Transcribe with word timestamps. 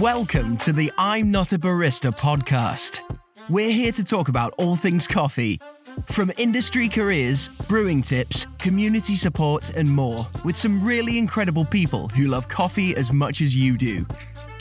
Welcome 0.00 0.58
to 0.58 0.72
the 0.72 0.92
I'm 0.96 1.32
Not 1.32 1.52
a 1.52 1.58
Barista 1.58 2.16
podcast. 2.16 3.00
We're 3.48 3.72
here 3.72 3.90
to 3.90 4.04
talk 4.04 4.28
about 4.28 4.54
all 4.56 4.76
things 4.76 5.08
coffee, 5.08 5.60
from 6.04 6.30
industry 6.36 6.88
careers, 6.88 7.48
brewing 7.66 8.02
tips, 8.02 8.46
community 8.58 9.16
support, 9.16 9.70
and 9.70 9.90
more, 9.90 10.24
with 10.44 10.54
some 10.54 10.84
really 10.84 11.18
incredible 11.18 11.64
people 11.64 12.06
who 12.08 12.28
love 12.28 12.46
coffee 12.46 12.94
as 12.96 13.12
much 13.12 13.40
as 13.40 13.56
you 13.56 13.76
do. 13.76 14.06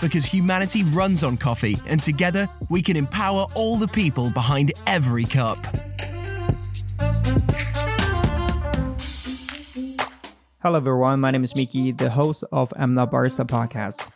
Because 0.01 0.25
humanity 0.25 0.81
runs 0.85 1.23
on 1.23 1.37
coffee, 1.37 1.77
and 1.85 2.01
together 2.01 2.49
we 2.71 2.81
can 2.81 2.97
empower 2.97 3.45
all 3.53 3.75
the 3.75 3.87
people 3.87 4.31
behind 4.31 4.73
every 4.87 5.25
cup. 5.25 5.59
Hello, 10.63 10.77
everyone. 10.77 11.19
My 11.19 11.29
name 11.29 11.43
is 11.43 11.55
Mickey, 11.55 11.91
the 11.91 12.09
host 12.09 12.43
of 12.51 12.73
Not 12.75 13.11
Barista 13.11 13.45
podcast. 13.45 14.09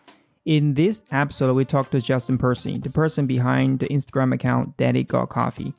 In 0.46 0.74
this 0.74 1.04
episode, 1.12 1.54
we 1.54 1.66
talk 1.66 1.92
to 1.92 2.02
Justin 2.02 2.40
Piercy, 2.40 2.76
the 2.76 2.90
person 2.90 3.28
behind 3.28 3.78
the 3.78 3.86
Instagram 3.90 4.34
account 4.34 4.76
Daddy 4.76 5.04
Got 5.04 5.30
Coffee. 5.30 5.72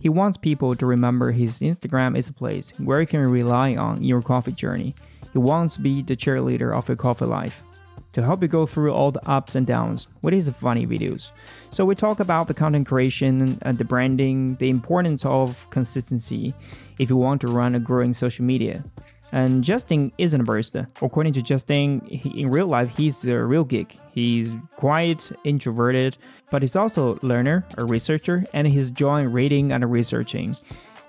He 0.00 0.08
wants 0.08 0.36
people 0.36 0.76
to 0.76 0.86
remember 0.86 1.32
his 1.32 1.58
Instagram 1.58 2.16
is 2.16 2.28
a 2.28 2.32
place 2.32 2.70
where 2.78 3.00
you 3.00 3.06
can 3.08 3.22
rely 3.22 3.74
on 3.74 4.04
your 4.04 4.22
coffee 4.22 4.52
journey. 4.52 4.94
He 5.32 5.38
wants 5.40 5.74
to 5.74 5.80
be 5.80 6.02
the 6.02 6.14
cheerleader 6.14 6.72
of 6.72 6.86
your 6.86 6.96
coffee 6.96 7.24
life 7.24 7.64
to 8.12 8.22
help 8.22 8.42
you 8.42 8.48
go 8.48 8.64
through 8.64 8.92
all 8.92 9.10
the 9.10 9.28
ups 9.28 9.56
and 9.56 9.66
downs 9.66 10.06
with 10.22 10.34
his 10.34 10.48
funny 10.50 10.86
videos. 10.86 11.32
So 11.70 11.84
we 11.84 11.96
talk 11.96 12.20
about 12.20 12.46
the 12.46 12.54
content 12.54 12.86
creation, 12.86 13.58
and 13.62 13.76
the 13.76 13.84
branding, 13.84 14.54
the 14.60 14.70
importance 14.70 15.24
of 15.24 15.68
consistency 15.70 16.54
if 17.00 17.10
you 17.10 17.16
want 17.16 17.40
to 17.40 17.48
run 17.48 17.74
a 17.74 17.80
growing 17.80 18.14
social 18.14 18.44
media. 18.44 18.84
And 19.32 19.64
Justin 19.64 20.12
isn't 20.18 20.40
a 20.40 20.44
barista. 20.44 20.86
According 21.02 21.32
to 21.34 21.42
Justin, 21.42 22.00
he, 22.06 22.42
in 22.42 22.50
real 22.50 22.66
life, 22.66 22.96
he's 22.96 23.24
a 23.24 23.38
real 23.38 23.64
geek. 23.64 23.98
He's 24.12 24.54
quite 24.76 25.30
introverted, 25.44 26.16
but 26.50 26.62
he's 26.62 26.76
also 26.76 27.16
a 27.16 27.26
learner, 27.26 27.64
a 27.76 27.84
researcher, 27.84 28.46
and 28.54 28.66
he's 28.66 28.88
enjoying 28.88 29.32
reading 29.32 29.72
and 29.72 29.90
researching. 29.90 30.56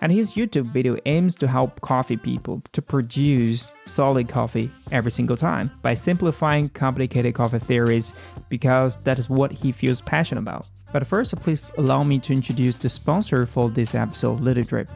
And 0.01 0.11
his 0.11 0.33
YouTube 0.33 0.71
video 0.71 0.97
aims 1.05 1.33
to 1.35 1.47
help 1.47 1.81
coffee 1.81 2.17
people 2.17 2.61
to 2.73 2.81
produce 2.81 3.71
solid 3.87 4.29
coffee 4.29 4.69
every 4.91 5.11
single 5.11 5.37
time 5.37 5.71
by 5.81 5.95
simplifying 5.95 6.69
complicated 6.69 7.33
coffee 7.33 7.59
theories 7.59 8.19
because 8.49 8.95
that 8.97 9.17
is 9.17 9.29
what 9.29 9.51
he 9.51 9.71
feels 9.71 10.01
passionate 10.01 10.41
about. 10.41 10.69
But 10.93 11.07
first, 11.07 11.35
please 11.37 11.71
allow 11.77 12.03
me 12.03 12.19
to 12.19 12.33
introduce 12.33 12.77
the 12.77 12.89
sponsor 12.89 13.45
for 13.45 13.69
this 13.69 13.95
episode, 13.95 14.39
Lily 14.39 14.63
Drip. 14.63 14.89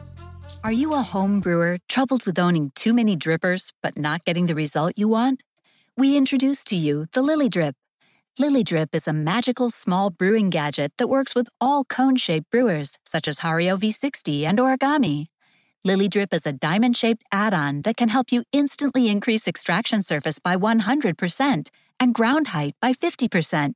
Are 0.64 0.70
you 0.70 0.94
a 0.94 1.02
home 1.02 1.40
brewer 1.40 1.78
troubled 1.88 2.24
with 2.24 2.38
owning 2.38 2.70
too 2.76 2.94
many 2.94 3.16
drippers 3.16 3.72
but 3.82 3.98
not 3.98 4.24
getting 4.24 4.46
the 4.46 4.54
result 4.54 4.92
you 4.94 5.08
want? 5.08 5.42
We 5.96 6.16
introduce 6.16 6.62
to 6.64 6.76
you 6.76 7.06
the 7.14 7.20
Lily 7.20 7.48
Drip. 7.48 7.74
Lily 8.38 8.62
Drip 8.62 8.94
is 8.94 9.08
a 9.08 9.12
magical 9.12 9.70
small 9.70 10.10
brewing 10.10 10.50
gadget 10.50 10.92
that 10.98 11.08
works 11.08 11.34
with 11.34 11.48
all 11.60 11.82
cone 11.84 12.14
shaped 12.14 12.48
brewers, 12.48 12.96
such 13.04 13.26
as 13.26 13.40
Hario 13.40 13.76
V60 13.76 14.44
and 14.44 14.60
Origami. 14.60 15.26
Lily 15.84 16.08
Drip 16.08 16.32
is 16.32 16.46
a 16.46 16.52
diamond 16.52 16.96
shaped 16.96 17.24
add 17.32 17.52
on 17.52 17.82
that 17.82 17.96
can 17.96 18.08
help 18.08 18.30
you 18.30 18.44
instantly 18.52 19.08
increase 19.08 19.48
extraction 19.48 20.00
surface 20.00 20.38
by 20.38 20.56
100% 20.56 21.68
and 21.98 22.14
ground 22.14 22.46
height 22.46 22.76
by 22.80 22.92
50%. 22.92 23.74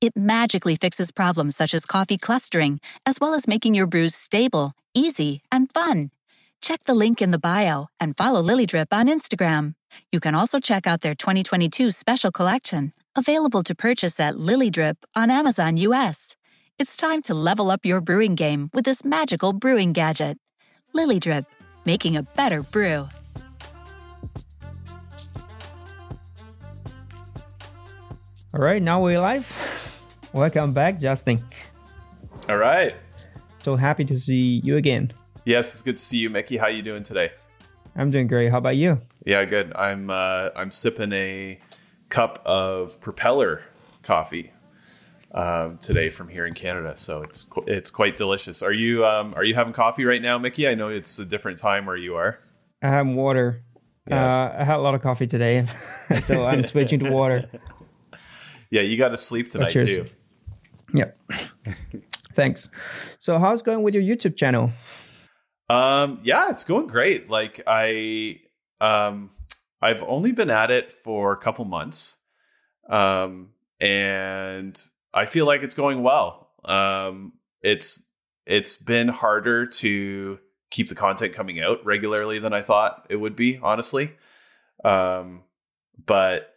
It 0.00 0.16
magically 0.16 0.76
fixes 0.76 1.10
problems 1.10 1.56
such 1.56 1.74
as 1.74 1.84
coffee 1.84 2.16
clustering, 2.16 2.78
as 3.04 3.18
well 3.20 3.34
as 3.34 3.48
making 3.48 3.74
your 3.74 3.88
brews 3.88 4.14
stable, 4.14 4.72
easy, 4.94 5.42
and 5.50 5.68
fun. 5.72 6.12
Check 6.60 6.82
the 6.84 6.94
link 6.94 7.22
in 7.22 7.30
the 7.30 7.38
bio 7.38 7.86
and 8.00 8.16
follow 8.16 8.40
Lily 8.40 8.66
Drip 8.66 8.92
on 8.92 9.06
Instagram. 9.06 9.74
You 10.12 10.20
can 10.20 10.34
also 10.34 10.58
check 10.58 10.86
out 10.86 11.00
their 11.00 11.14
2022 11.14 11.90
special 11.90 12.30
collection, 12.30 12.92
available 13.16 13.62
to 13.62 13.74
purchase 13.74 14.18
at 14.18 14.38
Lily 14.38 14.70
Drip 14.70 14.98
on 15.14 15.30
Amazon 15.30 15.76
US. 15.76 16.36
It's 16.78 16.96
time 16.96 17.22
to 17.22 17.34
level 17.34 17.70
up 17.70 17.84
your 17.84 18.00
brewing 18.00 18.34
game 18.34 18.70
with 18.74 18.84
this 18.84 19.04
magical 19.04 19.52
brewing 19.52 19.92
gadget. 19.92 20.38
Lily 20.92 21.18
Drip, 21.20 21.46
making 21.84 22.16
a 22.16 22.22
better 22.22 22.62
brew. 22.62 23.08
All 28.54 28.60
right, 28.60 28.82
now 28.82 29.00
we're 29.00 29.20
live. 29.20 29.50
Welcome 30.32 30.72
back, 30.72 30.98
Justin. 30.98 31.38
All 32.48 32.56
right. 32.56 32.94
So 33.62 33.76
happy 33.76 34.04
to 34.06 34.18
see 34.18 34.60
you 34.64 34.76
again. 34.76 35.12
Yes, 35.44 35.72
it's 35.72 35.82
good 35.82 35.96
to 35.96 36.02
see 36.02 36.18
you, 36.18 36.30
Mickey. 36.30 36.56
How 36.56 36.68
you 36.68 36.82
doing 36.82 37.02
today? 37.02 37.32
I'm 37.96 38.10
doing 38.10 38.26
great. 38.26 38.50
How 38.50 38.58
about 38.58 38.76
you? 38.76 39.00
Yeah, 39.24 39.44
good. 39.44 39.72
I'm 39.74 40.10
uh, 40.10 40.50
I'm 40.54 40.70
sipping 40.70 41.12
a 41.12 41.58
cup 42.08 42.42
of 42.44 43.00
Propeller 43.00 43.62
coffee 44.02 44.52
um, 45.32 45.78
today 45.78 46.10
from 46.10 46.28
here 46.28 46.46
in 46.46 46.54
Canada, 46.54 46.96
so 46.96 47.22
it's 47.22 47.44
qu- 47.44 47.64
it's 47.66 47.90
quite 47.90 48.16
delicious. 48.16 48.62
Are 48.62 48.72
you 48.72 49.04
um, 49.04 49.34
are 49.34 49.44
you 49.44 49.54
having 49.54 49.72
coffee 49.72 50.04
right 50.04 50.22
now, 50.22 50.38
Mickey? 50.38 50.68
I 50.68 50.74
know 50.74 50.88
it's 50.88 51.18
a 51.18 51.24
different 51.24 51.58
time 51.58 51.86
where 51.86 51.96
you 51.96 52.14
are. 52.14 52.38
I 52.82 52.88
have 52.88 53.06
water. 53.06 53.62
Yes. 54.08 54.32
Uh, 54.32 54.56
I 54.58 54.64
had 54.64 54.76
a 54.76 54.80
lot 54.80 54.94
of 54.94 55.02
coffee 55.02 55.26
today, 55.26 55.66
so 56.22 56.46
I'm 56.46 56.62
switching 56.62 57.00
to 57.00 57.10
water. 57.10 57.48
Yeah, 58.70 58.82
you 58.82 58.96
got 58.96 59.08
to 59.10 59.16
sleep 59.16 59.50
tonight 59.50 59.70
cheers. 59.70 59.86
too. 59.86 60.06
Yep. 60.94 61.18
Thanks. 62.34 62.68
So, 63.18 63.38
how's 63.38 63.60
it 63.60 63.64
going 63.64 63.82
with 63.82 63.94
your 63.94 64.02
YouTube 64.02 64.36
channel? 64.36 64.70
Um, 65.68 66.20
yeah, 66.22 66.50
it's 66.50 66.64
going 66.64 66.86
great. 66.86 67.28
Like 67.28 67.60
I, 67.66 68.40
um, 68.80 69.30
I've 69.80 70.02
only 70.02 70.32
been 70.32 70.50
at 70.50 70.70
it 70.70 70.92
for 70.92 71.32
a 71.32 71.36
couple 71.36 71.64
months, 71.64 72.16
um, 72.88 73.50
and 73.80 74.80
I 75.12 75.26
feel 75.26 75.46
like 75.46 75.62
it's 75.62 75.74
going 75.74 76.02
well. 76.02 76.50
Um, 76.64 77.34
it's 77.62 78.02
it's 78.46 78.76
been 78.76 79.08
harder 79.08 79.66
to 79.66 80.38
keep 80.70 80.88
the 80.88 80.94
content 80.94 81.34
coming 81.34 81.60
out 81.60 81.84
regularly 81.84 82.38
than 82.38 82.52
I 82.52 82.62
thought 82.62 83.06
it 83.10 83.16
would 83.16 83.36
be, 83.36 83.58
honestly. 83.62 84.12
Um, 84.84 85.42
but 86.04 86.54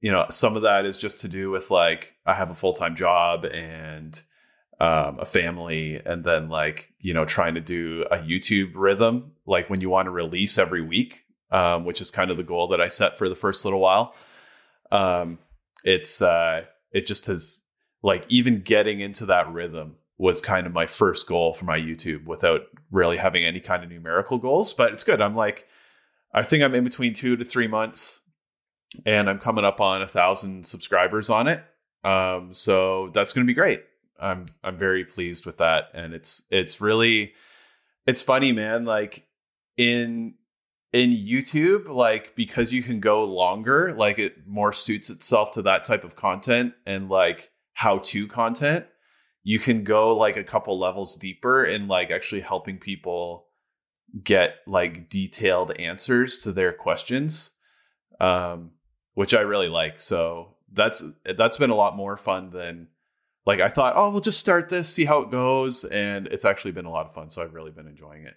you 0.00 0.10
know, 0.10 0.26
some 0.30 0.56
of 0.56 0.62
that 0.62 0.84
is 0.84 0.98
just 0.98 1.20
to 1.20 1.28
do 1.28 1.50
with 1.50 1.70
like 1.70 2.14
I 2.26 2.34
have 2.34 2.50
a 2.50 2.54
full 2.54 2.74
time 2.74 2.96
job 2.96 3.44
and 3.44 4.20
um, 4.82 5.20
a 5.20 5.24
family, 5.24 6.02
and 6.04 6.24
then 6.24 6.48
like 6.48 6.92
you 6.98 7.14
know 7.14 7.24
trying 7.24 7.54
to 7.54 7.60
do 7.60 8.04
a 8.10 8.16
YouTube 8.16 8.72
rhythm, 8.74 9.30
like 9.46 9.70
when 9.70 9.80
you 9.80 9.88
want 9.88 10.06
to 10.06 10.10
release 10.10 10.58
every 10.58 10.82
week, 10.82 11.22
um, 11.52 11.84
which 11.84 12.00
is 12.00 12.10
kind 12.10 12.32
of 12.32 12.36
the 12.36 12.42
goal 12.42 12.66
that 12.68 12.80
I 12.80 12.88
set 12.88 13.16
for 13.16 13.28
the 13.28 13.36
first 13.36 13.64
little 13.64 13.78
while. 13.78 14.16
Um, 14.90 15.38
it's 15.84 16.20
uh, 16.20 16.64
it 16.90 17.06
just 17.06 17.26
has 17.26 17.62
like 18.02 18.26
even 18.28 18.62
getting 18.62 18.98
into 18.98 19.24
that 19.26 19.52
rhythm 19.52 19.98
was 20.18 20.40
kind 20.40 20.66
of 20.66 20.72
my 20.72 20.86
first 20.86 21.28
goal 21.28 21.54
for 21.54 21.64
my 21.64 21.78
YouTube 21.78 22.24
without 22.24 22.62
really 22.90 23.18
having 23.18 23.44
any 23.44 23.60
kind 23.60 23.84
of 23.84 23.90
numerical 23.90 24.36
goals. 24.36 24.74
But 24.74 24.92
it's 24.92 25.04
good. 25.04 25.22
I'm 25.22 25.36
like, 25.36 25.68
I 26.34 26.42
think 26.42 26.64
I'm 26.64 26.74
in 26.74 26.82
between 26.82 27.14
two 27.14 27.36
to 27.36 27.44
three 27.44 27.68
months, 27.68 28.18
and 29.06 29.30
I'm 29.30 29.38
coming 29.38 29.64
up 29.64 29.80
on 29.80 30.02
a 30.02 30.08
thousand 30.08 30.66
subscribers 30.66 31.30
on 31.30 31.46
it. 31.46 31.62
Um, 32.02 32.52
so 32.52 33.10
that's 33.14 33.32
going 33.32 33.46
to 33.46 33.50
be 33.50 33.54
great. 33.54 33.84
I'm 34.22 34.46
I'm 34.62 34.78
very 34.78 35.04
pleased 35.04 35.44
with 35.44 35.58
that, 35.58 35.88
and 35.92 36.14
it's 36.14 36.44
it's 36.50 36.80
really 36.80 37.34
it's 38.06 38.22
funny, 38.22 38.52
man. 38.52 38.84
Like 38.84 39.26
in 39.76 40.34
in 40.92 41.10
YouTube, 41.10 41.88
like 41.88 42.34
because 42.36 42.72
you 42.72 42.82
can 42.82 43.00
go 43.00 43.24
longer, 43.24 43.94
like 43.94 44.18
it 44.18 44.46
more 44.46 44.72
suits 44.72 45.10
itself 45.10 45.50
to 45.52 45.62
that 45.62 45.84
type 45.84 46.04
of 46.04 46.16
content 46.16 46.74
and 46.86 47.08
like 47.08 47.50
how 47.72 47.98
to 47.98 48.26
content. 48.28 48.86
You 49.42 49.58
can 49.58 49.82
go 49.82 50.14
like 50.14 50.36
a 50.36 50.44
couple 50.44 50.78
levels 50.78 51.16
deeper 51.16 51.64
in 51.64 51.88
like 51.88 52.10
actually 52.10 52.42
helping 52.42 52.78
people 52.78 53.46
get 54.22 54.56
like 54.66 55.08
detailed 55.08 55.72
answers 55.72 56.38
to 56.40 56.52
their 56.52 56.72
questions, 56.72 57.50
um, 58.20 58.72
which 59.14 59.34
I 59.34 59.40
really 59.40 59.68
like. 59.68 60.00
So 60.00 60.56
that's 60.72 61.02
that's 61.24 61.56
been 61.56 61.70
a 61.70 61.74
lot 61.74 61.96
more 61.96 62.16
fun 62.16 62.50
than 62.50 62.88
like 63.46 63.60
I 63.60 63.68
thought. 63.68 63.94
Oh, 63.96 64.10
we'll 64.10 64.20
just 64.20 64.40
start 64.40 64.68
this, 64.68 64.88
see 64.88 65.04
how 65.04 65.20
it 65.20 65.30
goes, 65.30 65.84
and 65.84 66.26
it's 66.28 66.44
actually 66.44 66.72
been 66.72 66.86
a 66.86 66.90
lot 66.90 67.06
of 67.06 67.14
fun. 67.14 67.30
So 67.30 67.42
I've 67.42 67.54
really 67.54 67.70
been 67.70 67.86
enjoying 67.86 68.24
it. 68.24 68.34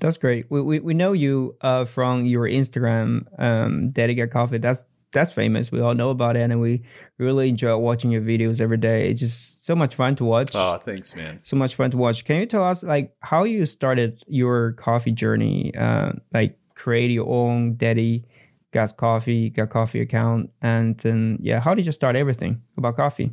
That's 0.00 0.16
great. 0.16 0.46
We 0.50 0.60
we, 0.60 0.80
we 0.80 0.94
know 0.94 1.12
you 1.12 1.56
uh, 1.60 1.84
from 1.84 2.24
your 2.26 2.44
Instagram, 2.44 3.26
um, 3.40 3.88
Daddy 3.88 4.14
Got 4.14 4.30
Coffee. 4.30 4.58
That's 4.58 4.84
that's 5.12 5.32
famous. 5.32 5.72
We 5.72 5.80
all 5.80 5.94
know 5.94 6.10
about 6.10 6.36
it, 6.36 6.50
and 6.50 6.60
we 6.60 6.82
really 7.18 7.48
enjoy 7.48 7.76
watching 7.76 8.10
your 8.10 8.22
videos 8.22 8.60
every 8.60 8.76
day. 8.76 9.10
It's 9.10 9.20
just 9.20 9.64
so 9.64 9.74
much 9.74 9.94
fun 9.94 10.16
to 10.16 10.24
watch. 10.24 10.50
Oh, 10.54 10.78
thanks, 10.84 11.16
man. 11.16 11.40
So 11.42 11.56
much 11.56 11.74
fun 11.74 11.90
to 11.90 11.96
watch. 11.96 12.24
Can 12.24 12.36
you 12.36 12.46
tell 12.46 12.64
us 12.64 12.82
like 12.82 13.14
how 13.20 13.44
you 13.44 13.66
started 13.66 14.22
your 14.28 14.72
coffee 14.72 15.12
journey? 15.12 15.72
Uh, 15.76 16.12
like 16.32 16.56
create 16.74 17.10
your 17.10 17.28
own 17.28 17.74
Daddy 17.74 18.24
Got 18.72 18.96
Coffee, 18.96 19.50
Got 19.50 19.70
Coffee 19.70 20.00
account, 20.00 20.50
and 20.62 20.96
then 20.98 21.38
yeah, 21.40 21.58
how 21.60 21.74
did 21.74 21.86
you 21.86 21.92
start 21.92 22.14
everything 22.14 22.62
about 22.76 22.96
coffee? 22.96 23.32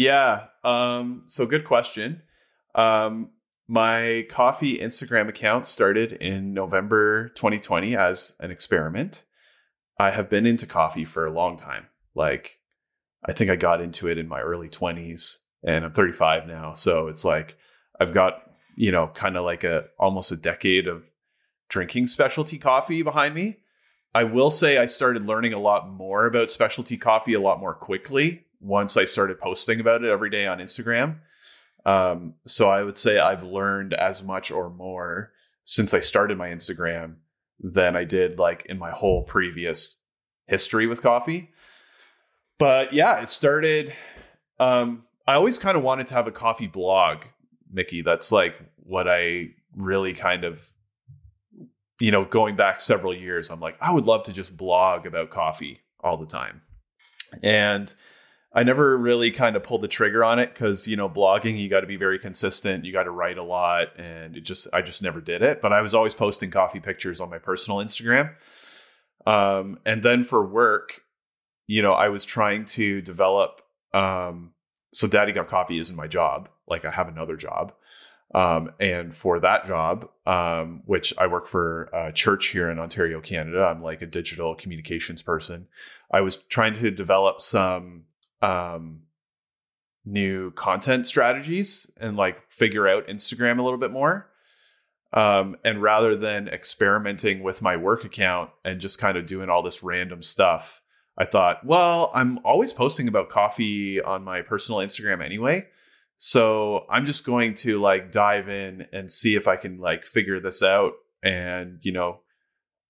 Yeah. 0.00 0.46
Um, 0.64 1.24
so 1.26 1.44
good 1.44 1.66
question. 1.66 2.22
Um, 2.74 3.32
my 3.68 4.24
coffee 4.30 4.78
Instagram 4.78 5.28
account 5.28 5.66
started 5.66 6.14
in 6.14 6.54
November 6.54 7.28
2020 7.34 7.94
as 7.96 8.34
an 8.40 8.50
experiment. 8.50 9.24
I 9.98 10.12
have 10.12 10.30
been 10.30 10.46
into 10.46 10.64
coffee 10.64 11.04
for 11.04 11.26
a 11.26 11.30
long 11.30 11.58
time. 11.58 11.88
Like 12.14 12.60
I 13.26 13.34
think 13.34 13.50
I 13.50 13.56
got 13.56 13.82
into 13.82 14.08
it 14.08 14.16
in 14.16 14.26
my 14.26 14.40
early 14.40 14.70
20s 14.70 15.36
and 15.62 15.84
I'm 15.84 15.92
35 15.92 16.46
now. 16.46 16.72
So 16.72 17.08
it's 17.08 17.22
like 17.26 17.58
I've 18.00 18.14
got, 18.14 18.50
you 18.76 18.92
know, 18.92 19.08
kind 19.08 19.36
of 19.36 19.44
like 19.44 19.64
a 19.64 19.88
almost 19.98 20.32
a 20.32 20.36
decade 20.36 20.88
of 20.88 21.10
drinking 21.68 22.06
specialty 22.06 22.56
coffee 22.56 23.02
behind 23.02 23.34
me. 23.34 23.58
I 24.14 24.24
will 24.24 24.50
say 24.50 24.78
I 24.78 24.86
started 24.86 25.26
learning 25.26 25.52
a 25.52 25.60
lot 25.60 25.90
more 25.90 26.24
about 26.24 26.50
specialty 26.50 26.96
coffee 26.96 27.34
a 27.34 27.40
lot 27.40 27.60
more 27.60 27.74
quickly 27.74 28.46
once 28.60 28.96
I 28.96 29.04
started 29.04 29.38
posting 29.38 29.80
about 29.80 30.04
it 30.04 30.10
every 30.10 30.30
day 30.30 30.46
on 30.46 30.58
Instagram. 30.58 31.18
Um, 31.86 32.34
so 32.46 32.68
I 32.68 32.82
would 32.82 32.98
say 32.98 33.18
I've 33.18 33.42
learned 33.42 33.94
as 33.94 34.22
much 34.22 34.50
or 34.50 34.70
more 34.70 35.32
since 35.64 35.94
I 35.94 36.00
started 36.00 36.36
my 36.36 36.48
Instagram 36.48 37.16
than 37.58 37.96
I 37.96 38.04
did 38.04 38.38
like 38.38 38.66
in 38.66 38.78
my 38.78 38.90
whole 38.90 39.22
previous 39.22 40.02
history 40.46 40.86
with 40.86 41.02
coffee. 41.02 41.50
But 42.58 42.92
yeah, 42.92 43.22
it 43.22 43.30
started. 43.30 43.94
Um, 44.58 45.04
I 45.26 45.34
always 45.34 45.58
kind 45.58 45.76
of 45.76 45.82
wanted 45.82 46.06
to 46.08 46.14
have 46.14 46.26
a 46.26 46.32
coffee 46.32 46.66
blog, 46.66 47.24
Mickey. 47.72 48.02
That's 48.02 48.30
like 48.30 48.56
what 48.76 49.08
I 49.08 49.50
really 49.74 50.12
kind 50.12 50.44
of, 50.44 50.70
you 52.00 52.10
know, 52.10 52.24
going 52.24 52.56
back 52.56 52.80
several 52.80 53.14
years, 53.14 53.50
I'm 53.50 53.60
like, 53.60 53.76
I 53.80 53.92
would 53.92 54.04
love 54.04 54.24
to 54.24 54.32
just 54.32 54.56
blog 54.56 55.06
about 55.06 55.30
coffee 55.30 55.80
all 56.00 56.16
the 56.16 56.26
time. 56.26 56.62
And 57.42 57.94
I 58.52 58.64
never 58.64 58.98
really 58.98 59.30
kind 59.30 59.54
of 59.54 59.62
pulled 59.62 59.82
the 59.82 59.88
trigger 59.88 60.24
on 60.24 60.38
it 60.38 60.52
because 60.52 60.88
you 60.88 60.96
know 60.96 61.08
blogging 61.08 61.58
you 61.58 61.68
got 61.68 61.80
to 61.80 61.86
be 61.86 61.96
very 61.96 62.18
consistent 62.18 62.84
you 62.84 62.92
got 62.92 63.04
to 63.04 63.10
write 63.10 63.38
a 63.38 63.42
lot 63.42 63.88
and 63.98 64.36
it 64.36 64.42
just 64.42 64.66
I 64.72 64.82
just 64.82 65.02
never 65.02 65.20
did 65.20 65.42
it 65.42 65.62
but 65.62 65.72
I 65.72 65.80
was 65.80 65.94
always 65.94 66.14
posting 66.14 66.50
coffee 66.50 66.80
pictures 66.80 67.20
on 67.20 67.30
my 67.30 67.38
personal 67.38 67.78
Instagram. 67.78 68.34
Um, 69.26 69.78
and 69.84 70.02
then 70.02 70.24
for 70.24 70.44
work 70.44 71.02
you 71.66 71.82
know 71.82 71.92
I 71.92 72.08
was 72.08 72.24
trying 72.24 72.64
to 72.66 73.00
develop 73.00 73.62
um, 73.92 74.52
so 74.92 75.06
Daddy 75.06 75.32
Got 75.32 75.48
Coffee 75.48 75.78
isn't 75.78 75.96
my 75.96 76.06
job 76.06 76.48
like 76.66 76.84
I 76.84 76.90
have 76.90 77.08
another 77.08 77.36
job 77.36 77.72
um, 78.34 78.72
and 78.80 79.14
for 79.14 79.38
that 79.40 79.66
job 79.66 80.08
um, 80.26 80.82
which 80.86 81.14
I 81.18 81.28
work 81.28 81.46
for 81.46 81.90
a 81.92 82.12
church 82.12 82.48
here 82.48 82.68
in 82.68 82.80
Ontario 82.80 83.20
Canada 83.20 83.62
I'm 83.62 83.82
like 83.82 84.02
a 84.02 84.06
digital 84.06 84.56
communications 84.56 85.22
person 85.22 85.68
I 86.10 86.22
was 86.22 86.36
trying 86.36 86.74
to 86.74 86.90
develop 86.90 87.40
some 87.40 88.06
um, 88.42 89.02
new 90.04 90.50
content 90.52 91.06
strategies 91.06 91.90
and 91.96 92.16
like 92.16 92.50
figure 92.50 92.88
out 92.88 93.06
Instagram 93.08 93.58
a 93.58 93.62
little 93.62 93.78
bit 93.78 93.90
more. 93.90 94.30
Um, 95.12 95.56
and 95.64 95.82
rather 95.82 96.14
than 96.14 96.48
experimenting 96.48 97.42
with 97.42 97.62
my 97.62 97.76
work 97.76 98.04
account 98.04 98.50
and 98.64 98.80
just 98.80 98.98
kind 98.98 99.18
of 99.18 99.26
doing 99.26 99.50
all 99.50 99.62
this 99.62 99.82
random 99.82 100.22
stuff, 100.22 100.80
I 101.18 101.24
thought, 101.24 101.66
well, 101.66 102.10
I'm 102.14 102.38
always 102.44 102.72
posting 102.72 103.08
about 103.08 103.28
coffee 103.28 104.00
on 104.00 104.22
my 104.22 104.42
personal 104.42 104.80
Instagram 104.80 105.24
anyway. 105.24 105.66
So 106.16 106.86
I'm 106.88 107.06
just 107.06 107.26
going 107.26 107.54
to 107.56 107.80
like 107.80 108.12
dive 108.12 108.48
in 108.48 108.86
and 108.92 109.10
see 109.10 109.34
if 109.34 109.48
I 109.48 109.56
can 109.56 109.78
like 109.78 110.06
figure 110.06 110.38
this 110.38 110.62
out 110.62 110.92
and, 111.22 111.78
you 111.82 111.92
know, 111.92 112.20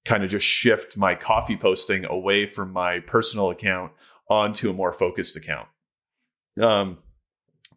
kind 0.04 0.24
of 0.24 0.30
just 0.30 0.46
shift 0.46 0.96
my 0.96 1.14
coffee 1.14 1.56
posting 1.56 2.04
away 2.04 2.46
from 2.46 2.72
my 2.72 3.00
personal 3.00 3.50
account 3.50 3.92
onto 4.30 4.70
a 4.70 4.72
more 4.72 4.92
focused 4.92 5.36
account. 5.36 5.68
Um, 6.58 6.98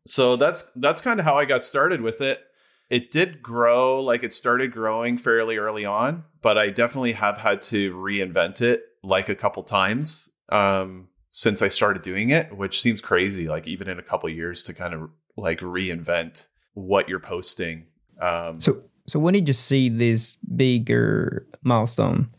so 0.05 0.35
that's 0.35 0.71
that's 0.75 1.01
kind 1.01 1.19
of 1.19 1.25
how 1.25 1.37
I 1.37 1.45
got 1.45 1.63
started 1.63 2.01
with 2.01 2.21
it. 2.21 2.41
It 2.89 3.11
did 3.11 3.41
grow, 3.41 3.99
like 3.99 4.23
it 4.23 4.33
started 4.33 4.71
growing 4.71 5.17
fairly 5.17 5.57
early 5.57 5.83
on, 5.83 6.25
but 6.41 6.57
I 6.57 6.69
definitely 6.69 7.13
have 7.13 7.37
had 7.37 7.61
to 7.63 7.93
reinvent 7.95 8.61
it 8.61 8.83
like 9.03 9.29
a 9.29 9.35
couple 9.35 9.63
times 9.63 10.29
um, 10.49 11.07
since 11.31 11.61
I 11.61 11.69
started 11.69 12.03
doing 12.03 12.29
it, 12.29 12.55
which 12.55 12.81
seems 12.81 13.01
crazy. 13.01 13.47
Like 13.47 13.67
even 13.67 13.89
in 13.89 13.97
a 13.97 14.03
couple 14.03 14.29
years 14.29 14.63
to 14.65 14.73
kind 14.73 14.93
of 14.93 15.09
like 15.35 15.59
reinvent 15.61 16.47
what 16.73 17.09
you're 17.09 17.19
posting. 17.19 17.87
Um, 18.21 18.59
so, 18.59 18.83
so 19.07 19.17
when 19.19 19.33
did 19.33 19.47
you 19.47 19.53
see 19.53 19.89
this 19.89 20.37
bigger 20.55 21.47
milestone 21.63 22.29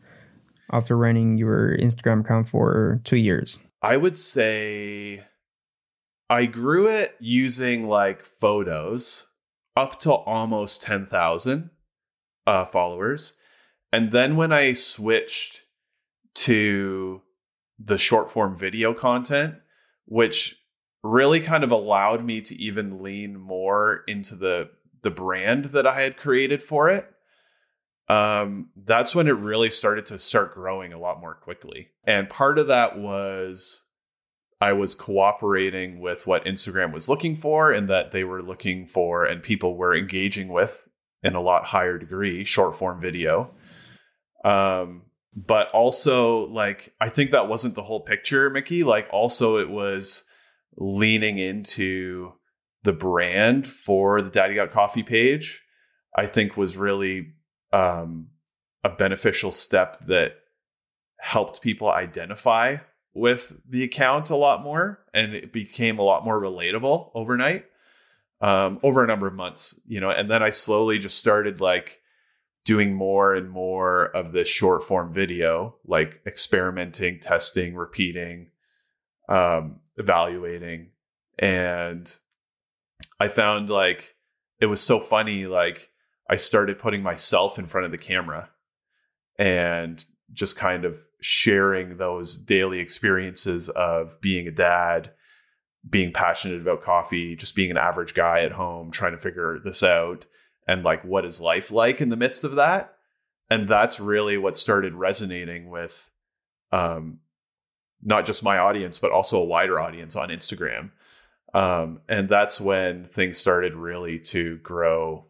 after 0.73 0.97
running 0.97 1.37
your 1.37 1.77
Instagram 1.79 2.21
account 2.21 2.49
for 2.49 3.01
two 3.05 3.17
years? 3.17 3.59
I 3.85 3.99
would 3.99 4.17
say 4.17 5.25
I 6.31 6.47
grew 6.47 6.89
it 6.89 7.17
using 7.21 7.87
like 7.87 8.25
photos 8.25 9.27
up 9.77 10.01
to 10.01 10.13
almost 10.13 10.81
10,000 10.81 11.69
uh, 12.47 12.65
followers. 12.65 13.35
And 13.93 14.11
then 14.11 14.37
when 14.37 14.53
I 14.53 14.73
switched 14.73 15.65
to 16.37 17.21
the 17.79 17.99
short 17.99 18.31
form 18.31 18.57
video 18.57 18.95
content, 18.95 19.57
which 20.07 20.57
really 21.03 21.41
kind 21.41 21.63
of 21.63 21.71
allowed 21.71 22.25
me 22.25 22.41
to 22.41 22.57
even 22.57 23.03
lean 23.03 23.39
more 23.39 24.03
into 24.09 24.35
the 24.35 24.71
the 25.03 25.11
brand 25.11 25.67
that 25.67 25.87
I 25.87 26.01
had 26.01 26.17
created 26.17 26.63
for 26.63 26.89
it 26.89 27.14
um, 28.09 28.69
that's 28.77 29.15
when 29.15 29.29
it 29.29 29.33
really 29.33 29.71
started 29.71 30.07
to 30.07 30.19
start 30.19 30.55
growing 30.55 30.93
a 30.93 30.99
lot 30.99 31.21
more 31.21 31.35
quickly. 31.35 31.89
And 32.05 32.29
part 32.29 32.59
of 32.59 32.67
that 32.67 32.99
was 32.99 33.85
I 34.61 34.73
was 34.73 34.95
cooperating 34.95 36.01
with 36.01 36.27
what 36.27 36.45
Instagram 36.45 36.93
was 36.93 37.09
looking 37.09 37.37
for 37.37 37.73
and 37.73 37.89
that 37.89 38.13
they 38.13 38.25
were 38.25 38.43
looking 38.43 38.87
for 38.87 39.25
and 39.25 39.43
people 39.43 39.77
were 39.77 39.97
engaging 39.97 40.49
with 40.49 40.89
in 41.23 41.35
a 41.35 41.41
lot 41.41 41.65
higher 41.65 41.99
degree 41.99 42.45
short 42.45 42.77
form 42.77 43.01
video. 43.01 43.51
Um, 44.45 45.03
but 45.35 45.71
also 45.71 46.47
like 46.49 46.95
I 47.01 47.09
think 47.09 47.33
that 47.33 47.49
wasn't 47.49 47.75
the 47.75 47.83
whole 47.83 48.01
picture, 48.01 48.51
Mickey. 48.51 48.85
Like 48.85 49.09
also 49.11 49.59
it 49.59 49.71
was 49.71 50.25
leaning 50.77 51.39
into 51.39 52.33
the 52.83 52.93
brand 52.93 53.67
for 53.67 54.21
the 54.21 54.31
Daddy 54.31 54.55
Got 54.55 54.73
Coffee 54.73 55.03
page. 55.03 55.63
I 56.17 56.27
think 56.27 56.57
was 56.57 56.77
really 56.77 57.34
um, 57.75 58.29
a 58.85 58.91
beneficial 58.91 59.51
step 59.51 60.07
that 60.07 60.37
helped 61.19 61.61
people 61.61 61.91
identify 61.91 62.77
with 63.15 63.61
the 63.69 63.83
account 63.83 64.31
a 64.31 64.37
lot 64.37 64.63
more 64.63 65.05
and 65.13 65.35
it 65.35 65.53
became 65.53 65.99
a 65.99 66.03
lot 66.03 66.25
more 66.25 66.41
relatable 66.41 67.11
overnight 67.15 67.65
um, 68.41 68.79
over 68.85 69.03
a 69.03 69.07
number 69.09 69.27
of 69.27 69.35
months 69.35 69.81
you 69.87 70.01
know 70.01 70.11
and 70.11 70.31
then 70.31 70.43
i 70.43 70.51
slowly 70.51 70.99
just 70.99 71.19
started 71.19 71.61
like 71.61 72.01
doing 72.65 72.95
more 72.95 73.35
and 73.35 73.51
more 73.51 74.07
of 74.07 74.33
this 74.33 74.49
short 74.49 74.85
form 74.85 75.13
video 75.13 75.75
like 75.85 76.21
experimenting 76.27 77.19
testing 77.19 77.75
repeating 77.75 78.51
um, 79.29 79.81
evaluating 79.97 80.91
and 81.39 82.19
i 83.19 83.27
found 83.27 83.69
like 83.71 84.15
it 84.61 84.67
was 84.67 84.81
so 84.81 85.01
funny 85.01 85.47
like 85.47 85.91
I 86.29 86.37
started 86.37 86.79
putting 86.79 87.03
myself 87.03 87.59
in 87.59 87.67
front 87.67 87.85
of 87.85 87.91
the 87.91 87.99
camera 87.99 88.51
and 89.39 90.05
just 90.33 90.57
kind 90.57 90.85
of 90.85 90.99
sharing 91.21 91.97
those 91.97 92.37
daily 92.37 92.81
experiences 92.81 93.69
of 93.71 94.21
being 94.21 94.47
a 94.47 94.53
dad, 94.53 95.13
being 95.89 96.13
passionate 96.13 96.61
about 96.61 96.83
coffee, 96.83 97.37
just 97.37 97.55
being 97.55 97.71
an 97.71 97.77
average 97.77 98.15
guy 98.15 98.41
at 98.41 98.53
home 98.53 98.91
trying 98.91 99.13
to 99.13 99.19
figure 99.19 99.59
this 99.63 99.83
out 99.83 100.25
and 100.67 100.83
like 100.83 101.05
what 101.05 101.25
is 101.25 101.41
life 101.41 101.71
like 101.71 102.01
in 102.01 102.09
the 102.09 102.17
midst 102.17 102.45
of 102.45 102.57
that. 102.57 102.97
And 103.51 103.69
that's 103.69 104.01
really 104.01 104.39
what 104.39 104.57
started 104.57 104.95
resonating 104.95 105.69
with 105.69 106.11
um, 106.73 107.21
not 108.03 108.27
just 108.27 108.43
my 108.43 108.59
audience, 108.59 108.99
but 108.99 109.13
also 109.13 109.41
a 109.41 109.45
wider 109.45 109.79
audience 109.79 110.17
on 110.17 110.31
Instagram. 110.31 110.91
Um, 111.53 112.01
and 112.09 112.29
that's 112.29 112.61
when 112.61 113.05
things 113.05 113.39
started 113.39 113.75
really 113.75 114.19
to 114.21 114.57
grow 114.59 115.27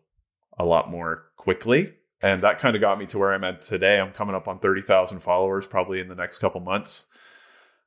a 0.59 0.65
lot 0.65 0.91
more 0.91 1.25
quickly. 1.37 1.95
And 2.23 2.43
that 2.43 2.59
kind 2.59 2.75
of 2.75 2.81
got 2.81 2.99
me 2.99 3.07
to 3.07 3.19
where 3.19 3.35
I'm 3.35 3.45
at 3.45 3.61
today. 3.61 4.01
I'm 4.01 4.13
coming 4.13 4.35
up 4.35 4.49
on 4.49 4.59
30,000 4.59 5.21
followers 5.21 5.67
probably 5.67 6.01
in 6.01 6.09
the 6.09 6.15
next 6.15 6.39
couple 6.39 6.61
months. 6.61 7.07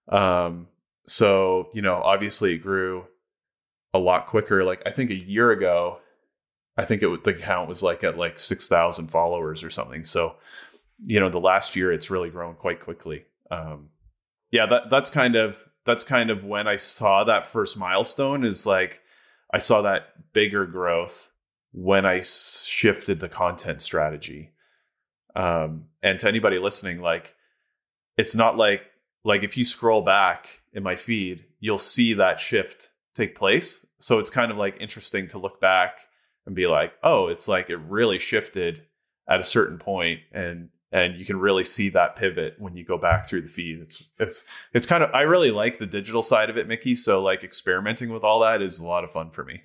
Um, 0.10 0.68
so, 1.08 1.70
you 1.74 1.82
know, 1.82 1.96
obviously 1.96 2.54
it 2.54 2.60
grew 2.60 3.06
a 3.94 4.00
lot 4.00 4.28
quicker. 4.28 4.64
Like 4.64 4.84
I 4.86 4.92
think 4.92 5.10
a 5.10 5.16
year 5.16 5.52
ago, 5.52 6.00
I 6.78 6.86
think 6.86 7.02
it 7.02 7.24
the 7.24 7.32
account 7.32 7.68
was 7.68 7.82
like 7.82 8.04
at 8.04 8.18
like 8.18 8.40
6,000 8.40 9.08
followers 9.08 9.64
or 9.64 9.72
something. 9.72 10.04
So, 10.04 10.36
you 11.06 11.20
know, 11.20 11.30
the 11.30 11.40
last 11.40 11.76
year 11.76 11.92
it's 11.92 12.12
really 12.12 12.30
grown 12.30 12.56
quite 12.56 12.82
quickly. 12.82 13.26
Um, 13.50 13.90
yeah, 14.52 14.66
that 14.68 14.90
that's 14.90 15.10
kind 15.10 15.36
of 15.36 15.64
that's 15.86 16.04
kind 16.04 16.30
of 16.30 16.44
when 16.44 16.68
I 16.68 16.76
saw 16.76 17.24
that 17.24 17.48
first 17.48 17.78
milestone 17.78 18.44
is 18.44 18.66
like 18.66 19.02
I 19.52 19.60
saw 19.60 19.82
that 19.82 20.34
bigger 20.34 20.66
growth 20.66 21.32
when 21.72 22.06
I 22.06 22.22
shifted 22.22 23.20
the 23.20 23.30
content 23.30 23.82
strategy. 23.82 24.52
Um, 25.36 25.86
and 26.02 26.20
to 26.20 26.28
anybody 26.28 26.58
listening, 26.58 27.02
like 27.02 27.36
it's 28.18 28.36
not 28.36 28.58
like 28.58 28.82
like 29.24 29.44
if 29.44 29.58
you 29.58 29.66
scroll 29.66 30.02
back 30.02 30.62
in 30.74 30.84
my 30.84 30.96
feed, 30.96 31.46
you'll 31.60 31.78
see 31.78 32.14
that 32.14 32.40
shift 32.40 32.90
take 33.14 33.36
place. 33.36 33.86
So 34.00 34.20
it's 34.20 34.30
kind 34.30 34.52
of 34.52 34.58
like 34.58 34.78
interesting 34.80 35.28
to 35.30 35.38
look 35.38 35.60
back 35.60 36.00
and 36.46 36.56
be 36.56 36.68
like, 36.68 36.94
oh, 37.04 37.28
it's 37.28 37.48
like 37.48 37.70
it 37.70 37.78
really 37.78 38.20
shifted 38.20 38.84
at 39.28 39.42
a 39.42 39.44
certain 39.44 39.78
point 39.78 40.22
and 40.32 40.70
and 40.92 41.18
you 41.18 41.26
can 41.26 41.38
really 41.38 41.66
see 41.66 41.90
that 41.90 42.16
pivot 42.16 42.56
when 42.60 42.78
you 42.78 42.86
go 42.86 42.98
back 42.98 43.26
through 43.26 43.42
the 43.42 43.48
feed. 43.48 43.80
It's 43.82 44.10
it's 44.20 44.46
it's 44.74 44.86
kind 44.86 45.04
of 45.04 45.12
I 45.14 45.22
really 45.24 45.52
like 45.52 45.80
the 45.80 45.86
digital 45.86 46.24
side 46.24 46.50
of 46.50 46.58
it, 46.58 46.68
Mickey. 46.68 46.96
So 46.96 47.22
like 47.22 47.44
experimenting 47.44 48.10
with 48.10 48.24
all 48.24 48.40
that 48.40 48.62
is 48.62 48.80
a 48.80 48.88
lot 48.88 49.04
of 49.04 49.12
fun 49.12 49.30
for 49.30 49.44
me. 49.44 49.64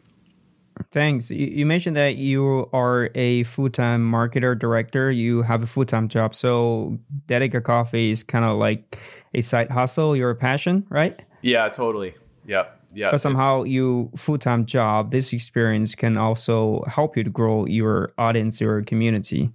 Thanks. 0.91 1.31
You 1.31 1.65
mentioned 1.67 1.97
that 1.97 2.17
you 2.17 2.69
are 2.73 3.11
a 3.15 3.45
full 3.45 3.71
time 3.71 4.11
marketer 4.11 4.59
director. 4.59 5.11
You 5.11 5.43
have 5.43 5.63
a 5.63 5.67
full 5.67 5.85
time 5.85 6.09
job. 6.09 6.35
So 6.35 6.99
Daddy 7.27 7.49
Got 7.49 7.65
Coffee 7.65 8.11
is 8.11 8.23
kind 8.23 8.45
of 8.45 8.59
like 8.59 8.99
a 9.35 9.41
side 9.41 9.71
hustle, 9.71 10.17
your 10.17 10.35
passion, 10.35 10.87
right? 10.89 11.19
Yeah, 11.43 11.69
totally. 11.69 12.15
Yeah. 12.47 12.67
Yeah. 12.95 13.11
But 13.11 13.21
somehow 13.21 13.63
you 13.63 14.11
full 14.17 14.39
time 14.39 14.67
job, 14.67 15.11
this 15.11 15.33
experience 15.33 15.95
can 15.95 16.17
also 16.17 16.85
help 16.87 17.17
you 17.17 17.25
to 17.25 17.31
grow 17.31 17.67
your 17.67 18.13
audience, 18.19 18.61
your 18.61 18.83
community. 18.83 19.51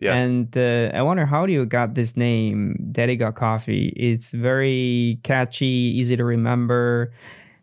Yes. 0.00 0.28
And 0.28 0.56
uh, 0.56 0.90
I 0.96 1.02
wonder 1.02 1.24
how 1.24 1.46
do 1.46 1.52
you 1.52 1.64
got 1.64 1.94
this 1.94 2.16
name, 2.16 2.88
Daddy 2.90 3.14
Got 3.14 3.36
Coffee? 3.36 3.92
It's 3.96 4.32
very 4.32 5.20
catchy, 5.22 5.66
easy 5.66 6.16
to 6.16 6.24
remember, 6.24 7.12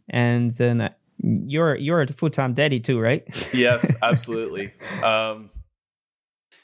and 0.08 0.56
then 0.56 0.90
you're 1.22 1.76
you're 1.76 2.02
a 2.02 2.14
full 2.14 2.30
time 2.30 2.54
daddy 2.54 2.80
too, 2.80 3.00
right? 3.00 3.28
yes, 3.54 3.94
absolutely. 4.02 4.74
um, 5.04 5.50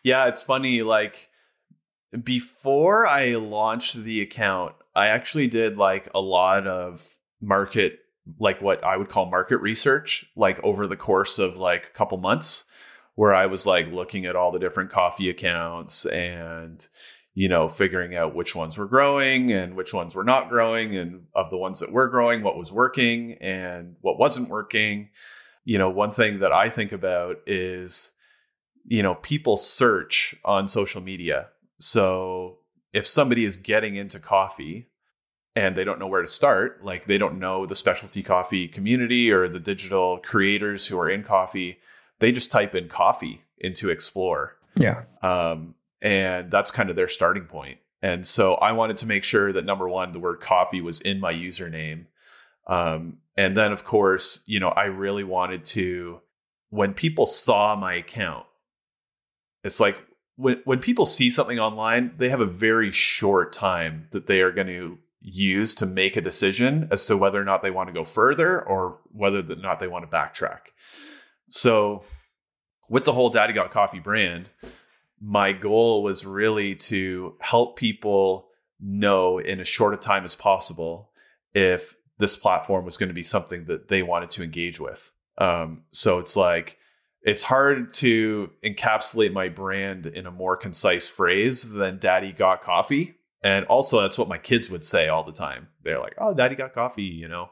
yeah, 0.04 0.28
it's 0.28 0.44
funny. 0.44 0.82
Like 0.82 1.30
before 2.24 3.08
I 3.08 3.36
launched 3.36 3.96
the 3.96 4.22
account, 4.22 4.76
I 4.96 5.08
actually 5.08 5.48
did 5.48 5.78
like 5.78 6.10
a 6.16 6.22
lot 6.22 6.68
of 6.68 7.18
market, 7.42 8.00
like 8.40 8.62
what 8.62 8.84
I 8.84 8.98
would 8.98 9.10
call 9.10 9.26
market 9.26 9.58
research, 9.58 10.26
like 10.36 10.64
over 10.64 10.88
the 10.88 10.98
course 10.98 11.40
of 11.40 11.58
like 11.58 11.88
a 11.88 11.98
couple 11.98 12.18
months, 12.18 12.66
where 13.16 13.34
I 13.34 13.48
was 13.48 13.66
like 13.66 13.92
looking 13.92 14.26
at 14.26 14.36
all 14.36 14.52
the 14.52 14.60
different 14.60 14.92
coffee 14.92 15.30
accounts 15.30 16.06
and 16.06 16.88
you 17.36 17.50
know, 17.50 17.68
figuring 17.68 18.16
out 18.16 18.34
which 18.34 18.56
ones 18.56 18.78
were 18.78 18.88
growing 18.88 19.52
and 19.52 19.76
which 19.76 19.94
ones 19.94 20.16
were 20.16 20.24
not 20.24 20.50
growing, 20.50 20.96
and 20.96 21.28
of 21.36 21.50
the 21.50 21.58
ones 21.58 21.82
that 21.82 21.92
were 21.92 22.08
growing, 22.08 22.42
what 22.42 22.58
was 22.58 22.72
working 22.72 23.34
and 23.42 23.98
what 24.02 24.18
wasn't 24.18 24.50
working. 24.50 25.10
You 25.66 25.78
know, 25.78 25.90
one 25.90 26.14
thing 26.14 26.40
that 26.40 26.54
I 26.54 26.70
think 26.70 26.94
about 26.94 27.38
is, 27.46 28.14
you 28.86 29.04
know, 29.04 29.16
people 29.16 29.58
search 29.58 30.36
on 30.46 30.70
social 30.70 31.02
media. 31.02 31.50
So 31.78 32.60
if 32.94 33.06
somebody 33.06 33.44
is 33.44 33.58
getting 33.58 33.98
into 33.98 34.18
coffee 34.18 34.88
and 35.58 35.76
they 35.76 35.84
don't 35.84 36.00
know 36.00 36.08
where 36.08 36.22
to 36.22 36.28
start, 36.30 36.86
like 36.86 37.06
they 37.06 37.18
don't 37.18 37.38
know 37.38 37.66
the 37.66 37.76
specialty 37.76 38.24
coffee 38.24 38.70
community 38.70 39.30
or 39.30 39.50
the 39.50 39.60
digital 39.60 40.20
creators 40.20 40.88
who 40.88 40.98
are 40.98 41.10
in 41.10 41.24
coffee, 41.24 41.80
they 42.20 42.32
just 42.32 42.52
type 42.52 42.74
in 42.76 42.88
coffee 42.88 43.42
into 43.58 43.90
Explore. 43.90 44.56
Yeah. 44.78 45.04
Um, 45.22 45.76
and 46.06 46.52
that's 46.52 46.70
kind 46.70 46.92
of 46.92 46.96
their 46.96 47.10
starting 47.10 47.46
point. 47.46 47.80
And 48.04 48.28
so 48.28 48.54
I 48.54 48.74
wanted 48.74 48.98
to 48.98 49.08
make 49.08 49.24
sure 49.24 49.52
that 49.52 49.66
number 49.66 49.90
one, 49.90 50.12
the 50.12 50.20
word 50.20 50.40
coffee 50.40 50.80
was 50.80 51.02
in 51.02 51.20
my 51.20 51.34
username. 51.34 52.06
Um, 52.68 53.18
and 53.36 53.58
then, 53.58 53.72
of 53.72 53.86
course, 53.86 54.44
you 54.46 54.60
know, 54.60 54.70
I 54.70 54.84
really 54.84 55.24
wanted 55.24 55.66
to, 55.66 56.22
when 56.70 56.94
people 56.94 57.26
saw 57.26 57.76
my 57.76 57.94
account, 57.94 58.46
it's 59.64 59.80
like 59.80 59.98
when, 60.36 60.62
when 60.66 60.78
people 60.78 61.08
see 61.08 61.32
something 61.32 61.60
online, 61.60 62.14
they 62.18 62.30
have 62.30 62.40
a 62.40 62.46
very 62.46 62.92
short 62.92 63.52
time 63.52 64.08
that 64.12 64.28
they 64.28 64.42
are 64.42 64.52
going 64.52 64.68
to 64.68 65.00
use 65.22 65.74
to 65.74 65.88
make 65.88 66.16
a 66.16 66.22
decision 66.22 66.88
as 66.92 67.08
to 67.08 67.18
whether 67.18 67.42
or 67.42 67.46
not 67.46 67.64
they 67.64 67.72
want 67.72 67.88
to 67.88 67.94
go 67.94 68.06
further 68.06 68.62
or 68.62 69.00
whether 69.12 69.40
or 69.40 69.56
not 69.56 69.80
they 69.80 69.88
want 69.88 70.08
to 70.08 70.16
backtrack. 70.16 70.60
So, 71.50 72.04
with 72.88 73.06
the 73.06 73.14
whole 73.14 73.32
Daddy 73.32 73.54
Got 73.54 73.72
Coffee 73.72 74.00
brand, 74.00 74.52
my 75.22 75.54
goal 75.54 76.04
was 76.04 76.26
really 76.26 76.76
to 76.76 77.36
help 77.40 77.78
people 77.78 78.50
know 78.80 79.38
in 79.40 79.60
as 79.60 79.68
short 79.68 79.94
a 79.94 79.98
time 79.98 80.26
as 80.26 80.36
possible 80.36 81.12
if 81.54 81.96
this 82.18 82.36
platform 82.36 82.86
was 82.86 82.98
going 82.98 83.10
to 83.10 83.16
be 83.16 83.24
something 83.24 83.66
that 83.66 83.88
they 83.88 84.04
wanted 84.04 84.32
to 84.32 84.44
engage 84.44 84.80
with. 84.80 85.12
Um, 85.38 85.84
so 85.92 86.20
it's 86.20 86.36
like 86.36 86.78
it's 87.22 87.44
hard 87.44 87.94
to 87.96 88.52
encapsulate 88.64 89.34
my 89.34 89.50
brand 89.50 90.06
in 90.06 90.26
a 90.26 90.32
more 90.32 90.56
concise 90.56 91.08
phrase 91.08 91.72
than 91.72 92.00
"Daddy 92.00 92.32
got 92.32 92.64
coffee," 92.64 93.16
and 93.42 93.66
also 93.66 94.02
that's 94.02 94.18
what 94.18 94.30
my 94.30 94.38
kids 94.38 94.70
would 94.70 94.86
say 94.86 95.08
all 95.08 95.24
the 95.24 95.32
time. 95.32 95.70
They're 95.84 96.00
like, 96.00 96.16
"Oh, 96.18 96.34
Daddy 96.34 96.56
got 96.56 96.74
coffee," 96.74 97.04
you 97.04 97.28
know. 97.28 97.50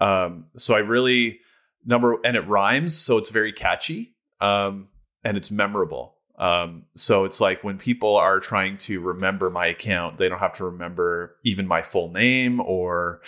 Um, 0.00 0.46
so 0.56 0.74
I 0.74 0.78
really 0.78 1.40
number 1.84 2.18
and 2.24 2.36
it 2.36 2.46
rhymes, 2.46 2.96
so 2.96 3.16
it's 3.16 3.30
very 3.30 3.52
catchy 3.52 4.14
um, 4.40 4.88
and 5.24 5.36
it's 5.36 5.50
memorable. 5.50 6.15
Um, 6.38 6.84
so 6.94 7.24
it's 7.24 7.40
like 7.40 7.64
when 7.64 7.78
people 7.78 8.16
are 8.16 8.40
trying 8.40 8.76
to 8.78 9.00
remember 9.00 9.50
my 9.50 9.66
account, 9.66 10.18
they 10.18 10.28
don't 10.28 10.38
have 10.38 10.52
to 10.54 10.66
remember 10.66 11.36
even 11.44 11.66
my 11.66 11.82
full 11.82 12.10
name 12.10 12.60
or 12.60 13.22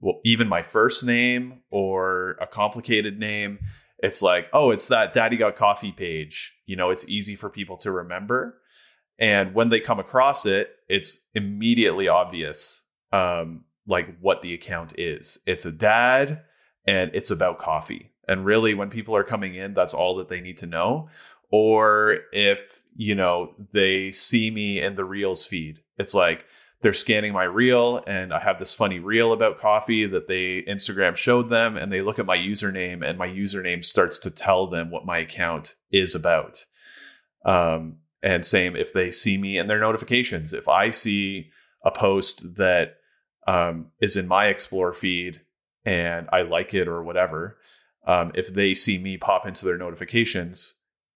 well, 0.00 0.20
even 0.24 0.48
my 0.48 0.62
first 0.62 1.04
name 1.04 1.60
or 1.70 2.36
a 2.40 2.46
complicated 2.46 3.18
name. 3.18 3.58
It's 3.98 4.22
like, 4.22 4.48
oh, 4.52 4.70
it's 4.70 4.88
that 4.88 5.14
Daddy 5.14 5.36
Got 5.36 5.56
Coffee 5.56 5.92
page. 5.92 6.54
You 6.66 6.76
know, 6.76 6.90
it's 6.90 7.08
easy 7.08 7.36
for 7.36 7.48
people 7.48 7.76
to 7.78 7.90
remember. 7.90 8.58
And 9.18 9.54
when 9.54 9.68
they 9.68 9.80
come 9.80 10.00
across 10.00 10.44
it, 10.44 10.70
it's 10.88 11.20
immediately 11.34 12.08
obvious, 12.08 12.82
um, 13.12 13.64
like 13.86 14.18
what 14.18 14.42
the 14.42 14.52
account 14.54 14.98
is. 14.98 15.38
It's 15.46 15.64
a 15.64 15.72
dad 15.72 16.42
and 16.86 17.10
it's 17.14 17.30
about 17.30 17.58
coffee. 17.58 18.10
And 18.26 18.44
really, 18.44 18.74
when 18.74 18.90
people 18.90 19.14
are 19.14 19.24
coming 19.24 19.54
in, 19.54 19.74
that's 19.74 19.94
all 19.94 20.16
that 20.16 20.28
they 20.28 20.40
need 20.40 20.56
to 20.58 20.66
know 20.66 21.10
or 21.56 22.18
if 22.32 22.82
you 22.96 23.14
know 23.14 23.54
they 23.70 24.10
see 24.10 24.50
me 24.50 24.80
in 24.80 24.96
the 24.96 25.04
reels 25.04 25.46
feed. 25.46 25.78
It's 25.98 26.12
like 26.12 26.46
they're 26.80 26.92
scanning 26.92 27.32
my 27.32 27.44
reel 27.44 28.02
and 28.08 28.34
i 28.34 28.40
have 28.40 28.58
this 28.58 28.74
funny 28.74 28.98
reel 28.98 29.32
about 29.32 29.60
coffee 29.60 30.04
that 30.04 30.26
they 30.28 30.62
instagram 30.62 31.16
showed 31.16 31.48
them 31.48 31.78
and 31.78 31.90
they 31.90 32.02
look 32.02 32.18
at 32.18 32.26
my 32.26 32.36
username 32.36 33.02
and 33.02 33.16
my 33.16 33.28
username 33.28 33.82
starts 33.82 34.18
to 34.18 34.30
tell 34.30 34.66
them 34.66 34.90
what 34.90 35.06
my 35.06 35.18
account 35.18 35.76
is 35.90 36.14
about. 36.14 36.66
Um, 37.46 37.98
and 38.22 38.44
same 38.44 38.74
if 38.74 38.92
they 38.92 39.12
see 39.12 39.38
me 39.38 39.56
in 39.56 39.68
their 39.68 39.78
notifications. 39.78 40.52
If 40.52 40.66
i 40.66 40.90
see 40.90 41.50
a 41.84 41.92
post 41.92 42.56
that 42.56 42.96
um, 43.46 43.92
is 44.00 44.16
in 44.16 44.26
my 44.26 44.46
explore 44.48 44.92
feed 44.92 45.42
and 45.84 46.28
i 46.32 46.42
like 46.42 46.74
it 46.74 46.88
or 46.88 47.00
whatever 47.00 47.58
um, 48.06 48.32
if 48.34 48.52
they 48.52 48.74
see 48.74 48.98
me 48.98 49.16
pop 49.16 49.46
into 49.46 49.64
their 49.64 49.78
notifications 49.78 50.74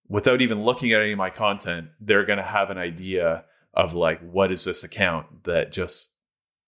without 0.08 0.40
even 0.40 0.62
looking 0.62 0.92
at 0.92 1.02
any 1.02 1.12
of 1.12 1.18
my 1.18 1.30
content, 1.30 1.88
they're 2.00 2.24
going 2.24 2.38
to 2.38 2.42
have 2.42 2.70
an 2.70 2.78
idea 2.78 3.44
of 3.74 3.94
like, 3.94 4.20
what 4.20 4.50
is 4.50 4.64
this 4.64 4.82
account 4.82 5.44
that 5.44 5.72
just 5.72 6.12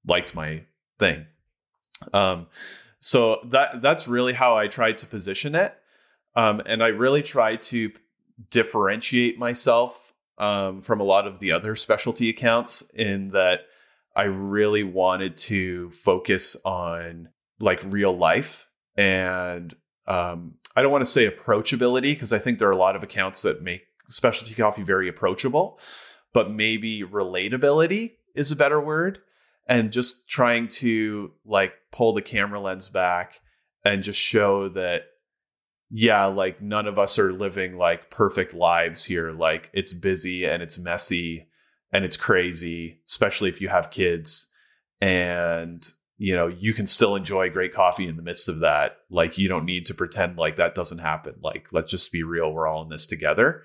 liked 0.07 0.35
my 0.35 0.63
thing? 0.99 1.27
Um, 2.13 2.47
so 3.01 3.41
that 3.47 3.83
that's 3.83 4.07
really 4.07 4.35
how 4.35 4.57
I 4.57 4.69
tried 4.69 4.99
to 4.99 5.07
position 5.07 5.55
it. 5.55 5.75
Um, 6.37 6.63
and 6.67 6.83
I 6.83 6.89
really 6.89 7.23
tried 7.23 7.63
to 7.65 7.91
differentiate 8.51 9.39
myself 9.39 10.13
um, 10.39 10.81
from 10.81 11.01
a 11.01 11.05
lot 11.05 11.27
of 11.27 11.39
the 11.39 11.53
other 11.53 11.77
specialty 11.77 12.29
accounts 12.29 12.83
in 12.95 13.31
that 13.31 13.67
I 14.15 14.25
really 14.25 14.85
wanted 14.85 15.37
to 15.39 15.91
focus 15.91 16.57
on 16.65 17.29
like 17.59 17.83
real 17.85 18.13
life 18.13 18.67
and 18.97 19.75
um, 20.11 20.55
I 20.75 20.83
don't 20.83 20.91
want 20.91 21.03
to 21.03 21.11
say 21.11 21.31
approachability 21.31 22.03
because 22.03 22.33
I 22.33 22.39
think 22.41 22.59
there 22.59 22.69
are 22.69 22.73
a 22.73 22.77
lot 22.77 22.97
of 22.97 23.05
accounts 23.05 23.43
that 23.43 23.63
make 23.63 23.83
specialty 24.09 24.55
coffee 24.55 24.83
very 24.83 25.09
approachable, 25.09 25.79
but 26.33 26.51
maybe 26.51 27.05
relatability 27.05 28.15
is 28.35 28.51
a 28.51 28.57
better 28.57 28.81
word. 28.81 29.21
And 29.69 29.93
just 29.93 30.29
trying 30.29 30.67
to 30.69 31.31
like 31.45 31.75
pull 31.93 32.13
the 32.13 32.23
camera 32.23 32.59
lens 32.59 32.89
back 32.89 33.39
and 33.85 34.03
just 34.03 34.19
show 34.19 34.69
that, 34.71 35.05
yeah, 35.91 36.25
like 36.25 36.61
none 36.61 36.89
of 36.89 36.99
us 36.99 37.21
are 37.21 37.33
living 37.33 37.77
like 37.77 38.11
perfect 38.11 38.53
lives 38.53 39.05
here. 39.05 39.31
Like 39.31 39.71
it's 39.73 39.93
busy 39.93 40.45
and 40.45 40.61
it's 40.61 40.77
messy 40.77 41.47
and 41.93 42.05
it's 42.05 42.17
crazy, 42.17 43.01
especially 43.09 43.49
if 43.49 43.61
you 43.61 43.69
have 43.69 43.93
kids. 43.93 44.49
And 45.01 45.89
you 46.21 46.37
know 46.37 46.49
you 46.49 46.75
can 46.75 46.85
still 46.85 47.17
enjoy 47.17 47.49
great 47.49 47.73
coffee 47.73 48.07
in 48.07 48.17
the 48.17 48.23
midst 48.23 48.51
of 48.51 48.61
that. 48.61 48.99
Like 49.09 49.39
you 49.39 49.49
don't 49.49 49.65
need 49.65 49.87
to 49.87 49.95
pretend 49.95 50.37
like 50.37 50.57
that 50.57 50.75
doesn't 50.75 50.99
happen. 50.99 51.37
Like 51.43 51.69
let's 51.73 51.91
just 51.91 52.13
be 52.13 52.23
real. 52.23 52.53
We're 52.53 52.67
all 52.67 52.83
in 52.83 52.91
this 52.91 53.07
together. 53.07 53.63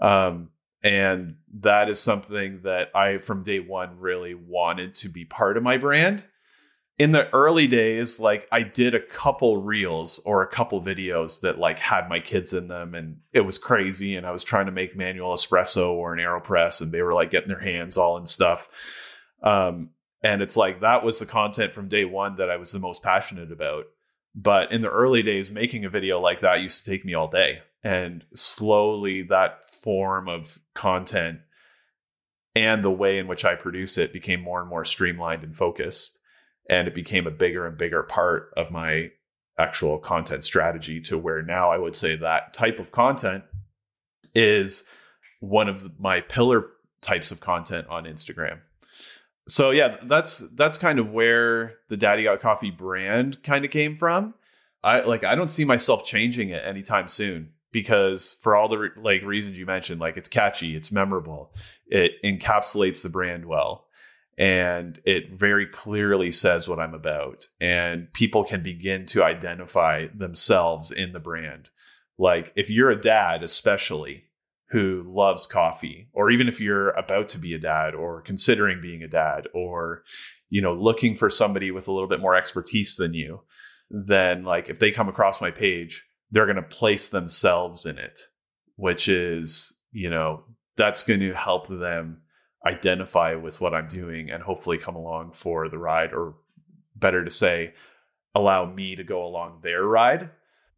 Um, 0.00 0.50
and 0.84 1.34
that 1.58 1.90
is 1.90 2.00
something 2.00 2.60
that 2.62 2.90
i 2.94 3.18
from 3.18 3.42
day 3.42 3.60
one 3.60 3.98
really 3.98 4.34
wanted 4.34 4.94
to 4.94 5.08
be 5.08 5.24
part 5.24 5.56
of 5.56 5.64
my 5.64 5.76
brand. 5.76 6.22
In 6.96 7.10
the 7.10 7.28
early 7.34 7.66
days 7.66 8.20
like 8.20 8.46
i 8.52 8.62
did 8.62 8.94
a 8.94 9.00
couple 9.00 9.60
reels 9.60 10.20
or 10.24 10.42
a 10.42 10.48
couple 10.48 10.80
videos 10.80 11.40
that 11.40 11.58
like 11.58 11.80
had 11.80 12.08
my 12.08 12.20
kids 12.20 12.52
in 12.52 12.68
them 12.68 12.94
and 12.94 13.16
it 13.32 13.40
was 13.40 13.58
crazy 13.58 14.14
and 14.14 14.24
i 14.24 14.30
was 14.30 14.44
trying 14.44 14.66
to 14.66 14.72
make 14.72 14.96
manual 14.96 15.34
espresso 15.34 15.90
or 15.90 16.12
an 16.12 16.20
aeropress 16.20 16.80
and 16.80 16.92
they 16.92 17.02
were 17.02 17.14
like 17.14 17.32
getting 17.32 17.48
their 17.48 17.58
hands 17.58 17.96
all 17.96 18.16
in 18.16 18.26
stuff. 18.26 18.68
Um, 19.42 19.90
and 20.22 20.42
it's 20.42 20.56
like 20.56 20.80
that 20.80 21.04
was 21.04 21.18
the 21.18 21.26
content 21.26 21.74
from 21.74 21.88
day 21.88 22.04
one 22.04 22.36
that 22.36 22.50
I 22.50 22.56
was 22.56 22.72
the 22.72 22.78
most 22.78 23.02
passionate 23.02 23.50
about. 23.50 23.86
But 24.34 24.70
in 24.70 24.82
the 24.82 24.90
early 24.90 25.22
days, 25.22 25.50
making 25.50 25.84
a 25.84 25.90
video 25.90 26.20
like 26.20 26.40
that 26.40 26.60
used 26.60 26.84
to 26.84 26.90
take 26.90 27.04
me 27.04 27.14
all 27.14 27.28
day. 27.28 27.60
And 27.82 28.24
slowly 28.34 29.22
that 29.22 29.64
form 29.64 30.28
of 30.28 30.58
content 30.74 31.40
and 32.54 32.84
the 32.84 32.90
way 32.90 33.18
in 33.18 33.26
which 33.26 33.44
I 33.44 33.54
produce 33.54 33.96
it 33.96 34.12
became 34.12 34.40
more 34.40 34.60
and 34.60 34.68
more 34.68 34.84
streamlined 34.84 35.42
and 35.42 35.56
focused. 35.56 36.20
And 36.68 36.86
it 36.86 36.94
became 36.94 37.26
a 37.26 37.32
bigger 37.32 37.66
and 37.66 37.76
bigger 37.76 38.02
part 38.02 38.52
of 38.56 38.70
my 38.70 39.10
actual 39.58 39.98
content 39.98 40.44
strategy 40.44 41.00
to 41.00 41.18
where 41.18 41.42
now 41.42 41.70
I 41.70 41.78
would 41.78 41.96
say 41.96 42.16
that 42.16 42.54
type 42.54 42.78
of 42.78 42.92
content 42.92 43.44
is 44.34 44.84
one 45.40 45.68
of 45.68 45.98
my 45.98 46.20
pillar 46.20 46.66
types 47.00 47.30
of 47.30 47.40
content 47.40 47.86
on 47.88 48.04
Instagram. 48.04 48.60
So 49.48 49.70
yeah, 49.70 49.96
that's 50.02 50.38
that's 50.54 50.78
kind 50.78 50.98
of 50.98 51.10
where 51.10 51.74
the 51.88 51.96
Daddy 51.96 52.24
Got 52.24 52.40
Coffee 52.40 52.70
brand 52.70 53.42
kind 53.42 53.64
of 53.64 53.70
came 53.70 53.96
from. 53.96 54.34
I 54.82 55.00
like 55.00 55.24
I 55.24 55.34
don't 55.34 55.50
see 55.50 55.64
myself 55.64 56.04
changing 56.04 56.50
it 56.50 56.64
anytime 56.64 57.08
soon 57.08 57.50
because 57.72 58.36
for 58.40 58.56
all 58.56 58.68
the 58.68 58.78
re- 58.78 58.90
like 58.96 59.22
reasons 59.22 59.58
you 59.58 59.66
mentioned, 59.66 60.00
like 60.00 60.16
it's 60.16 60.28
catchy, 60.28 60.76
it's 60.76 60.92
memorable, 60.92 61.52
it 61.86 62.12
encapsulates 62.24 63.02
the 63.02 63.08
brand 63.08 63.44
well, 63.44 63.86
and 64.38 65.00
it 65.04 65.32
very 65.32 65.66
clearly 65.66 66.30
says 66.30 66.68
what 66.68 66.80
I'm 66.80 66.94
about, 66.94 67.46
and 67.60 68.12
people 68.12 68.44
can 68.44 68.62
begin 68.62 69.06
to 69.06 69.22
identify 69.24 70.06
themselves 70.14 70.90
in 70.90 71.12
the 71.12 71.20
brand. 71.20 71.70
Like 72.18 72.52
if 72.56 72.70
you're 72.70 72.90
a 72.90 73.00
dad, 73.00 73.42
especially 73.42 74.24
who 74.70 75.04
loves 75.06 75.46
coffee, 75.46 76.08
or 76.12 76.30
even 76.30 76.48
if 76.48 76.60
you're 76.60 76.90
about 76.90 77.28
to 77.30 77.38
be 77.38 77.54
a 77.54 77.58
dad 77.58 77.94
or 77.94 78.22
considering 78.22 78.80
being 78.80 79.02
a 79.02 79.08
dad, 79.08 79.48
or 79.54 80.02
you 80.48 80.62
know 80.62 80.74
looking 80.74 81.16
for 81.16 81.30
somebody 81.30 81.70
with 81.70 81.88
a 81.88 81.92
little 81.92 82.08
bit 82.08 82.20
more 82.20 82.36
expertise 82.36 82.96
than 82.96 83.14
you, 83.14 83.42
then 83.90 84.44
like 84.44 84.68
if 84.68 84.78
they 84.78 84.90
come 84.90 85.08
across 85.08 85.40
my 85.40 85.50
page 85.50 86.06
they're 86.30 86.46
going 86.46 86.56
to 86.56 86.62
place 86.62 87.08
themselves 87.08 87.86
in 87.86 87.98
it, 87.98 88.20
which 88.76 89.08
is, 89.08 89.74
you 89.92 90.08
know, 90.10 90.44
that's 90.76 91.02
going 91.02 91.20
to 91.20 91.34
help 91.34 91.68
them 91.68 92.22
identify 92.66 93.34
with 93.34 93.60
what 93.60 93.74
I'm 93.74 93.88
doing 93.88 94.30
and 94.30 94.42
hopefully 94.42 94.78
come 94.78 94.96
along 94.96 95.32
for 95.32 95.68
the 95.68 95.78
ride, 95.78 96.12
or 96.12 96.36
better 96.94 97.24
to 97.24 97.30
say, 97.30 97.74
allow 98.34 98.64
me 98.64 98.96
to 98.96 99.04
go 99.04 99.24
along 99.24 99.60
their 99.62 99.84
ride. 99.84 100.30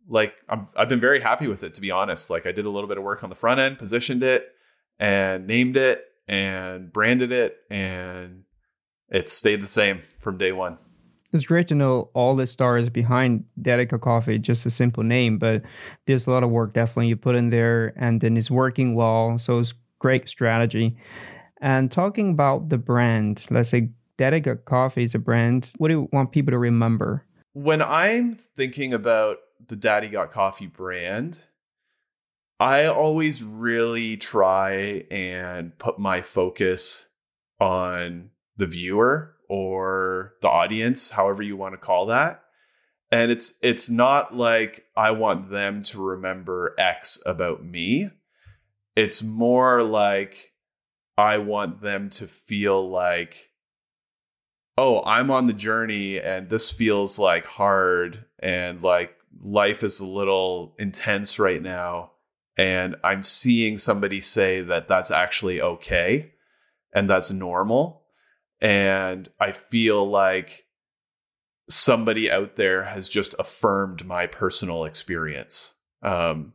Like 0.09 0.35
I'm, 0.49 0.67
I've 0.77 0.89
been 0.89 1.01
very 1.01 1.21
happy 1.21 1.49
with 1.49 1.63
it, 1.63 1.75
to 1.75 1.81
be 1.81 1.91
honest. 1.91 2.31
Like 2.31 2.47
I 2.47 2.53
did 2.53 2.67
a 2.67 2.71
little 2.71 2.89
bit 2.89 2.99
of 2.99 3.05
work 3.05 3.23
on 3.23 3.31
the 3.31 3.37
front 3.37 3.61
end, 3.61 3.79
positioned 3.79 4.23
it, 4.23 4.49
and 4.99 5.47
named 5.47 5.77
it, 5.77 6.05
and 6.29 6.93
branded 6.93 7.33
it, 7.33 7.59
and 7.71 8.45
it 9.09 9.29
stayed 9.29 9.63
the 9.63 9.69
same 9.69 10.01
from 10.21 10.39
day 10.39 10.53
one 10.53 10.79
it's 11.33 11.47
great 11.47 11.67
to 11.69 11.75
know 11.75 12.11
all 12.13 12.37
the 12.37 12.47
stars 12.47 12.91
behind 12.91 13.45
Got 13.63 13.89
Coffee, 14.03 14.39
just 14.39 14.67
a 14.67 14.71
simple 14.71 15.03
name, 15.03 15.39
but 15.39 15.63
there's 16.07 16.27
a 16.27 16.31
lot 16.31 16.43
of 16.43 16.51
work 16.51 16.75
definitely 16.75 17.09
you 17.09 17.17
put 17.17 17.35
in 17.35 17.49
there 17.49 17.95
and 17.97 18.21
then 18.21 18.37
it's 18.37 18.51
working 18.51 18.95
well. 18.95 19.39
So 19.39 19.59
it's 19.59 19.73
great 19.99 20.29
strategy. 20.29 20.97
And 21.61 21.91
talking 21.91 22.31
about 22.31 22.69
the 22.69 22.77
brand, 22.77 23.47
let's 23.51 23.71
say 23.71 23.89
Got 24.19 24.65
Coffee 24.67 25.05
is 25.05 25.15
a 25.15 25.19
brand. 25.19 25.73
What 25.79 25.89
do 25.89 25.95
you 25.95 26.09
want 26.13 26.33
people 26.33 26.51
to 26.51 26.59
remember? 26.59 27.25
When 27.55 27.81
I'm 27.81 28.35
thinking 28.57 28.93
about 28.93 29.39
the 29.69 29.77
Daddy 29.77 30.09
Got 30.09 30.33
Coffee 30.33 30.67
brand, 30.67 31.41
I 32.61 32.87
always 32.87 33.43
really 33.43 34.17
try 34.17 35.05
and 35.11 35.77
put 35.79 35.99
my 35.99 36.23
focus 36.23 37.07
on 37.61 38.31
the 38.57 38.67
viewer 38.67 39.35
or 39.49 40.35
the 40.43 40.49
audience, 40.49 41.11
however 41.11 41.43
you 41.43 41.57
want 41.57 41.75
to 41.75 41.79
call 41.79 42.07
that. 42.07 42.43
And 43.11 43.31
it's 43.31 43.59
it's 43.63 43.91
not 43.91 44.35
like 44.35 44.87
I 44.97 45.11
want 45.11 45.51
them 45.51 45.83
to 45.85 46.03
remember 46.03 46.75
X 46.79 47.21
about 47.27 47.65
me. 47.65 48.09
It's 48.97 49.23
more 49.23 49.83
like 49.83 50.53
I 51.19 51.39
want 51.39 51.83
them 51.83 52.09
to 52.11 52.27
feel 52.27 52.89
like 52.89 53.51
oh, 54.79 55.03
I'm 55.05 55.31
on 55.31 55.47
the 55.47 55.53
journey 55.53 56.19
and 56.19 56.49
this 56.49 56.71
feels 56.71 57.19
like 57.19 57.45
hard 57.45 58.25
and 58.39 58.83
like 58.83 59.15
life 59.41 59.83
is 59.83 60.01
a 60.01 60.07
little 60.07 60.75
intense 60.79 61.39
right 61.39 61.63
now 61.63 62.11
and 62.57 62.97
I'm 63.03 63.23
seeing 63.23 63.79
somebody 63.79 64.21
say 64.21 64.61
that 64.61 64.89
that's 64.89 65.11
actually 65.11 65.61
okay 65.61 66.33
and 66.93 67.09
that's 67.09 67.31
normal 67.31 68.03
and 68.61 69.29
I 69.41 69.53
feel 69.53 70.09
like 70.09 70.67
somebody 71.69 72.31
out 72.31 72.57
there 72.57 72.85
has 72.85 73.09
just 73.09 73.35
affirmed 73.39 74.07
my 74.07 74.27
personal 74.27 74.85
experience. 74.85 75.75
Um, 76.03 76.55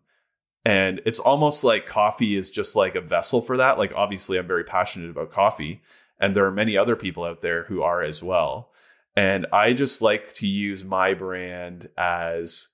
and 0.63 1.01
it's 1.05 1.19
almost 1.19 1.63
like 1.63 1.85
coffee 1.85 2.37
is 2.37 2.49
just 2.49 2.75
like 2.75 2.95
a 2.95 3.01
vessel 3.01 3.41
for 3.41 3.57
that. 3.57 3.77
Like, 3.77 3.93
obviously, 3.95 4.37
I'm 4.37 4.47
very 4.47 4.63
passionate 4.63 5.09
about 5.09 5.31
coffee, 5.31 5.81
and 6.19 6.35
there 6.35 6.45
are 6.45 6.51
many 6.51 6.77
other 6.77 6.95
people 6.95 7.23
out 7.23 7.41
there 7.41 7.63
who 7.63 7.81
are 7.81 8.01
as 8.01 8.21
well. 8.21 8.69
And 9.17 9.47
I 9.51 9.73
just 9.73 10.03
like 10.03 10.33
to 10.35 10.47
use 10.47 10.85
my 10.85 11.15
brand 11.15 11.89
as 11.97 12.69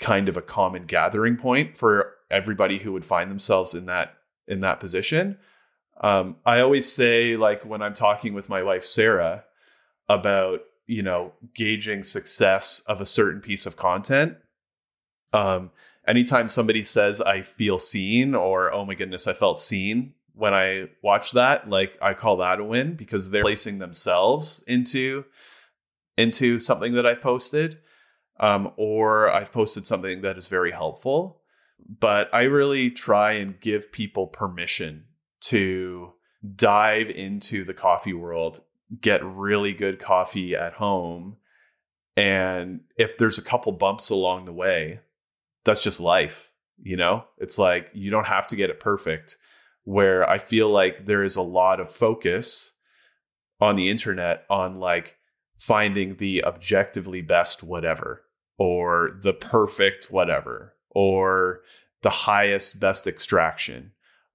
kind 0.00 0.28
of 0.28 0.36
a 0.36 0.42
common 0.42 0.84
gathering 0.84 1.36
point 1.36 1.78
for 1.78 2.14
everybody 2.28 2.78
who 2.78 2.92
would 2.92 3.04
find 3.04 3.30
themselves 3.30 3.72
in 3.72 3.86
that 3.86 4.14
in 4.48 4.62
that 4.62 4.80
position. 4.80 5.38
Um, 6.00 6.36
I 6.44 6.58
always 6.58 6.90
say, 6.90 7.36
like, 7.36 7.64
when 7.64 7.82
I'm 7.82 7.94
talking 7.94 8.34
with 8.34 8.48
my 8.48 8.64
wife, 8.64 8.84
Sarah, 8.84 9.44
about, 10.08 10.62
you 10.86 11.04
know, 11.04 11.34
gauging 11.54 12.02
success 12.02 12.82
of 12.88 13.00
a 13.00 13.06
certain 13.06 13.40
piece 13.40 13.64
of 13.64 13.76
content, 13.76 14.38
um, 15.32 15.70
anytime 16.04 16.48
somebody 16.48 16.82
says, 16.82 17.20
I 17.20 17.42
feel 17.42 17.78
seen, 17.78 18.34
or, 18.34 18.72
oh 18.72 18.84
my 18.84 18.94
goodness, 18.94 19.28
I 19.28 19.34
felt 19.34 19.60
seen 19.60 20.14
when 20.34 20.54
I 20.54 20.88
watch 21.02 21.32
that, 21.32 21.68
like, 21.68 21.92
I 22.02 22.14
call 22.14 22.38
that 22.38 22.58
a 22.58 22.64
win 22.64 22.94
because 22.94 23.30
they're 23.30 23.42
placing 23.42 23.78
themselves 23.78 24.64
into 24.66 25.26
into 26.20 26.60
something 26.60 26.92
that 26.94 27.06
I've 27.06 27.22
posted, 27.22 27.78
um, 28.38 28.72
or 28.76 29.30
I've 29.30 29.52
posted 29.52 29.86
something 29.86 30.20
that 30.22 30.38
is 30.38 30.46
very 30.46 30.70
helpful. 30.70 31.40
But 31.98 32.28
I 32.32 32.42
really 32.42 32.90
try 32.90 33.32
and 33.32 33.58
give 33.58 33.90
people 33.90 34.26
permission 34.26 35.06
to 35.42 36.12
dive 36.54 37.08
into 37.10 37.64
the 37.64 37.74
coffee 37.74 38.12
world, 38.12 38.60
get 39.00 39.24
really 39.24 39.72
good 39.72 39.98
coffee 39.98 40.54
at 40.54 40.74
home. 40.74 41.36
And 42.16 42.80
if 42.96 43.16
there's 43.16 43.38
a 43.38 43.42
couple 43.42 43.72
bumps 43.72 44.10
along 44.10 44.44
the 44.44 44.52
way, 44.52 45.00
that's 45.64 45.82
just 45.82 46.00
life. 46.00 46.52
You 46.82 46.96
know, 46.96 47.24
it's 47.38 47.58
like 47.58 47.90
you 47.92 48.10
don't 48.10 48.26
have 48.26 48.46
to 48.48 48.56
get 48.56 48.70
it 48.70 48.80
perfect. 48.80 49.36
Where 49.84 50.28
I 50.28 50.38
feel 50.38 50.68
like 50.68 51.06
there 51.06 51.24
is 51.24 51.36
a 51.36 51.42
lot 51.42 51.80
of 51.80 51.90
focus 51.90 52.72
on 53.60 53.76
the 53.76 53.88
internet 53.88 54.44
on 54.48 54.78
like 54.78 55.16
finding 55.60 56.16
the 56.16 56.42
objectively 56.44 57.20
best 57.20 57.62
whatever 57.62 58.24
or 58.58 59.18
the 59.22 59.34
perfect 59.34 60.10
whatever 60.10 60.74
or 60.90 61.60
the 62.02 62.10
highest 62.10 62.80
best 62.80 63.06
extraction 63.06 63.92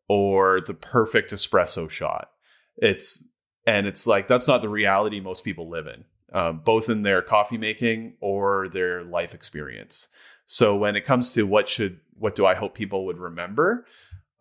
or 0.07 0.59
the 0.59 0.73
perfect 0.73 1.31
espresso 1.31 1.89
shot. 1.89 2.29
It's 2.77 3.27
and 3.65 3.87
it's 3.87 4.05
like 4.05 4.27
that's 4.27 4.47
not 4.47 4.61
the 4.61 4.69
reality 4.69 5.19
most 5.19 5.43
people 5.43 5.67
live 5.67 5.87
in, 5.87 6.05
um, 6.31 6.61
both 6.63 6.89
in 6.89 7.01
their 7.01 7.23
coffee 7.23 7.57
making 7.57 8.13
or 8.21 8.69
their 8.69 9.03
life 9.03 9.33
experience. 9.33 10.07
So 10.45 10.75
when 10.75 10.95
it 10.95 11.05
comes 11.05 11.31
to 11.33 11.47
what 11.47 11.67
should 11.67 11.99
what 12.13 12.35
do 12.35 12.45
I 12.45 12.53
hope 12.53 12.75
people 12.75 13.07
would 13.07 13.17
remember, 13.17 13.87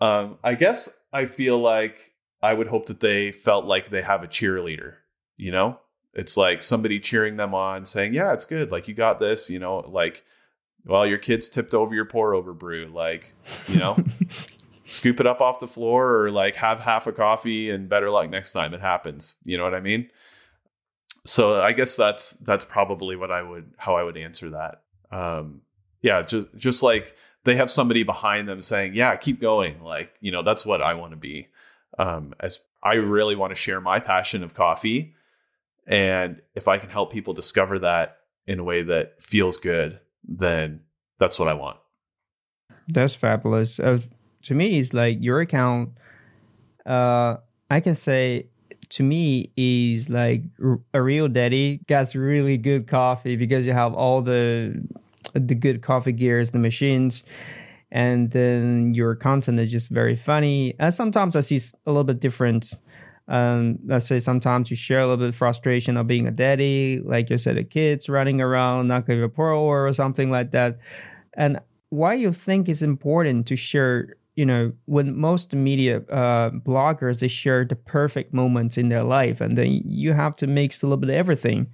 um, 0.02 0.36
I 0.44 0.54
guess 0.54 0.94
I 1.14 1.26
feel 1.26 1.58
like 1.58 2.12
I 2.42 2.52
would 2.52 2.66
hope 2.66 2.86
that 2.86 3.00
they 3.00 3.32
felt 3.32 3.64
like 3.64 3.88
they 3.88 4.02
have 4.02 4.22
a 4.22 4.28
cheerleader. 4.28 4.96
You 5.38 5.50
know, 5.50 5.80
it's 6.14 6.36
like 6.36 6.62
somebody 6.62 7.00
cheering 7.00 7.36
them 7.36 7.54
on, 7.54 7.84
saying, 7.84 8.14
"Yeah, 8.14 8.32
it's 8.32 8.44
good. 8.44 8.70
Like 8.70 8.88
you 8.88 8.94
got 8.94 9.20
this." 9.20 9.50
You 9.50 9.58
know, 9.58 9.78
like 9.78 10.24
well, 10.86 11.06
your 11.06 11.18
kids 11.18 11.48
tipped 11.48 11.74
over 11.74 11.94
your 11.94 12.04
pour 12.04 12.34
over 12.34 12.52
brew. 12.52 12.90
Like, 12.92 13.34
you 13.66 13.76
know, 13.76 13.96
scoop 14.84 15.18
it 15.20 15.26
up 15.26 15.40
off 15.40 15.60
the 15.60 15.66
floor 15.66 16.20
or 16.20 16.30
like 16.30 16.56
have 16.56 16.80
half 16.80 17.06
a 17.06 17.12
coffee 17.12 17.70
and 17.70 17.88
better 17.88 18.10
luck 18.10 18.28
next 18.28 18.52
time 18.52 18.74
it 18.74 18.80
happens. 18.80 19.38
You 19.44 19.56
know 19.56 19.64
what 19.64 19.74
I 19.74 19.80
mean? 19.80 20.10
So 21.26 21.60
I 21.60 21.72
guess 21.72 21.96
that's 21.96 22.32
that's 22.32 22.64
probably 22.64 23.16
what 23.16 23.30
I 23.30 23.42
would 23.42 23.72
how 23.78 23.96
I 23.96 24.02
would 24.02 24.16
answer 24.16 24.50
that. 24.50 24.82
Um, 25.10 25.62
yeah, 26.02 26.22
just 26.22 26.48
just 26.54 26.82
like 26.82 27.16
they 27.44 27.56
have 27.56 27.70
somebody 27.70 28.02
behind 28.02 28.46
them 28.46 28.60
saying, 28.60 28.94
"Yeah, 28.94 29.16
keep 29.16 29.40
going." 29.40 29.82
Like 29.82 30.14
you 30.20 30.32
know, 30.32 30.42
that's 30.42 30.66
what 30.66 30.82
I 30.82 30.94
want 30.94 31.12
to 31.12 31.16
be. 31.16 31.48
Um, 31.98 32.34
as 32.40 32.60
I 32.82 32.94
really 32.94 33.36
want 33.36 33.52
to 33.52 33.56
share 33.56 33.80
my 33.80 34.00
passion 34.00 34.42
of 34.42 34.52
coffee, 34.52 35.14
and 35.86 36.40
if 36.54 36.68
I 36.68 36.78
can 36.78 36.90
help 36.90 37.12
people 37.12 37.34
discover 37.34 37.78
that 37.80 38.18
in 38.46 38.58
a 38.58 38.64
way 38.64 38.82
that 38.82 39.22
feels 39.22 39.56
good, 39.58 40.00
then 40.22 40.80
that's 41.18 41.38
what 41.38 41.48
I 41.48 41.54
want. 41.54 41.78
That's 42.88 43.14
fabulous. 43.14 43.78
Uh, 43.80 44.00
to 44.44 44.54
me 44.54 44.78
it's 44.78 44.92
like 44.92 45.16
your 45.20 45.40
account 45.40 45.90
uh 46.86 47.36
i 47.70 47.80
can 47.80 47.94
say 47.94 48.46
to 48.90 49.02
me 49.02 49.50
is 49.56 50.08
like 50.08 50.42
a 50.92 51.02
real 51.02 51.28
daddy 51.28 51.80
gets 51.86 52.14
really 52.14 52.58
good 52.58 52.86
coffee 52.86 53.36
because 53.36 53.66
you 53.66 53.72
have 53.72 53.94
all 53.94 54.20
the 54.20 54.74
the 55.32 55.54
good 55.54 55.82
coffee 55.82 56.12
gears 56.12 56.50
the 56.50 56.58
machines 56.58 57.24
and 57.94 58.32
then 58.32 58.92
your 58.92 59.14
content 59.14 59.60
is 59.60 59.70
just 59.70 59.88
very 59.88 60.16
funny. 60.16 60.74
And 60.80 60.92
sometimes 60.92 61.36
I 61.36 61.40
see 61.40 61.60
a 61.86 61.90
little 61.90 62.02
bit 62.02 62.18
different. 62.18 62.74
Um, 63.26 63.78
let's 63.86 64.06
say 64.06 64.20
sometimes 64.20 64.70
you 64.70 64.76
share 64.76 65.00
a 65.00 65.04
little 65.04 65.16
bit 65.16 65.28
of 65.30 65.36
frustration 65.36 65.96
of 65.96 66.06
being 66.06 66.26
a 66.26 66.30
daddy, 66.30 67.00
like 67.04 67.30
you 67.30 67.38
said, 67.38 67.56
the 67.56 67.64
kids 67.64 68.08
running 68.08 68.40
around, 68.40 68.88
not 68.88 69.06
giving 69.06 69.24
a 69.24 69.28
pour 69.28 69.52
or 69.54 69.92
something 69.92 70.30
like 70.30 70.50
that. 70.50 70.78
And 71.36 71.58
why 71.88 72.14
you 72.14 72.32
think 72.32 72.68
it's 72.68 72.82
important 72.82 73.46
to 73.46 73.56
share 73.56 74.16
you 74.36 74.44
know 74.44 74.72
when 74.86 75.16
most 75.16 75.52
media 75.52 75.98
uh, 76.10 76.50
bloggers 76.50 77.20
they 77.20 77.28
share 77.28 77.64
the 77.64 77.76
perfect 77.76 78.34
moments 78.34 78.76
in 78.76 78.88
their 78.88 79.04
life 79.04 79.40
and 79.40 79.56
then 79.56 79.80
you 79.84 80.12
have 80.12 80.34
to 80.36 80.46
mix 80.46 80.82
a 80.82 80.86
little 80.86 80.98
bit 80.98 81.10
of 81.10 81.14
everything. 81.16 81.68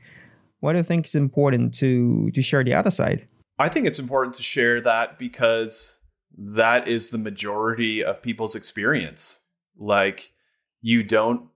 Why 0.61 0.73
do 0.73 0.79
you 0.79 0.85
think 0.85 1.07
it's 1.07 1.15
important 1.15 1.75
to 1.77 2.31
to 2.33 2.43
share 2.43 2.63
the 2.63 2.75
other 2.75 2.91
side? 2.91 3.27
I 3.59 3.69
think 3.69 3.87
it's 3.87 3.99
important 3.99 4.37
to 4.37 4.43
share 4.43 4.81
that 4.83 5.19
because 5.19 5.99
that 6.37 6.87
is 6.87 7.11
the 7.11 7.19
majority 7.19 8.05
of 8.05 8.23
people's 8.23 8.55
experience. 8.55 9.41
Like 9.79 10.33
you 10.81 11.03
don't 11.03 11.49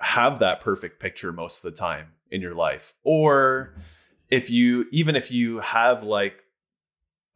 have 0.00 0.38
that 0.38 0.60
perfect 0.60 1.00
picture 1.00 1.32
most 1.32 1.64
of 1.64 1.72
the 1.72 1.78
time 1.78 2.08
in 2.30 2.40
your 2.40 2.54
life 2.54 2.94
or 3.02 3.74
if 4.30 4.50
you 4.50 4.86
even 4.90 5.16
if 5.16 5.30
you 5.30 5.60
have 5.60 6.04
like 6.04 6.42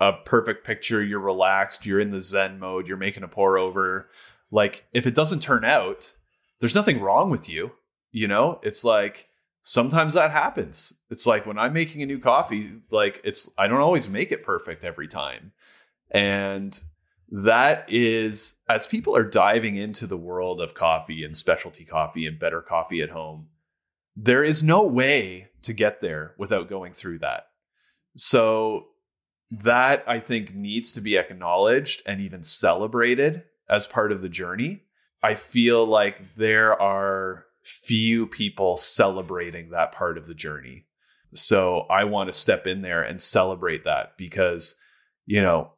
a 0.01 0.15
perfect 0.15 0.67
picture, 0.67 1.03
you're 1.03 1.21
relaxed, 1.21 1.85
you're 1.85 2.01
in 2.01 2.11
the 2.11 2.23
zen 2.23 2.59
mode, 2.59 2.89
you're 2.89 2.97
making 2.97 3.23
a 3.23 3.29
pour 3.29 3.59
over. 3.59 4.09
Like 4.51 4.87
if 4.93 5.07
it 5.07 5.15
doesn't 5.15 5.43
turn 5.43 5.65
out, 5.65 6.15
there's 6.59 6.75
nothing 6.75 7.01
wrong 7.01 7.31
with 7.31 7.49
you, 7.49 7.73
you 8.11 8.27
know? 8.27 8.61
It's 8.63 8.83
like 8.83 9.29
sometimes 9.63 10.15
that 10.15 10.31
happens. 10.31 10.95
It's 11.11 11.27
like 11.27 11.45
when 11.45 11.59
I'm 11.59 11.75
making 11.75 12.03
a 12.03 12.07
new 12.07 12.19
coffee, 12.19 12.73
like 12.91 13.21
it's 13.25 13.51
I 13.59 13.69
don't 13.69 13.81
always 13.81 14.09
make 14.09 14.33
it 14.33 14.43
perfect 14.43 14.85
every 14.85 15.07
time. 15.07 15.53
And 16.11 16.79
that 17.31 17.85
is 17.89 18.55
as 18.69 18.87
people 18.87 19.17
are 19.17 19.25
diving 19.25 19.77
into 19.77 20.07
the 20.07 20.17
world 20.17 20.61
of 20.61 20.75
coffee 20.75 21.25
and 21.25 21.37
specialty 21.37 21.85
coffee 21.85 22.27
and 22.27 22.39
better 22.39 22.61
coffee 22.61 23.01
at 23.03 23.11
home, 23.11 23.49
there 24.17 24.43
is 24.43 24.63
no 24.63 24.83
way 24.83 25.49
to 25.63 25.73
get 25.73 26.01
there 26.01 26.35
without 26.39 26.69
going 26.69 26.93
through 26.93 27.21
that. 27.21 27.45
So 28.17 28.89
that 29.51 30.05
I 30.07 30.19
think 30.19 30.55
needs 30.55 30.93
to 30.93 31.01
be 31.01 31.17
acknowledged 31.17 32.03
and 32.07 32.21
even 32.21 32.43
celebrated 32.43 33.45
as 33.69 33.87
part 33.87 34.13
of 34.13 34.23
the 34.23 34.29
journey. 34.29 34.83
I 35.23 35.35
feel 35.35 35.87
like 35.87 36.37
there 36.37 36.81
are 36.81 37.45
few 37.63 38.27
people 38.27 38.77
celebrating 38.77 39.71
that 39.71 39.93
part 39.93 40.19
of 40.19 40.27
the 40.27 40.35
journey. 40.35 40.87
So 41.35 41.81
I 41.91 42.05
want 42.05 42.29
to 42.29 42.33
step 42.33 42.67
in 42.67 42.83
there 42.83 43.03
and 43.03 43.21
celebrate 43.21 43.85
that 43.85 44.17
because, 44.17 44.77
you 45.27 45.43
know, 45.43 45.73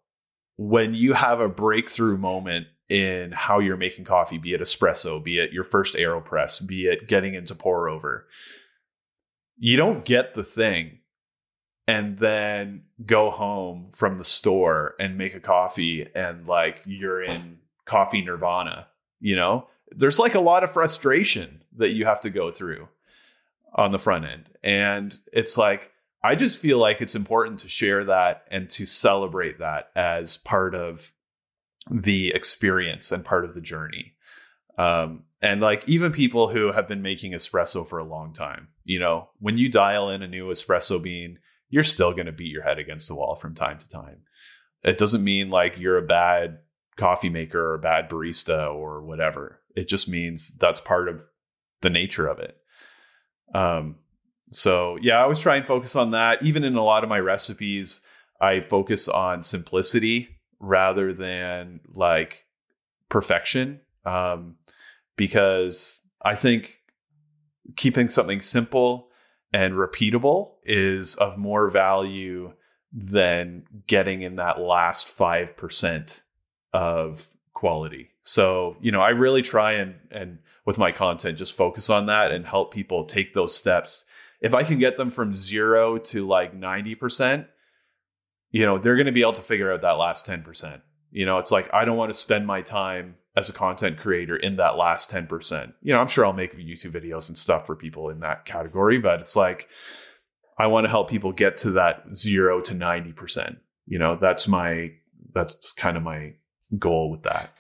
when 0.69 0.95
you 0.95 1.13
have 1.13 1.41
a 1.41 1.49
breakthrough 1.49 2.17
moment 2.17 2.67
in 2.89 3.33
how 3.33 3.59
you're 3.59 3.77
making 3.77 4.05
coffee, 4.05 4.39
be 4.39 4.55
it 4.55 4.61
espresso, 4.61 5.23
be 5.23 5.39
it 5.39 5.53
your 5.53 5.65
first 5.65 5.95
AeroPress, 5.95 6.67
be 6.67 6.87
it 6.87 7.09
getting 7.09 7.35
into 7.35 7.55
pour 7.55 7.89
over, 7.89 8.27
you 9.57 9.77
don't 9.77 10.05
get 10.05 10.35
the 10.35 10.45
thing 10.45 10.99
and 11.87 12.19
then 12.19 12.83
go 13.05 13.31
home 13.31 13.89
from 13.91 14.19
the 14.19 14.25
store 14.25 14.95
and 15.01 15.19
make 15.19 15.35
a 15.35 15.41
coffee 15.41 16.07
and 16.15 16.47
like 16.47 16.83
you're 16.85 17.23
in 17.23 17.59
coffee 17.85 18.23
nirvana 18.23 18.89
you 19.23 19.37
know? 19.37 19.69
There's 19.91 20.19
like 20.19 20.35
a 20.35 20.41
lot 20.41 20.65
of 20.65 20.73
frustration 20.73 21.63
that 21.77 21.93
you 21.93 22.05
have 22.05 22.21
to 22.23 22.31
go 22.31 22.51
through 22.51 22.89
on 23.75 23.93
the 23.93 23.99
front 23.99 24.27
end. 24.27 24.51
And 24.63 25.17
it's 25.33 25.57
like 25.57 25.92
i 26.23 26.35
just 26.35 26.61
feel 26.61 26.79
like 26.79 27.01
it's 27.01 27.15
important 27.15 27.61
to 27.61 27.69
share 27.69 28.05
that 28.05 28.45
and 28.51 28.69
to 28.71 28.87
celebrate 28.87 29.59
that 29.59 29.91
as 29.95 30.37
part 30.39 30.75
of 30.75 31.13
the 31.91 32.29
experience 32.29 33.11
and 33.11 33.25
part 33.25 33.45
of 33.45 33.55
the 33.55 33.61
journey 33.61 34.15
um, 34.79 35.25
and 35.43 35.61
like 35.61 35.87
even 35.89 36.13
people 36.13 36.49
who 36.49 36.73
have 36.73 36.89
been 36.89 37.03
making 37.03 37.33
espresso 37.33 37.87
for 37.87 37.99
a 37.99 38.05
long 38.05 38.33
time 38.33 38.69
you 38.85 38.99
know 38.99 39.29
when 39.39 39.59
you 39.59 39.69
dial 39.69 40.11
in 40.11 40.23
a 40.23 40.29
new 40.29 40.47
espresso 40.47 41.03
bean 41.03 41.39
you're 41.73 41.83
still 41.83 42.13
going 42.13 42.27
to 42.27 42.33
beat 42.33 42.53
your 42.53 42.63
head 42.63 42.79
against 42.79 43.09
the 43.09 43.15
wall 43.15 43.35
from 43.35 43.55
time 43.55 43.79
to 43.79 43.89
time. 43.89 44.19
It 44.85 44.99
doesn't 44.99 45.25
mean 45.25 45.49
like 45.49 45.79
you're 45.79 45.97
a 45.97 46.03
bad 46.03 46.59
coffee 46.97 47.31
maker 47.31 47.71
or 47.71 47.75
a 47.75 47.81
bad 47.81 48.11
barista 48.11 48.73
or 48.73 49.03
whatever. 49.03 49.63
It 49.75 49.89
just 49.89 50.07
means 50.07 50.55
that's 50.59 50.83
part 50.83 51.09
of 51.09 51.23
the 51.81 51.89
nature 51.89 52.29
of 52.29 52.39
it. 52.39 52.59
Um, 53.55 53.97
so 54.55 54.99
yeah, 55.01 55.19
I 55.19 55.23
always 55.23 55.41
try 55.41 55.57
and 55.57 55.67
focus 55.67 55.97
on 55.97 56.13
that. 56.13 56.43
Even 56.43 56.65
in 56.65 56.77
a 56.77 56.85
lot 56.85 57.03
of 57.03 57.11
my 57.11 57.19
recipes, 57.19 58.03
I 58.41 58.61
focus 58.61 59.09
on 59.09 59.43
simplicity 59.43 60.41
rather 60.61 61.13
than 61.13 61.81
like 61.95 62.47
perfection. 63.09 63.81
Um, 64.05 64.57
because 65.17 66.03
I 66.23 66.35
think 66.35 66.79
keeping 67.77 68.09
something 68.09 68.43
simple 68.43 69.09
and 69.53 69.75
repeatable 69.75 70.55
is 70.65 71.15
of 71.17 71.37
more 71.39 71.69
value 71.69 72.53
than 72.93 73.65
getting 73.87 74.23
in 74.23 74.37
that 74.37 74.61
last 74.61 75.07
5% 75.17 76.23
of 76.73 77.29
quality. 77.55 78.11
So, 78.23 78.77
you 78.81 78.93
know, 78.93 79.01
I 79.01 79.11
really 79.11 79.43
try 79.43 79.73
and 79.73 79.95
and 80.11 80.39
with 80.65 80.79
my 80.79 80.93
content 80.93 81.39
just 81.39 81.57
focus 81.57 81.91
on 81.91 82.07
that 82.07 82.31
and 82.31 82.47
help 82.47 82.73
people 82.73 83.05
take 83.05 83.35
those 83.35 83.57
steps. 83.57 84.05
If 84.43 84.55
I 84.55 84.65
can 84.65 84.79
get 84.79 84.97
them 84.97 85.09
from 85.09 85.35
0 85.35 85.99
to 85.99 86.27
like 86.27 86.59
90%, 86.59 87.47
you 88.51 88.67
know, 88.67 88.77
they're 88.77 88.97
going 88.97 89.07
to 89.07 89.13
be 89.13 89.23
able 89.23 89.33
to 89.33 89.43
figure 89.43 89.73
out 89.73 89.81
that 89.83 89.93
last 89.93 90.27
10%. 90.27 90.83
You 91.11 91.25
know, 91.25 91.39
it's 91.39 91.51
like 91.51 91.73
I 91.73 91.85
don't 91.85 91.97
want 91.97 92.11
to 92.11 92.19
spend 92.19 92.47
my 92.47 92.61
time 92.61 93.17
as 93.37 93.49
a 93.49 93.53
content 93.53 93.99
creator 93.99 94.37
in 94.37 94.57
that 94.57 94.77
last 94.77 95.11
10%. 95.11 95.73
You 95.83 95.93
know, 95.93 96.01
I'm 96.01 96.09
sure 96.09 96.27
I'll 96.27 96.33
make 96.33 96.57
YouTube 96.57 96.93
videos 96.93 97.29
and 97.29 97.39
stuff 97.39 97.67
for 97.67 97.77
people 97.77 98.11
in 98.11 98.21
that 98.21 98.45
category, 98.45 98.99
but 98.99 99.21
it's 99.21 99.37
like 99.37 99.69
I 100.59 100.67
want 100.67 100.85
to 100.85 100.91
help 100.91 101.09
people 101.09 101.33
get 101.33 101.57
to 101.59 101.71
that 101.73 102.05
0 102.15 102.61
to 102.63 102.75
90%. 102.75 103.57
You 103.87 103.99
know, 103.99 104.19
that's 104.21 104.47
my 104.49 104.93
that's 105.35 105.73
kind 105.73 105.97
of 105.97 106.03
my 106.03 106.35
goal 106.79 107.11
with 107.11 107.23
that. 107.23 107.51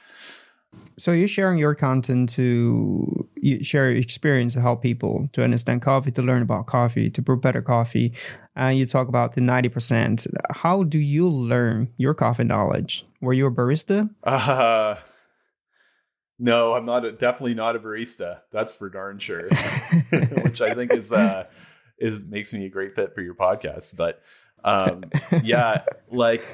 So 0.98 1.12
you're 1.12 1.28
sharing 1.28 1.58
your 1.58 1.74
content 1.74 2.30
to 2.30 3.28
you 3.36 3.64
share 3.64 3.90
your 3.90 4.00
experience 4.00 4.52
to 4.54 4.60
help 4.60 4.82
people 4.82 5.28
to 5.32 5.42
understand 5.42 5.82
coffee, 5.82 6.10
to 6.12 6.22
learn 6.22 6.42
about 6.42 6.66
coffee, 6.66 7.10
to 7.10 7.22
brew 7.22 7.36
better 7.36 7.62
coffee. 7.62 8.12
And 8.54 8.78
you 8.78 8.86
talk 8.86 9.08
about 9.08 9.34
the 9.34 9.40
90%. 9.40 10.26
How 10.50 10.82
do 10.82 10.98
you 10.98 11.28
learn 11.28 11.88
your 11.96 12.14
coffee 12.14 12.44
knowledge? 12.44 13.04
Were 13.20 13.32
you 13.32 13.46
a 13.46 13.50
barista? 13.50 14.10
Uh, 14.22 14.96
no, 16.38 16.74
I'm 16.74 16.84
not. 16.84 17.04
A, 17.04 17.12
definitely 17.12 17.54
not 17.54 17.76
a 17.76 17.78
barista. 17.78 18.40
That's 18.52 18.72
for 18.72 18.90
darn 18.90 19.18
sure. 19.18 19.48
Which 20.42 20.60
I 20.60 20.74
think 20.74 20.92
is 20.92 21.12
uh, 21.12 21.46
is 21.98 22.22
makes 22.22 22.52
me 22.52 22.66
a 22.66 22.68
great 22.68 22.94
fit 22.94 23.14
for 23.14 23.22
your 23.22 23.34
podcast. 23.34 23.96
But 23.96 24.22
um, 24.64 25.04
yeah, 25.42 25.84
like 26.10 26.44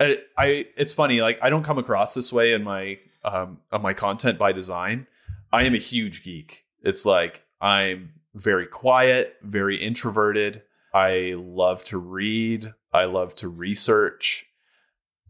I, 0.00 0.18
I, 0.36 0.66
it's 0.76 0.94
funny. 0.94 1.20
Like 1.20 1.38
I 1.42 1.50
don't 1.50 1.64
come 1.64 1.78
across 1.78 2.14
this 2.14 2.32
way 2.32 2.52
in 2.52 2.62
my 2.64 2.98
um, 3.24 3.58
on 3.72 3.82
my 3.82 3.94
content 3.94 4.38
by 4.38 4.52
design. 4.52 5.06
I 5.52 5.64
am 5.64 5.74
a 5.74 5.78
huge 5.78 6.22
geek. 6.22 6.64
It's 6.82 7.06
like 7.06 7.42
I'm 7.60 8.12
very 8.34 8.66
quiet, 8.66 9.36
very 9.42 9.76
introverted. 9.76 10.62
I 10.94 11.34
love 11.36 11.84
to 11.84 11.98
read. 11.98 12.72
I 12.92 13.04
love 13.04 13.34
to 13.36 13.48
research. 13.48 14.46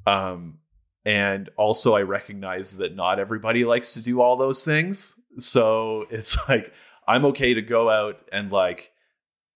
Um, 0.06 0.58
and 1.04 1.48
also 1.56 1.94
I 1.94 2.02
recognize 2.02 2.76
that 2.78 2.94
not 2.94 3.18
everybody 3.18 3.64
likes 3.64 3.94
to 3.94 4.00
do 4.00 4.20
all 4.20 4.36
those 4.36 4.64
things. 4.64 5.18
So 5.38 6.06
it's 6.10 6.36
like 6.48 6.72
I'm 7.06 7.24
okay 7.26 7.54
to 7.54 7.62
go 7.62 7.90
out 7.90 8.20
and 8.32 8.52
like 8.52 8.92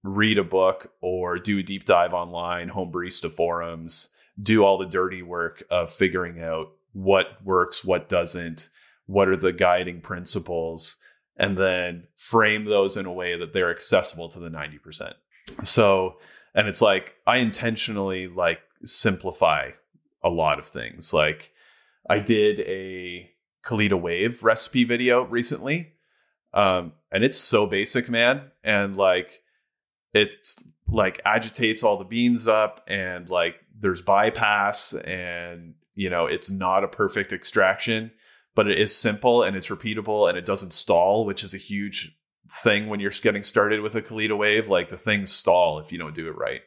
read 0.02 0.38
a 0.38 0.44
book 0.44 0.92
or 1.00 1.38
do 1.38 1.58
a 1.58 1.62
deep 1.62 1.84
dive 1.84 2.14
online, 2.14 2.68
home 2.68 2.90
barista 2.90 3.30
forums, 3.30 4.08
do 4.42 4.64
all 4.64 4.78
the 4.78 4.86
dirty 4.86 5.22
work 5.22 5.62
of 5.70 5.92
figuring 5.92 6.42
out 6.42 6.72
what 6.92 7.44
works, 7.44 7.84
what 7.84 8.08
doesn't, 8.08 8.68
what 9.06 9.28
are 9.28 9.36
the 9.36 9.52
guiding 9.52 10.00
principles, 10.00 10.96
and 11.36 11.56
then 11.56 12.04
frame 12.16 12.66
those 12.66 12.96
in 12.96 13.06
a 13.06 13.12
way 13.12 13.36
that 13.36 13.52
they're 13.52 13.70
accessible 13.70 14.28
to 14.28 14.38
the 14.38 14.50
90%. 14.50 15.14
So, 15.64 16.18
and 16.54 16.68
it's 16.68 16.82
like 16.82 17.14
I 17.26 17.38
intentionally 17.38 18.28
like 18.28 18.60
simplify 18.84 19.70
a 20.22 20.30
lot 20.30 20.58
of 20.58 20.66
things. 20.66 21.12
Like 21.12 21.52
I 22.08 22.18
did 22.18 22.60
a 22.60 23.30
Kalita 23.64 24.00
Wave 24.00 24.42
recipe 24.42 24.84
video 24.84 25.24
recently. 25.24 25.92
Um, 26.54 26.92
and 27.10 27.24
it's 27.24 27.38
so 27.38 27.66
basic, 27.66 28.08
man. 28.08 28.42
And 28.62 28.96
like 28.96 29.42
it's 30.12 30.62
like 30.88 31.20
agitates 31.24 31.82
all 31.82 31.96
the 31.96 32.04
beans 32.04 32.46
up 32.46 32.84
and 32.86 33.28
like 33.30 33.56
there's 33.78 34.02
bypass 34.02 34.92
and 34.92 35.74
you 35.94 36.10
know 36.10 36.26
it's 36.26 36.50
not 36.50 36.84
a 36.84 36.88
perfect 36.88 37.32
extraction 37.32 38.10
but 38.54 38.68
it 38.68 38.78
is 38.78 38.94
simple 38.94 39.42
and 39.42 39.56
it's 39.56 39.68
repeatable 39.68 40.28
and 40.28 40.36
it 40.36 40.46
doesn't 40.46 40.72
stall 40.72 41.24
which 41.24 41.44
is 41.44 41.54
a 41.54 41.58
huge 41.58 42.16
thing 42.62 42.88
when 42.88 43.00
you're 43.00 43.10
getting 43.22 43.42
started 43.42 43.80
with 43.80 43.94
a 43.94 44.02
Kalita 44.02 44.36
wave 44.36 44.68
like 44.68 44.90
the 44.90 44.98
things 44.98 45.32
stall 45.32 45.78
if 45.78 45.90
you 45.90 45.98
don't 45.98 46.14
do 46.14 46.28
it 46.28 46.36
right 46.36 46.60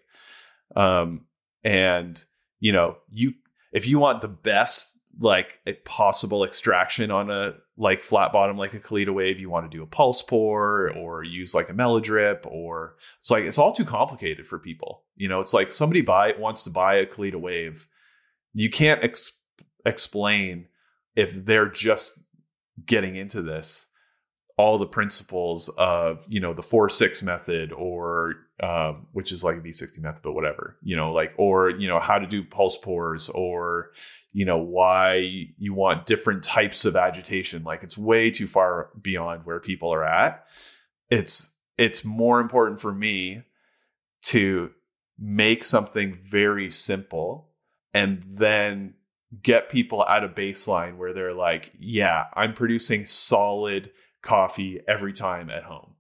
um 0.76 1.22
and 1.64 2.24
you 2.60 2.72
know 2.72 2.98
you 3.12 3.34
if 3.72 3.88
you 3.88 4.00
want 4.00 4.22
the 4.22 4.28
best 4.28 4.96
like 5.20 5.60
a 5.66 5.74
possible 5.74 6.44
extraction 6.44 7.12
on 7.12 7.30
a 7.30 7.56
like 7.78 8.04
flat 8.04 8.32
bottom 8.32 8.58
like 8.58 8.74
a 8.74 8.80
Kalita 8.80 9.14
wave, 9.14 9.40
you 9.40 9.50
want 9.50 9.70
to 9.70 9.78
do 9.78 9.84
a 9.84 9.88
pulse 9.88 10.22
pour 10.22 10.92
or 10.92 11.24
use 11.24 11.54
like 11.54 11.70
a 11.70 11.74
melodrip 11.74 12.46
or 12.46 12.96
it's 13.18 13.32
like 13.32 13.44
it's 13.44 13.58
all 13.58 13.72
too 13.72 13.86
complicated 13.86 14.48
for 14.48 14.60
people. 14.60 15.04
You 15.16 15.28
know, 15.28 15.40
it's 15.40 15.54
like 15.54 15.72
somebody 15.72 16.02
buy 16.02 16.34
wants 16.38 16.64
to 16.64 16.70
buy 16.70 16.96
a 16.96 17.06
Kalita 17.06 17.36
wave, 17.36 17.88
you 18.56 18.70
can't 18.70 19.04
ex- 19.04 19.38
explain 19.86 20.68
if 21.16 21.46
they're 21.46 21.70
just 21.70 22.20
getting 22.86 23.16
into 23.16 23.42
this 23.42 23.88
all 24.58 24.78
the 24.78 24.88
principles 24.88 25.70
of 25.78 26.24
you 26.28 26.40
know 26.40 26.54
the 26.54 26.64
four 26.64 26.90
six 26.90 27.22
method 27.22 27.72
or 27.74 28.36
um, 28.62 29.08
which 29.12 29.34
is 29.34 29.44
like 29.44 29.58
a 29.58 29.60
V60 29.60 30.00
method, 30.00 30.22
but 30.24 30.32
whatever 30.32 30.78
you 30.82 30.96
know, 30.96 31.12
like 31.12 31.34
or 31.38 31.70
you 31.70 31.88
know 31.88 32.00
how 32.00 32.18
to 32.18 32.26
do 32.26 32.44
pulse 32.44 32.78
pours 32.78 33.30
or 33.30 33.92
you 34.32 34.46
know 34.46 34.58
why 34.58 35.16
you 35.58 35.74
want 35.74 36.06
different 36.06 36.44
types 36.44 36.86
of 36.86 36.96
agitation. 36.96 37.64
Like 37.64 37.84
it's 37.84 37.98
way 37.98 38.32
too 38.32 38.48
far 38.48 38.92
beyond 39.02 39.46
where 39.46 39.60
people 39.60 39.94
are 39.94 40.06
at. 40.06 40.46
It's 41.10 41.54
it's 41.78 42.06
more 42.06 42.40
important 42.40 42.80
for 42.80 42.94
me 42.94 43.44
to 44.28 44.72
make 45.20 45.64
something 45.64 46.14
very 46.14 46.72
simple 46.72 47.50
and 47.96 48.22
then 48.28 48.94
get 49.42 49.70
people 49.70 50.06
at 50.06 50.26
a 50.26 50.28
baseline 50.28 50.98
where 50.98 51.14
they're 51.14 51.34
like, 51.34 51.72
yeah, 51.80 52.26
I'm 52.34 52.54
producing 52.54 53.06
solid 53.06 53.90
coffee 54.22 54.82
every 54.86 55.14
time 55.14 55.50
at 55.50 55.64
home. 55.64 55.94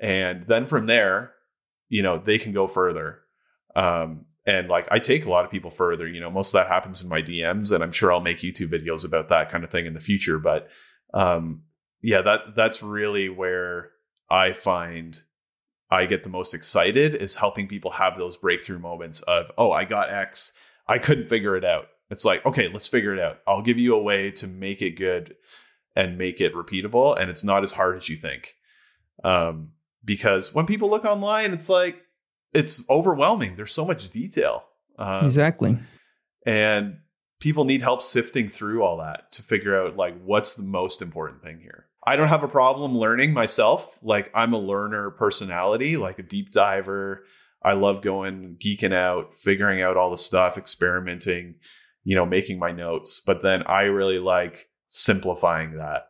And 0.00 0.44
then 0.48 0.66
from 0.66 0.86
there, 0.86 1.34
you 1.88 2.02
know, 2.02 2.18
they 2.18 2.36
can 2.36 2.52
go 2.52 2.66
further. 2.66 3.20
Um, 3.76 4.26
and 4.44 4.68
like 4.68 4.88
I 4.90 4.98
take 4.98 5.24
a 5.24 5.30
lot 5.30 5.44
of 5.44 5.52
people 5.52 5.70
further, 5.70 6.08
you 6.08 6.20
know, 6.20 6.30
most 6.30 6.48
of 6.48 6.54
that 6.54 6.66
happens 6.66 7.00
in 7.00 7.08
my 7.08 7.22
DMs, 7.22 7.70
and 7.70 7.84
I'm 7.84 7.92
sure 7.92 8.12
I'll 8.12 8.20
make 8.20 8.40
YouTube 8.40 8.72
videos 8.72 9.04
about 9.04 9.28
that 9.28 9.52
kind 9.52 9.62
of 9.62 9.70
thing 9.70 9.86
in 9.86 9.94
the 9.94 10.00
future. 10.00 10.40
But 10.40 10.68
um, 11.14 11.62
yeah, 12.02 12.22
that 12.22 12.56
that's 12.56 12.82
really 12.82 13.28
where 13.28 13.90
I 14.28 14.52
find 14.52 15.22
I 15.92 16.06
get 16.06 16.24
the 16.24 16.28
most 16.28 16.54
excited 16.54 17.14
is 17.14 17.36
helping 17.36 17.68
people 17.68 17.92
have 17.92 18.18
those 18.18 18.36
breakthrough 18.36 18.80
moments 18.80 19.20
of, 19.22 19.46
oh, 19.56 19.70
I 19.70 19.84
got 19.84 20.10
X, 20.10 20.52
I 20.90 20.98
couldn't 20.98 21.28
figure 21.28 21.56
it 21.56 21.64
out. 21.64 21.86
It's 22.10 22.24
like, 22.24 22.44
okay, 22.44 22.68
let's 22.68 22.88
figure 22.88 23.14
it 23.14 23.20
out. 23.20 23.38
I'll 23.46 23.62
give 23.62 23.78
you 23.78 23.94
a 23.94 24.02
way 24.02 24.32
to 24.32 24.48
make 24.48 24.82
it 24.82 24.98
good 24.98 25.36
and 25.94 26.18
make 26.18 26.40
it 26.40 26.52
repeatable 26.52 27.16
and 27.16 27.30
it's 27.30 27.44
not 27.44 27.62
as 27.62 27.72
hard 27.72 27.96
as 27.96 28.08
you 28.08 28.16
think. 28.16 28.54
Um, 29.22 29.70
because 30.04 30.52
when 30.52 30.66
people 30.66 30.90
look 30.90 31.04
online 31.04 31.52
it's 31.52 31.68
like 31.68 32.02
it's 32.52 32.82
overwhelming. 32.90 33.54
There's 33.54 33.72
so 33.72 33.84
much 33.84 34.10
detail. 34.10 34.64
Um, 34.98 35.26
exactly. 35.26 35.78
and 36.44 36.98
people 37.38 37.64
need 37.64 37.80
help 37.80 38.02
sifting 38.02 38.50
through 38.50 38.82
all 38.82 38.98
that 38.98 39.32
to 39.32 39.42
figure 39.42 39.80
out 39.80 39.96
like 39.96 40.20
what's 40.24 40.54
the 40.54 40.64
most 40.64 41.00
important 41.00 41.42
thing 41.42 41.60
here. 41.60 41.86
I 42.04 42.16
don't 42.16 42.28
have 42.28 42.42
a 42.42 42.48
problem 42.48 42.98
learning 42.98 43.32
myself. 43.32 43.96
Like 44.02 44.30
i'm 44.34 44.52
a 44.52 44.58
learner 44.58 45.10
personality 45.10 45.96
like 45.96 46.18
a 46.18 46.24
deep 46.24 46.50
diver 46.52 47.24
i 47.62 47.72
love 47.72 48.02
going 48.02 48.56
geeking 48.58 48.94
out 48.94 49.34
figuring 49.36 49.82
out 49.82 49.96
all 49.96 50.10
the 50.10 50.18
stuff 50.18 50.56
experimenting 50.56 51.54
you 52.04 52.14
know 52.14 52.26
making 52.26 52.58
my 52.58 52.72
notes 52.72 53.20
but 53.20 53.42
then 53.42 53.62
i 53.66 53.82
really 53.82 54.18
like 54.18 54.70
simplifying 54.88 55.76
that 55.78 56.08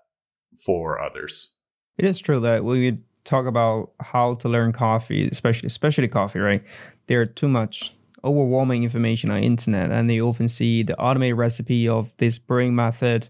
for 0.56 1.00
others. 1.00 1.54
It 1.96 2.04
is 2.04 2.18
true 2.18 2.40
that 2.40 2.64
when 2.64 2.78
we 2.78 2.98
talk 3.24 3.46
about 3.46 3.92
how 4.00 4.34
to 4.36 4.48
learn 4.48 4.72
coffee, 4.72 5.28
especially 5.28 5.66
especially 5.66 6.08
coffee, 6.08 6.38
right? 6.38 6.64
There 7.06 7.20
are 7.20 7.26
too 7.26 7.48
much 7.48 7.94
overwhelming 8.24 8.82
information 8.82 9.30
on 9.30 9.42
internet 9.42 9.90
and 9.90 10.08
they 10.08 10.20
often 10.20 10.48
see 10.48 10.82
the 10.82 10.96
automated 10.98 11.38
recipe 11.38 11.88
of 11.88 12.12
this 12.18 12.38
brewing 12.38 12.74
method 12.74 13.28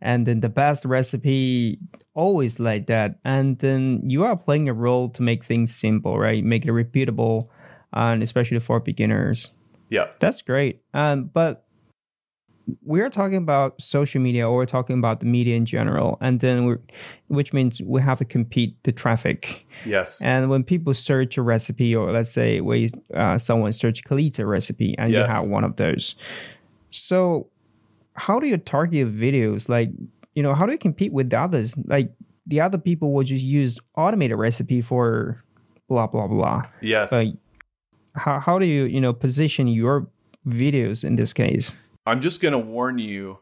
and 0.00 0.26
then 0.26 0.40
the 0.40 0.48
best 0.48 0.84
recipe 0.84 1.78
always 2.14 2.60
like 2.60 2.86
that. 2.86 3.18
And 3.24 3.58
then 3.58 4.02
you 4.04 4.24
are 4.24 4.36
playing 4.36 4.68
a 4.68 4.74
role 4.74 5.08
to 5.10 5.22
make 5.22 5.44
things 5.44 5.74
simple 5.74 6.18
right? 6.18 6.44
Make 6.44 6.64
it 6.64 6.70
repeatable 6.70 7.48
and 7.92 8.22
especially 8.22 8.60
for 8.60 8.80
beginners. 8.80 9.50
Yeah. 9.88 10.08
That's 10.20 10.42
great. 10.42 10.82
Um, 10.92 11.30
but 11.32 11.64
we're 12.82 13.10
talking 13.10 13.36
about 13.36 13.80
social 13.80 14.20
media 14.20 14.48
or 14.48 14.56
we're 14.56 14.66
talking 14.66 14.98
about 14.98 15.20
the 15.20 15.26
media 15.26 15.56
in 15.56 15.66
general. 15.66 16.18
And 16.20 16.40
then 16.40 16.66
we're 16.66 16.80
which 17.28 17.52
means 17.52 17.80
we 17.80 18.02
have 18.02 18.18
to 18.18 18.24
compete 18.24 18.76
the 18.82 18.92
traffic. 18.92 19.66
Yes. 19.84 20.20
And 20.20 20.50
when 20.50 20.64
people 20.64 20.92
search 20.94 21.38
a 21.38 21.42
recipe 21.42 21.94
or 21.94 22.12
let's 22.12 22.30
say 22.30 22.60
we 22.60 22.90
uh, 23.14 23.38
someone 23.38 23.72
search 23.72 24.04
kalita 24.04 24.46
recipe 24.46 24.94
and 24.98 25.12
yes. 25.12 25.26
you 25.26 25.32
have 25.32 25.48
one 25.48 25.64
of 25.64 25.76
those. 25.76 26.16
So 26.90 27.48
how 28.16 28.38
do 28.38 28.46
you 28.46 28.56
target 28.56 29.14
videos 29.14 29.68
like 29.68 29.90
you 30.34 30.42
know 30.42 30.54
how 30.54 30.66
do 30.66 30.72
you 30.72 30.78
compete 30.78 31.12
with 31.12 31.30
the 31.30 31.38
others 31.38 31.74
like 31.86 32.10
the 32.46 32.60
other 32.60 32.78
people 32.78 33.12
will 33.12 33.24
just 33.24 33.44
use 33.44 33.78
automated 33.96 34.36
recipe 34.36 34.80
for 34.80 35.42
blah 35.88 36.06
blah 36.06 36.26
blah 36.26 36.62
yes 36.80 37.12
like 37.12 37.34
how, 38.14 38.40
how 38.40 38.58
do 38.58 38.66
you 38.66 38.84
you 38.84 39.00
know 39.00 39.12
position 39.12 39.68
your 39.68 40.08
videos 40.46 41.04
in 41.04 41.16
this 41.16 41.32
case 41.32 41.76
I'm 42.06 42.20
just 42.20 42.40
going 42.40 42.52
to 42.52 42.58
warn 42.58 42.98
you 42.98 43.38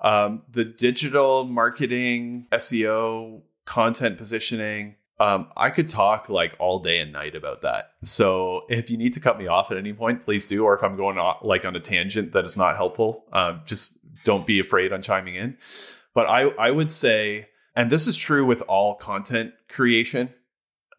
um, 0.00 0.42
the 0.50 0.64
digital 0.64 1.44
marketing, 1.44 2.48
SEO, 2.52 3.42
content 3.64 4.18
positioning. 4.18 4.96
Um, 5.20 5.48
I 5.56 5.70
could 5.70 5.88
talk 5.88 6.28
like 6.28 6.54
all 6.58 6.78
day 6.80 6.98
and 6.98 7.12
night 7.12 7.36
about 7.36 7.62
that. 7.62 7.92
So 8.02 8.62
if 8.68 8.90
you 8.90 8.96
need 8.96 9.12
to 9.12 9.20
cut 9.20 9.38
me 9.38 9.46
off 9.46 9.70
at 9.70 9.76
any 9.76 9.92
point, 9.92 10.24
please 10.24 10.46
do. 10.46 10.64
Or 10.64 10.74
if 10.74 10.82
I'm 10.82 10.96
going 10.96 11.18
off, 11.18 11.38
like 11.42 11.64
on 11.64 11.76
a 11.76 11.80
tangent 11.80 12.32
that 12.32 12.44
is 12.44 12.56
not 12.56 12.76
helpful, 12.76 13.26
um, 13.32 13.60
just 13.66 13.99
don't 14.24 14.46
be 14.46 14.58
afraid 14.58 14.92
on 14.92 15.02
chiming 15.02 15.34
in. 15.34 15.56
But 16.14 16.26
I, 16.26 16.42
I 16.50 16.70
would 16.70 16.90
say, 16.92 17.48
and 17.74 17.90
this 17.90 18.06
is 18.06 18.16
true 18.16 18.44
with 18.44 18.62
all 18.62 18.94
content 18.94 19.52
creation, 19.68 20.34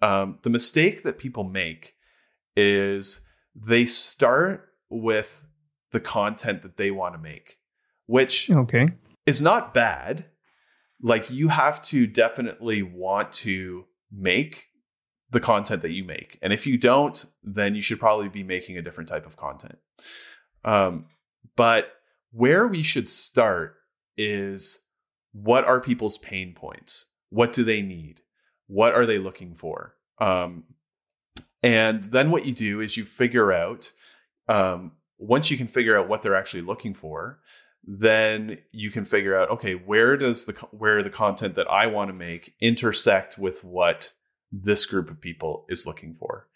um, 0.02 0.40
the 0.44 0.50
mistake 0.50 1.04
that 1.04 1.18
people 1.20 1.44
make 1.44 1.96
is 2.56 3.22
they 3.56 3.86
start 3.86 4.70
with 4.90 5.44
the 5.92 6.00
content 6.00 6.64
that 6.64 6.78
they 6.78 6.92
want 6.92 7.14
to 7.14 7.20
make, 7.20 7.58
which 8.06 8.50
okay. 8.50 8.88
is 9.26 9.42
not 9.42 9.74
bad. 9.74 10.26
Like 11.02 11.30
you 11.30 11.50
have 11.50 11.82
to 11.84 12.08
definitely 12.08 12.84
want 12.84 13.34
to 13.34 13.86
make 14.12 14.68
the 15.32 15.40
content 15.40 15.82
that 15.82 15.92
you 15.92 16.04
make. 16.04 16.38
And 16.42 16.52
if 16.52 16.68
you 16.68 16.78
don't, 16.78 17.26
then 17.44 17.76
you 17.76 17.82
should 17.82 18.00
probably 18.00 18.30
be 18.30 18.44
making 18.44 18.78
a 18.78 18.82
different 18.82 19.10
type 19.10 19.26
of 19.26 19.38
content. 19.38 19.78
Um, 20.64 21.06
but 21.56 21.92
where 22.32 22.68
we 22.68 22.84
should 22.84 23.10
start 23.10 23.76
is 24.18 24.80
what 25.34 25.66
are 25.66 25.80
people's 25.80 26.18
pain 26.18 26.54
points? 26.54 27.08
What 27.30 27.54
do 27.54 27.64
they 27.64 27.82
need? 27.82 28.22
What 28.68 28.94
are 28.94 29.06
they 29.06 29.18
looking 29.18 29.56
for? 29.56 29.96
Um, 30.20 30.66
and 31.64 32.04
then 32.06 32.32
what 32.32 32.46
you 32.46 32.54
do 32.54 32.82
is 32.82 32.98
you 32.98 33.06
figure 33.06 33.52
out 33.52 33.92
um, 34.48 34.94
once 35.18 35.52
you 35.52 35.58
can 35.58 35.68
figure 35.68 35.98
out 35.98 36.08
what 36.08 36.24
they're 36.24 36.36
actually 36.36 36.64
looking 36.64 36.94
for, 36.94 37.40
then 37.84 38.58
you 38.72 38.92
can 38.92 39.06
figure 39.06 39.38
out 39.38 39.50
okay, 39.50 39.74
where 39.74 40.18
does 40.18 40.46
the 40.46 40.54
where 40.72 41.02
the 41.04 41.10
content 41.10 41.56
that 41.56 41.70
I 41.70 41.88
want 41.88 42.10
to 42.10 42.14
make 42.14 42.54
intersect 42.60 43.38
with 43.38 43.64
what 43.64 44.14
this 44.52 44.86
group 44.86 45.10
of 45.10 45.22
people 45.22 45.66
is 45.70 45.88
looking 45.88 46.16
for. 46.16 46.48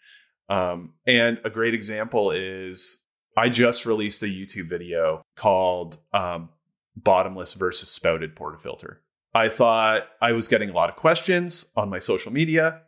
Um, 0.48 0.94
and 1.06 1.40
a 1.44 1.50
great 1.50 1.74
example 1.74 2.30
is 2.30 3.02
I 3.36 3.48
just 3.48 3.86
released 3.86 4.22
a 4.22 4.26
YouTube 4.26 4.68
video 4.68 5.22
called 5.36 5.98
um, 6.12 6.50
"Bottomless 6.96 7.54
versus 7.54 7.88
Spouted 7.88 8.34
Portafilter." 8.34 8.96
I 9.34 9.48
thought 9.48 10.08
I 10.20 10.32
was 10.32 10.48
getting 10.48 10.70
a 10.70 10.74
lot 10.74 10.88
of 10.88 10.96
questions 10.96 11.70
on 11.76 11.90
my 11.90 11.98
social 11.98 12.32
media 12.32 12.82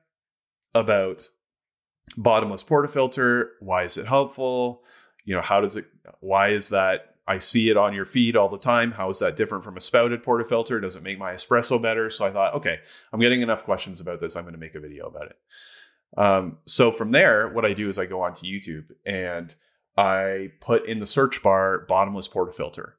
about 0.75 1.29
bottomless 2.17 2.65
portafilter. 2.65 3.51
Why 3.61 3.85
is 3.85 3.99
it 3.99 4.07
helpful? 4.07 4.83
you 5.29 5.35
know, 5.35 5.43
how 5.43 5.61
does 5.61 5.77
it, 5.77 5.85
why 6.21 6.49
is 6.49 6.71
that? 6.71 7.17
I 7.27 7.37
see 7.37 7.69
it 7.69 7.77
on 7.77 7.93
your 7.93 8.07
feed 8.07 8.35
all 8.35 8.49
the 8.49 8.57
time. 8.57 8.93
How 8.93 9.11
is 9.11 9.19
that 9.19 9.37
different 9.37 9.63
from 9.63 9.77
a 9.77 9.81
spouted 9.83 10.25
portafilter? 10.25 10.81
Does 10.81 10.97
it 10.97 11.03
make 11.03 11.19
my 11.19 11.35
espresso 11.35 11.81
better? 11.81 12.09
So 12.09 12.25
I 12.25 12.31
thought, 12.31 12.55
okay, 12.55 12.79
I'm 13.13 13.21
getting 13.21 13.43
enough 13.43 13.65
questions 13.65 14.01
about 14.01 14.23
this. 14.23 14.37
I'm 14.37 14.45
going 14.45 14.55
to 14.55 14.59
make 14.59 14.75
a 14.75 14.81
video 14.81 15.07
about 15.07 15.27
it. 15.27 15.37
Um, 16.17 16.57
so 16.65 16.91
from 16.91 17.13
there, 17.13 17.51
what 17.51 17.67
I 17.67 17.75
do 17.75 17.91
is 17.91 17.99
I 17.99 18.07
go 18.07 18.23
onto 18.23 18.47
YouTube 18.47 18.87
and 19.05 19.55
I 19.99 20.53
put 20.61 20.87
in 20.87 21.01
the 21.01 21.07
search 21.07 21.43
bar 21.43 21.81
bottomless 21.89 22.29
portafilter, 22.29 22.93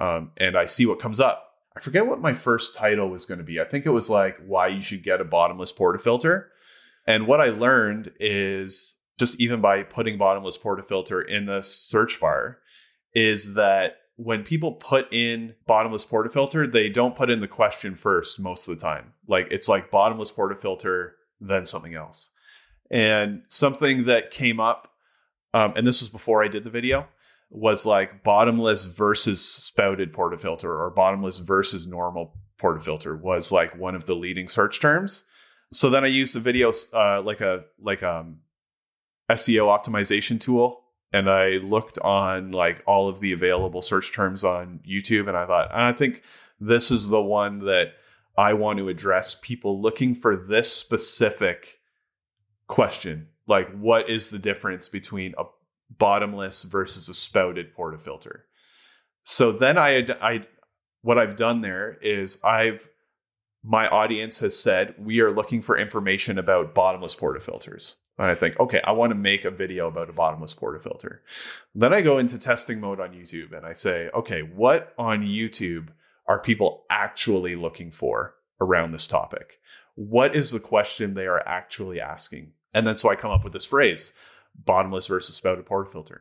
um, 0.00 0.30
and 0.36 0.56
I 0.56 0.66
see 0.66 0.86
what 0.86 1.00
comes 1.00 1.18
up. 1.18 1.50
I 1.76 1.80
forget 1.80 2.06
what 2.06 2.20
my 2.20 2.32
first 2.32 2.76
title 2.76 3.10
was 3.10 3.26
going 3.26 3.38
to 3.38 3.44
be. 3.44 3.60
I 3.60 3.64
think 3.64 3.86
it 3.86 3.90
was 3.90 4.08
like 4.08 4.38
why 4.46 4.68
you 4.68 4.80
should 4.80 5.02
get 5.02 5.20
a 5.20 5.24
bottomless 5.24 5.72
portafilter. 5.72 6.44
And 7.08 7.26
what 7.26 7.40
I 7.40 7.46
learned 7.46 8.12
is 8.20 8.94
just 9.18 9.40
even 9.40 9.60
by 9.60 9.82
putting 9.82 10.16
bottomless 10.16 10.56
portafilter 10.56 11.26
in 11.28 11.46
the 11.46 11.62
search 11.62 12.20
bar 12.20 12.58
is 13.14 13.54
that 13.54 13.96
when 14.16 14.44
people 14.44 14.72
put 14.72 15.12
in 15.12 15.54
bottomless 15.66 16.06
portafilter, 16.06 16.70
they 16.70 16.88
don't 16.88 17.16
put 17.16 17.30
in 17.30 17.40
the 17.40 17.48
question 17.48 17.96
first 17.96 18.38
most 18.38 18.68
of 18.68 18.78
the 18.78 18.80
time. 18.80 19.12
Like 19.26 19.48
it's 19.50 19.68
like 19.68 19.90
bottomless 19.90 20.30
portafilter, 20.30 21.10
then 21.40 21.66
something 21.66 21.94
else. 21.94 22.30
And 22.90 23.42
something 23.48 24.04
that 24.04 24.30
came 24.30 24.60
up, 24.60 24.92
um, 25.54 25.72
and 25.76 25.86
this 25.86 26.02
was 26.02 26.10
before 26.10 26.44
I 26.44 26.48
did 26.48 26.64
the 26.64 26.70
video, 26.70 27.06
was 27.48 27.86
like 27.86 28.24
bottomless 28.24 28.86
versus 28.86 29.40
spouted 29.40 30.12
portafilter 30.12 30.64
or 30.64 30.90
bottomless 30.90 31.38
versus 31.38 31.86
normal 31.86 32.34
portafilter 32.60 33.18
was 33.18 33.52
like 33.52 33.78
one 33.78 33.94
of 33.94 34.04
the 34.04 34.14
leading 34.14 34.48
search 34.48 34.80
terms. 34.80 35.24
So 35.72 35.90
then 35.90 36.04
I 36.04 36.08
used 36.08 36.34
a 36.34 36.40
video 36.40 36.72
uh, 36.92 37.22
like 37.22 37.40
a 37.40 37.64
like 37.80 38.02
um 38.02 38.40
SEO 39.30 39.66
optimization 39.66 40.40
tool 40.40 40.82
and 41.12 41.30
I 41.30 41.58
looked 41.58 41.98
on 42.00 42.50
like 42.50 42.82
all 42.86 43.08
of 43.08 43.20
the 43.20 43.32
available 43.32 43.80
search 43.80 44.12
terms 44.12 44.42
on 44.42 44.80
YouTube 44.86 45.28
and 45.28 45.36
I 45.36 45.46
thought 45.46 45.70
I 45.72 45.92
think 45.92 46.22
this 46.58 46.90
is 46.90 47.08
the 47.08 47.22
one 47.22 47.60
that 47.60 47.92
I 48.36 48.54
want 48.54 48.78
to 48.78 48.88
address 48.88 49.36
people 49.40 49.80
looking 49.80 50.16
for 50.16 50.34
this 50.34 50.72
specific 50.72 51.78
question. 52.66 53.28
Like 53.46 53.70
what 53.72 54.08
is 54.08 54.30
the 54.30 54.38
difference 54.38 54.88
between 54.88 55.34
a 55.38 55.44
bottomless 55.90 56.62
versus 56.62 57.08
a 57.08 57.14
spouted 57.14 57.74
portafilter? 57.74 58.40
So 59.24 59.52
then 59.52 59.78
I 59.78 60.06
I 60.20 60.46
what 61.02 61.18
I've 61.18 61.36
done 61.36 61.60
there 61.60 61.98
is 62.00 62.38
I've 62.42 62.88
my 63.62 63.88
audience 63.88 64.40
has 64.40 64.58
said 64.58 64.94
we 64.98 65.20
are 65.20 65.30
looking 65.30 65.62
for 65.62 65.78
information 65.78 66.38
about 66.38 66.74
bottomless 66.74 67.16
portafilters. 67.16 67.96
And 68.18 68.30
I 68.30 68.34
think, 68.34 68.60
okay, 68.60 68.80
I 68.84 68.92
want 68.92 69.10
to 69.10 69.16
make 69.16 69.44
a 69.44 69.50
video 69.50 69.88
about 69.88 70.10
a 70.10 70.12
bottomless 70.12 70.54
portafilter. 70.54 71.18
Then 71.74 71.92
I 71.92 72.00
go 72.00 72.18
into 72.18 72.38
testing 72.38 72.78
mode 72.78 73.00
on 73.00 73.10
YouTube 73.10 73.56
and 73.56 73.66
I 73.66 73.72
say, 73.72 74.08
okay, 74.14 74.42
what 74.42 74.94
on 74.98 75.22
YouTube 75.22 75.88
are 76.28 76.38
people 76.38 76.84
actually 76.90 77.56
looking 77.56 77.90
for 77.90 78.34
around 78.60 78.92
this 78.92 79.08
topic? 79.08 79.58
What 79.96 80.36
is 80.36 80.50
the 80.50 80.60
question 80.60 81.14
they 81.14 81.26
are 81.26 81.42
actually 81.46 82.00
asking? 82.00 82.52
And 82.74 82.86
then 82.86 82.96
so 82.96 83.08
I 83.08 83.16
come 83.16 83.30
up 83.30 83.44
with 83.44 83.52
this 83.52 83.64
phrase, 83.64 84.12
bottomless 84.54 85.06
versus 85.06 85.36
spouted 85.36 85.64
portafilter. 85.64 86.20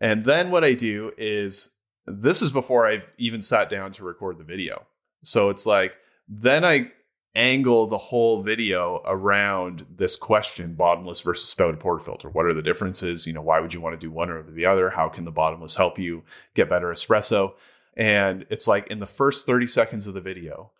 And 0.00 0.24
then 0.24 0.50
what 0.50 0.64
I 0.64 0.72
do 0.72 1.12
is 1.18 1.74
this 2.06 2.40
is 2.40 2.52
before 2.52 2.86
I've 2.86 3.06
even 3.18 3.42
sat 3.42 3.68
down 3.68 3.92
to 3.92 4.04
record 4.04 4.38
the 4.38 4.44
video. 4.44 4.86
So 5.22 5.50
it's 5.50 5.66
like, 5.66 5.94
then 6.28 6.64
I 6.64 6.92
angle 7.34 7.86
the 7.86 7.98
whole 7.98 8.42
video 8.42 9.02
around 9.04 9.86
this 9.96 10.16
question 10.16 10.74
bottomless 10.74 11.20
versus 11.20 11.48
spouted 11.48 11.78
portafilter 11.78 12.32
what 12.32 12.44
are 12.44 12.52
the 12.52 12.62
differences 12.62 13.24
you 13.24 13.32
know 13.32 13.40
why 13.40 13.60
would 13.60 13.72
you 13.72 13.80
want 13.80 13.94
to 13.94 14.04
do 14.04 14.10
one 14.10 14.28
or 14.28 14.42
the 14.42 14.66
other 14.66 14.90
how 14.90 15.08
can 15.08 15.24
the 15.24 15.30
bottomless 15.30 15.76
help 15.76 15.96
you 15.96 16.24
get 16.54 16.68
better 16.68 16.88
espresso 16.88 17.52
and 17.96 18.44
it's 18.50 18.66
like 18.66 18.88
in 18.88 18.98
the 18.98 19.06
first 19.06 19.46
30 19.46 19.68
seconds 19.68 20.08
of 20.08 20.14
the 20.14 20.20
video 20.20 20.72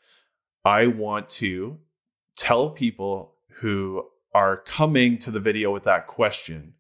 i 0.64 0.88
want 0.88 1.29
to 1.29 1.79
tell 2.35 2.68
people 2.70 3.33
who 3.61 4.05
are 4.32 4.56
coming 4.56 5.18
to 5.18 5.30
the 5.30 5.40
video 5.40 5.72
with 5.72 5.84
that 5.84 6.06
question 6.06 6.74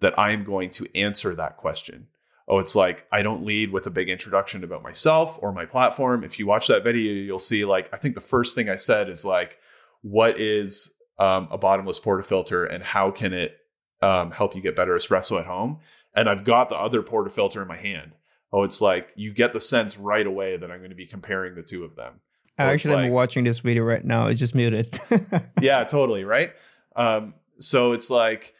that 0.00 0.18
i 0.18 0.32
am 0.32 0.44
going 0.44 0.70
to 0.70 0.86
answer 0.96 1.34
that 1.34 1.56
question 1.56 2.06
oh, 2.48 2.58
it's 2.58 2.74
like 2.74 3.06
I 3.10 3.22
don't 3.22 3.44
lead 3.44 3.72
with 3.72 3.86
a 3.86 3.90
big 3.90 4.08
introduction 4.08 4.64
about 4.64 4.82
myself 4.82 5.38
or 5.40 5.52
my 5.52 5.64
platform. 5.66 6.24
If 6.24 6.38
you 6.38 6.46
watch 6.46 6.66
that 6.68 6.84
video, 6.84 7.12
you'll 7.12 7.38
see 7.38 7.64
like 7.64 7.88
I 7.92 7.96
think 7.96 8.14
the 8.14 8.20
first 8.20 8.54
thing 8.54 8.68
I 8.68 8.76
said 8.76 9.08
is 9.08 9.24
like, 9.24 9.58
what 10.02 10.38
is 10.38 10.92
um, 11.18 11.48
a 11.50 11.58
bottomless 11.58 12.00
portafilter 12.00 12.72
and 12.72 12.82
how 12.82 13.10
can 13.10 13.32
it 13.32 13.56
um, 14.02 14.30
help 14.30 14.54
you 14.54 14.60
get 14.60 14.76
better 14.76 14.94
espresso 14.94 15.40
at 15.40 15.46
home? 15.46 15.78
And 16.14 16.28
I've 16.28 16.44
got 16.44 16.68
the 16.68 16.76
other 16.76 17.02
portafilter 17.02 17.62
in 17.62 17.68
my 17.68 17.76
hand. 17.76 18.12
Oh, 18.52 18.62
it's 18.62 18.80
like 18.80 19.08
you 19.16 19.32
get 19.32 19.52
the 19.52 19.60
sense 19.60 19.98
right 19.98 20.26
away 20.26 20.56
that 20.56 20.70
I'm 20.70 20.78
going 20.78 20.90
to 20.90 20.96
be 20.96 21.06
comparing 21.06 21.54
the 21.54 21.62
two 21.62 21.84
of 21.84 21.96
them. 21.96 22.20
I 22.56 22.72
actually 22.72 22.94
like, 22.94 23.06
am 23.06 23.12
watching 23.12 23.42
this 23.42 23.58
video 23.58 23.82
right 23.82 24.04
now. 24.04 24.28
It's 24.28 24.38
just 24.38 24.54
muted. 24.54 25.00
yeah, 25.60 25.82
totally. 25.82 26.22
Right. 26.22 26.52
Um, 26.96 27.34
so 27.58 27.92
it's 27.92 28.10
like 28.10 28.54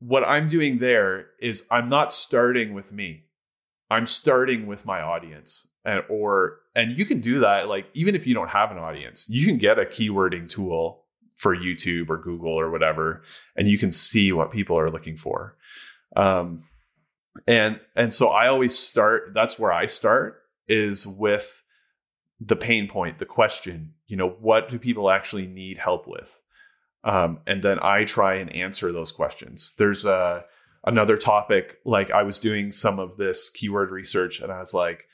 what 0.00 0.24
I'm 0.24 0.48
doing 0.48 0.78
there 0.78 1.30
is 1.40 1.66
I'm 1.70 1.88
not 1.88 2.12
starting 2.12 2.74
with 2.74 2.92
me. 2.92 3.24
I'm 3.90 4.06
starting 4.06 4.66
with 4.66 4.86
my 4.86 5.00
audience. 5.00 5.66
And 5.84 6.02
or 6.08 6.60
and 6.74 6.98
you 6.98 7.04
can 7.04 7.20
do 7.20 7.40
that 7.40 7.68
like 7.68 7.86
even 7.94 8.14
if 8.14 8.26
you 8.26 8.34
don't 8.34 8.50
have 8.50 8.70
an 8.70 8.78
audience, 8.78 9.26
you 9.28 9.46
can 9.46 9.58
get 9.58 9.78
a 9.78 9.84
keywording 9.84 10.48
tool 10.48 11.04
for 11.34 11.56
YouTube 11.56 12.10
or 12.10 12.18
Google 12.18 12.58
or 12.58 12.70
whatever 12.70 13.22
and 13.56 13.68
you 13.68 13.78
can 13.78 13.92
see 13.92 14.32
what 14.32 14.50
people 14.50 14.78
are 14.78 14.90
looking 14.90 15.16
for. 15.16 15.56
Um 16.16 16.64
and 17.46 17.80
and 17.96 18.12
so 18.12 18.28
I 18.28 18.48
always 18.48 18.78
start 18.78 19.32
that's 19.34 19.58
where 19.58 19.72
I 19.72 19.86
start 19.86 20.42
is 20.66 21.06
with 21.06 21.62
the 22.40 22.56
pain 22.56 22.88
point, 22.88 23.18
the 23.18 23.26
question, 23.26 23.94
you 24.06 24.16
know, 24.16 24.28
what 24.28 24.68
do 24.68 24.78
people 24.78 25.10
actually 25.10 25.46
need 25.46 25.78
help 25.78 26.06
with? 26.06 26.40
Um, 27.04 27.40
and 27.46 27.62
then 27.62 27.78
I 27.80 28.04
try 28.04 28.34
and 28.36 28.52
answer 28.52 28.92
those 28.92 29.12
questions. 29.12 29.74
There's 29.78 30.04
a 30.04 30.44
another 30.84 31.16
topic 31.16 31.78
like 31.84 32.10
I 32.10 32.22
was 32.22 32.38
doing 32.38 32.72
some 32.72 32.98
of 32.98 33.16
this 33.16 33.50
keyword 33.50 33.90
research, 33.90 34.40
and 34.40 34.52
I 34.52 34.60
was 34.60 34.74
like, 34.74 35.04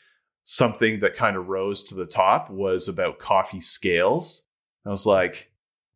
something 0.44 1.00
that 1.00 1.16
kind 1.16 1.36
of 1.36 1.48
rose 1.48 1.82
to 1.84 1.94
the 1.94 2.06
top 2.06 2.50
was 2.50 2.86
about 2.86 3.18
coffee 3.18 3.60
scales. 3.60 4.46
I 4.86 4.90
was 4.90 5.06
like, 5.06 5.50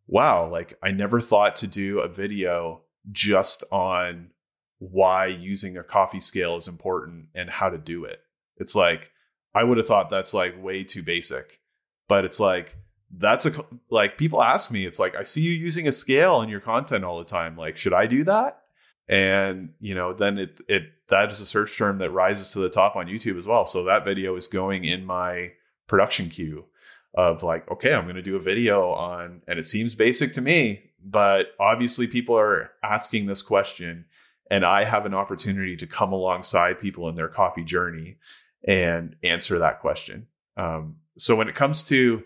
wow, 0.06 0.50
like 0.50 0.76
I 0.82 0.90
never 0.90 1.20
thought 1.20 1.56
to 1.56 1.66
do 1.66 2.00
a 2.00 2.08
video 2.08 2.82
just 3.12 3.62
on 3.70 4.30
why 4.78 5.26
using 5.26 5.76
a 5.76 5.82
coffee 5.82 6.20
scale 6.20 6.56
is 6.56 6.68
important 6.68 7.26
and 7.34 7.50
how 7.50 7.68
to 7.68 7.78
do 7.78 8.04
it. 8.04 8.20
It's 8.56 8.74
like 8.74 9.10
I 9.54 9.64
would 9.64 9.78
have 9.78 9.86
thought 9.86 10.10
that's 10.10 10.34
like 10.34 10.62
way 10.62 10.82
too 10.84 11.02
basic, 11.02 11.60
but 12.08 12.24
it's 12.24 12.40
like 12.40 12.76
that's 13.16 13.46
a 13.46 13.64
like 13.90 14.18
people 14.18 14.42
ask 14.42 14.70
me 14.70 14.84
it's 14.84 14.98
like 14.98 15.16
i 15.16 15.24
see 15.24 15.40
you 15.40 15.50
using 15.50 15.88
a 15.88 15.92
scale 15.92 16.42
in 16.42 16.48
your 16.48 16.60
content 16.60 17.04
all 17.04 17.18
the 17.18 17.24
time 17.24 17.56
like 17.56 17.76
should 17.76 17.92
i 17.92 18.06
do 18.06 18.24
that? 18.24 18.62
And 19.10 19.70
you 19.80 19.94
know 19.94 20.12
then 20.12 20.36
it 20.36 20.60
it 20.68 20.82
that 21.08 21.32
is 21.32 21.40
a 21.40 21.46
search 21.46 21.76
term 21.78 21.98
that 21.98 22.10
rises 22.10 22.52
to 22.52 22.58
the 22.58 22.68
top 22.68 22.96
on 22.96 23.06
youtube 23.06 23.38
as 23.38 23.46
well. 23.46 23.64
So 23.64 23.84
that 23.84 24.04
video 24.04 24.36
is 24.36 24.46
going 24.46 24.84
in 24.84 25.06
my 25.06 25.52
production 25.86 26.28
queue 26.28 26.66
of 27.14 27.42
like 27.42 27.70
okay 27.70 27.94
i'm 27.94 28.04
going 28.04 28.16
to 28.16 28.22
do 28.22 28.36
a 28.36 28.40
video 28.40 28.90
on 28.90 29.40
and 29.48 29.58
it 29.58 29.64
seems 29.64 29.94
basic 29.94 30.34
to 30.34 30.42
me 30.42 30.90
but 31.02 31.52
obviously 31.58 32.06
people 32.06 32.38
are 32.38 32.70
asking 32.82 33.24
this 33.24 33.40
question 33.40 34.04
and 34.50 34.62
i 34.66 34.84
have 34.84 35.06
an 35.06 35.14
opportunity 35.14 35.74
to 35.74 35.86
come 35.86 36.12
alongside 36.12 36.78
people 36.78 37.08
in 37.08 37.14
their 37.14 37.28
coffee 37.28 37.64
journey 37.64 38.18
and 38.64 39.16
answer 39.22 39.58
that 39.58 39.80
question. 39.80 40.26
Um, 40.56 40.96
so 41.16 41.36
when 41.36 41.48
it 41.48 41.54
comes 41.54 41.82
to 41.84 42.22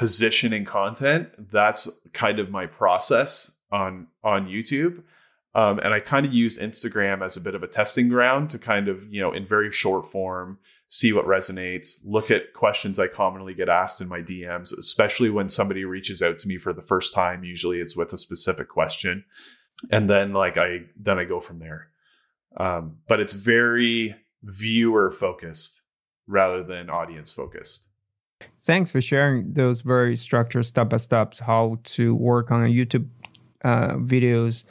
positioning 0.00 0.64
content 0.64 1.28
that's 1.52 1.86
kind 2.14 2.38
of 2.38 2.48
my 2.48 2.64
process 2.64 3.52
on 3.70 4.06
on 4.24 4.46
youtube. 4.46 5.02
Um, 5.54 5.78
and 5.80 5.92
i 5.92 6.00
kind 6.00 6.24
of 6.24 6.32
used 6.32 6.58
instagram 6.58 7.22
as 7.22 7.36
a 7.36 7.40
bit 7.42 7.54
of 7.54 7.62
a 7.62 7.68
testing 7.68 8.08
ground 8.08 8.48
to 8.48 8.58
kind 8.58 8.88
of 8.88 9.06
you 9.12 9.20
know 9.20 9.30
in 9.30 9.44
very 9.44 9.70
short 9.70 10.06
form 10.06 10.58
see 10.88 11.12
what 11.12 11.26
resonates 11.26 11.98
look 12.02 12.30
at 12.30 12.54
questions 12.54 12.98
i 12.98 13.08
commonly 13.08 13.52
get 13.52 13.68
asked 13.68 14.00
in 14.00 14.08
my 14.08 14.22
dms 14.22 14.72
especially 14.78 15.28
when 15.28 15.50
somebody 15.50 15.84
reaches 15.84 16.22
out 16.22 16.38
to 16.38 16.48
me 16.48 16.56
for 16.56 16.72
the 16.72 16.80
first 16.80 17.12
time 17.12 17.44
usually 17.44 17.78
it's 17.78 17.94
with 17.94 18.10
a 18.14 18.18
specific 18.18 18.70
question. 18.70 19.26
And 19.92 20.08
then 20.08 20.32
like 20.32 20.56
i 20.56 20.86
then 20.96 21.18
i 21.18 21.24
go 21.24 21.40
from 21.40 21.58
there. 21.58 21.88
Um, 22.56 23.00
but 23.06 23.20
it's 23.20 23.34
very 23.34 24.16
viewer 24.42 25.10
focused 25.10 25.82
rather 26.26 26.62
than 26.62 26.88
audience 26.88 27.34
focused 27.34 27.89
Thanks 28.62 28.90
for 28.90 29.00
sharing 29.00 29.54
those 29.54 29.80
very 29.80 30.16
structured 30.16 30.66
step 30.66 30.90
by 30.90 30.98
steps 30.98 31.38
how 31.38 31.78
to 31.84 32.14
work 32.14 32.50
on 32.50 32.60
YouTube 32.68 33.08
uh, 33.64 33.94
videos. 33.94 34.64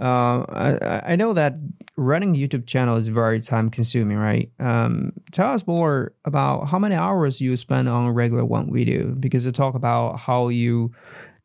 Uh, 0.00 0.44
I, 0.48 1.12
I, 1.12 1.16
know 1.16 1.34
that 1.34 1.56
running 1.96 2.34
YouTube 2.34 2.66
channel 2.66 2.96
is 2.96 3.08
very 3.08 3.38
time 3.40 3.68
consuming, 3.68 4.16
right? 4.16 4.50
Um, 4.58 5.12
tell 5.30 5.52
us 5.52 5.66
more 5.66 6.14
about 6.24 6.68
how 6.68 6.78
many 6.78 6.94
hours 6.94 7.38
you 7.38 7.54
spend 7.58 7.86
on 7.86 8.06
a 8.06 8.12
regular 8.12 8.44
one 8.44 8.72
video 8.72 9.08
because 9.08 9.44
you 9.44 9.52
talk 9.52 9.74
about 9.74 10.18
how 10.18 10.48
you 10.48 10.94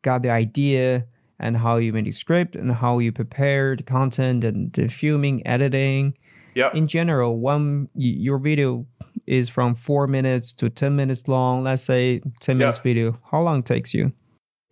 got 0.00 0.22
the 0.22 0.30
idea 0.30 1.04
and 1.38 1.58
how 1.58 1.76
you 1.76 1.92
made 1.92 2.06
the 2.06 2.12
script 2.12 2.56
and 2.56 2.72
how 2.72 2.98
you 2.98 3.12
prepared 3.12 3.80
the 3.80 3.82
content 3.82 4.42
and 4.44 4.72
the 4.72 4.88
filming, 4.88 5.46
editing. 5.46 6.14
Yeah. 6.54 6.70
In 6.72 6.88
general, 6.88 7.38
one 7.38 7.90
your 7.94 8.38
video 8.38 8.86
is 9.26 9.48
from 9.48 9.74
four 9.74 10.06
minutes 10.06 10.52
to 10.54 10.70
10 10.70 10.94
minutes 10.96 11.28
long. 11.28 11.64
Let's 11.64 11.82
say 11.82 12.20
10 12.40 12.58
minutes 12.58 12.78
video. 12.78 13.18
How 13.30 13.42
long 13.42 13.62
takes 13.62 13.94
you? 13.94 14.12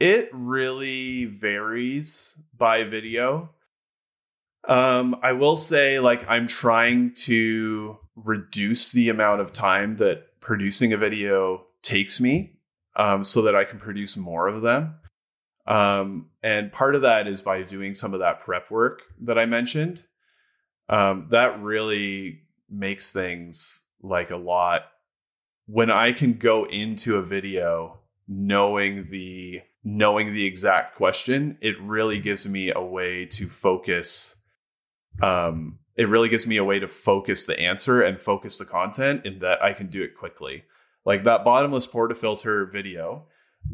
It 0.00 0.28
really 0.32 1.24
varies 1.24 2.34
by 2.57 2.84
video. 2.84 3.50
Um, 4.66 5.16
I 5.22 5.32
will 5.32 5.57
say, 5.57 6.00
like, 6.00 6.24
I'm 6.28 6.46
trying 6.46 7.14
to 7.24 7.98
reduce 8.16 8.90
the 8.90 9.09
amount 9.09 9.40
of 9.40 9.52
time 9.52 9.96
that 9.98 10.40
producing 10.40 10.92
a 10.92 10.96
video 10.96 11.66
takes 11.82 12.20
me 12.20 12.55
um, 12.96 13.24
so 13.24 13.42
that 13.42 13.55
I 13.55 13.64
can 13.64 13.78
produce 13.78 14.16
more 14.16 14.48
of 14.48 14.62
them. 14.62 14.96
Um, 15.66 16.30
and 16.42 16.72
part 16.72 16.94
of 16.94 17.02
that 17.02 17.26
is 17.26 17.42
by 17.42 17.62
doing 17.62 17.94
some 17.94 18.12
of 18.14 18.20
that 18.20 18.40
prep 18.40 18.70
work 18.70 19.02
that 19.20 19.38
I 19.38 19.46
mentioned. 19.46 20.05
Um, 20.88 21.28
that 21.30 21.61
really 21.61 22.42
makes 22.68 23.12
things 23.12 23.84
like 24.05 24.30
a 24.30 24.36
lot 24.36 24.84
when 25.66 25.90
I 25.90 26.12
can 26.12 26.34
go 26.34 26.64
into 26.64 27.16
a 27.16 27.22
video 27.22 28.00
knowing 28.28 29.11
the 29.11 29.62
knowing 29.86 30.32
the 30.32 30.46
exact 30.46 30.96
question, 30.96 31.59
it 31.61 31.78
really 31.80 32.18
gives 32.18 32.48
me 32.48 32.72
a 32.74 32.80
way 32.80 33.26
to 33.26 33.48
focus 33.48 34.36
um 35.22 35.78
it 35.96 36.09
really 36.09 36.28
gives 36.28 36.46
me 36.46 36.57
a 36.57 36.64
way 36.64 36.80
to 36.80 36.88
focus 36.88 37.46
the 37.46 37.59
answer 37.59 38.02
and 38.02 38.20
focus 38.20 38.59
the 38.59 38.64
content 38.64 39.24
in 39.24 39.38
that 39.40 39.62
I 39.62 39.72
can 39.72 39.86
do 39.86 40.02
it 40.02 40.16
quickly. 40.16 40.64
Like 41.05 41.22
that 41.24 41.44
bottomless 41.44 41.86
portafilter 41.86 42.70
video, 42.70 43.26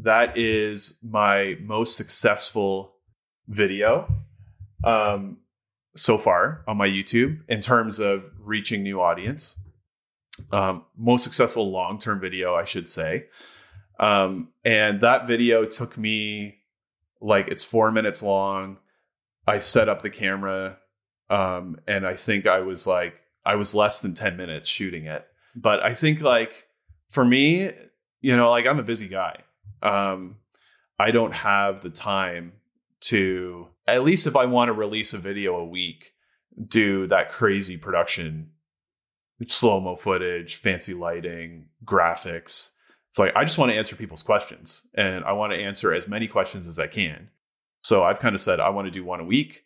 that 0.03 0.37
is 0.37 0.99
my 1.03 1.57
most 1.62 1.97
successful 1.97 2.93
video 3.49 4.12
um, 4.85 5.39
so 5.97 6.18
far 6.18 6.62
on 6.68 6.76
my 6.76 6.89
YouTube 6.89 7.39
in 7.49 7.62
terms 7.62 7.99
of 7.99 8.31
reaching 8.39 8.83
new 8.83 9.01
audience. 9.01 9.57
Um, 10.53 10.84
most 10.96 11.24
successful 11.24 11.70
long 11.70 11.98
term 11.98 12.20
video, 12.20 12.55
I 12.55 12.64
should 12.64 12.88
say. 12.88 13.26
Um, 13.98 14.48
and 14.64 15.01
that 15.03 15.26
video 15.26 15.64
took 15.64 15.96
me 15.96 16.59
like 17.20 17.48
it's 17.48 17.64
four 17.64 17.92
minutes 17.92 18.22
long. 18.22 18.78
I 19.46 19.59
set 19.59 19.88
up 19.88 20.03
the 20.03 20.11
camera, 20.11 20.78
um, 21.28 21.78
and 21.86 22.07
I 22.07 22.14
think 22.14 22.46
I 22.46 22.61
was 22.61 22.86
like 22.86 23.20
I 23.44 23.57
was 23.57 23.74
less 23.74 24.01
than 24.01 24.14
ten 24.14 24.36
minutes 24.36 24.68
shooting 24.68 25.07
it. 25.07 25.26
But 25.55 25.82
I 25.82 25.94
think 25.94 26.20
like 26.20 26.66
for 27.09 27.24
me, 27.24 27.70
you 28.20 28.36
know, 28.36 28.51
like 28.51 28.66
I'm 28.66 28.78
a 28.78 28.84
busy 28.84 29.09
guy. 29.09 29.42
Um, 29.82 30.36
I 30.98 31.11
don't 31.11 31.34
have 31.34 31.82
the 31.82 31.90
time 31.90 32.53
to 33.01 33.68
at 33.86 34.05
least 34.05 34.26
if 34.26 34.36
I 34.36 34.46
want 34.46 34.68
to 34.68 34.72
release 34.72 35.12
a 35.14 35.18
video 35.18 35.57
a 35.57 35.66
week, 35.66 36.12
do 36.68 37.07
that 37.09 37.32
crazy 37.32 37.76
production, 37.76 38.51
slow 39.49 39.80
mo 39.80 39.97
footage, 39.97 40.57
fancy 40.57 40.95
lighting, 40.95 41.66
graphics. 41.84 42.70
It's 43.09 43.18
like 43.18 43.32
I 43.34 43.45
just 43.45 43.59
want 43.59 43.72
to 43.72 43.78
answer 43.78 43.97
people's 43.97 44.22
questions 44.22 44.86
and 44.95 45.24
I 45.24 45.32
want 45.32 45.53
to 45.53 45.59
answer 45.59 45.93
as 45.95 46.07
many 46.07 46.28
questions 46.28 46.68
as 46.68 46.78
I 46.78 46.86
can. 46.86 47.28
So 47.82 48.03
I've 48.03 48.20
kind 48.20 48.34
of 48.34 48.41
said 48.41 48.61
I 48.61 48.68
want 48.70 48.86
to 48.86 48.91
do 48.91 49.05
one 49.05 49.20
a 49.20 49.24
week. 49.24 49.64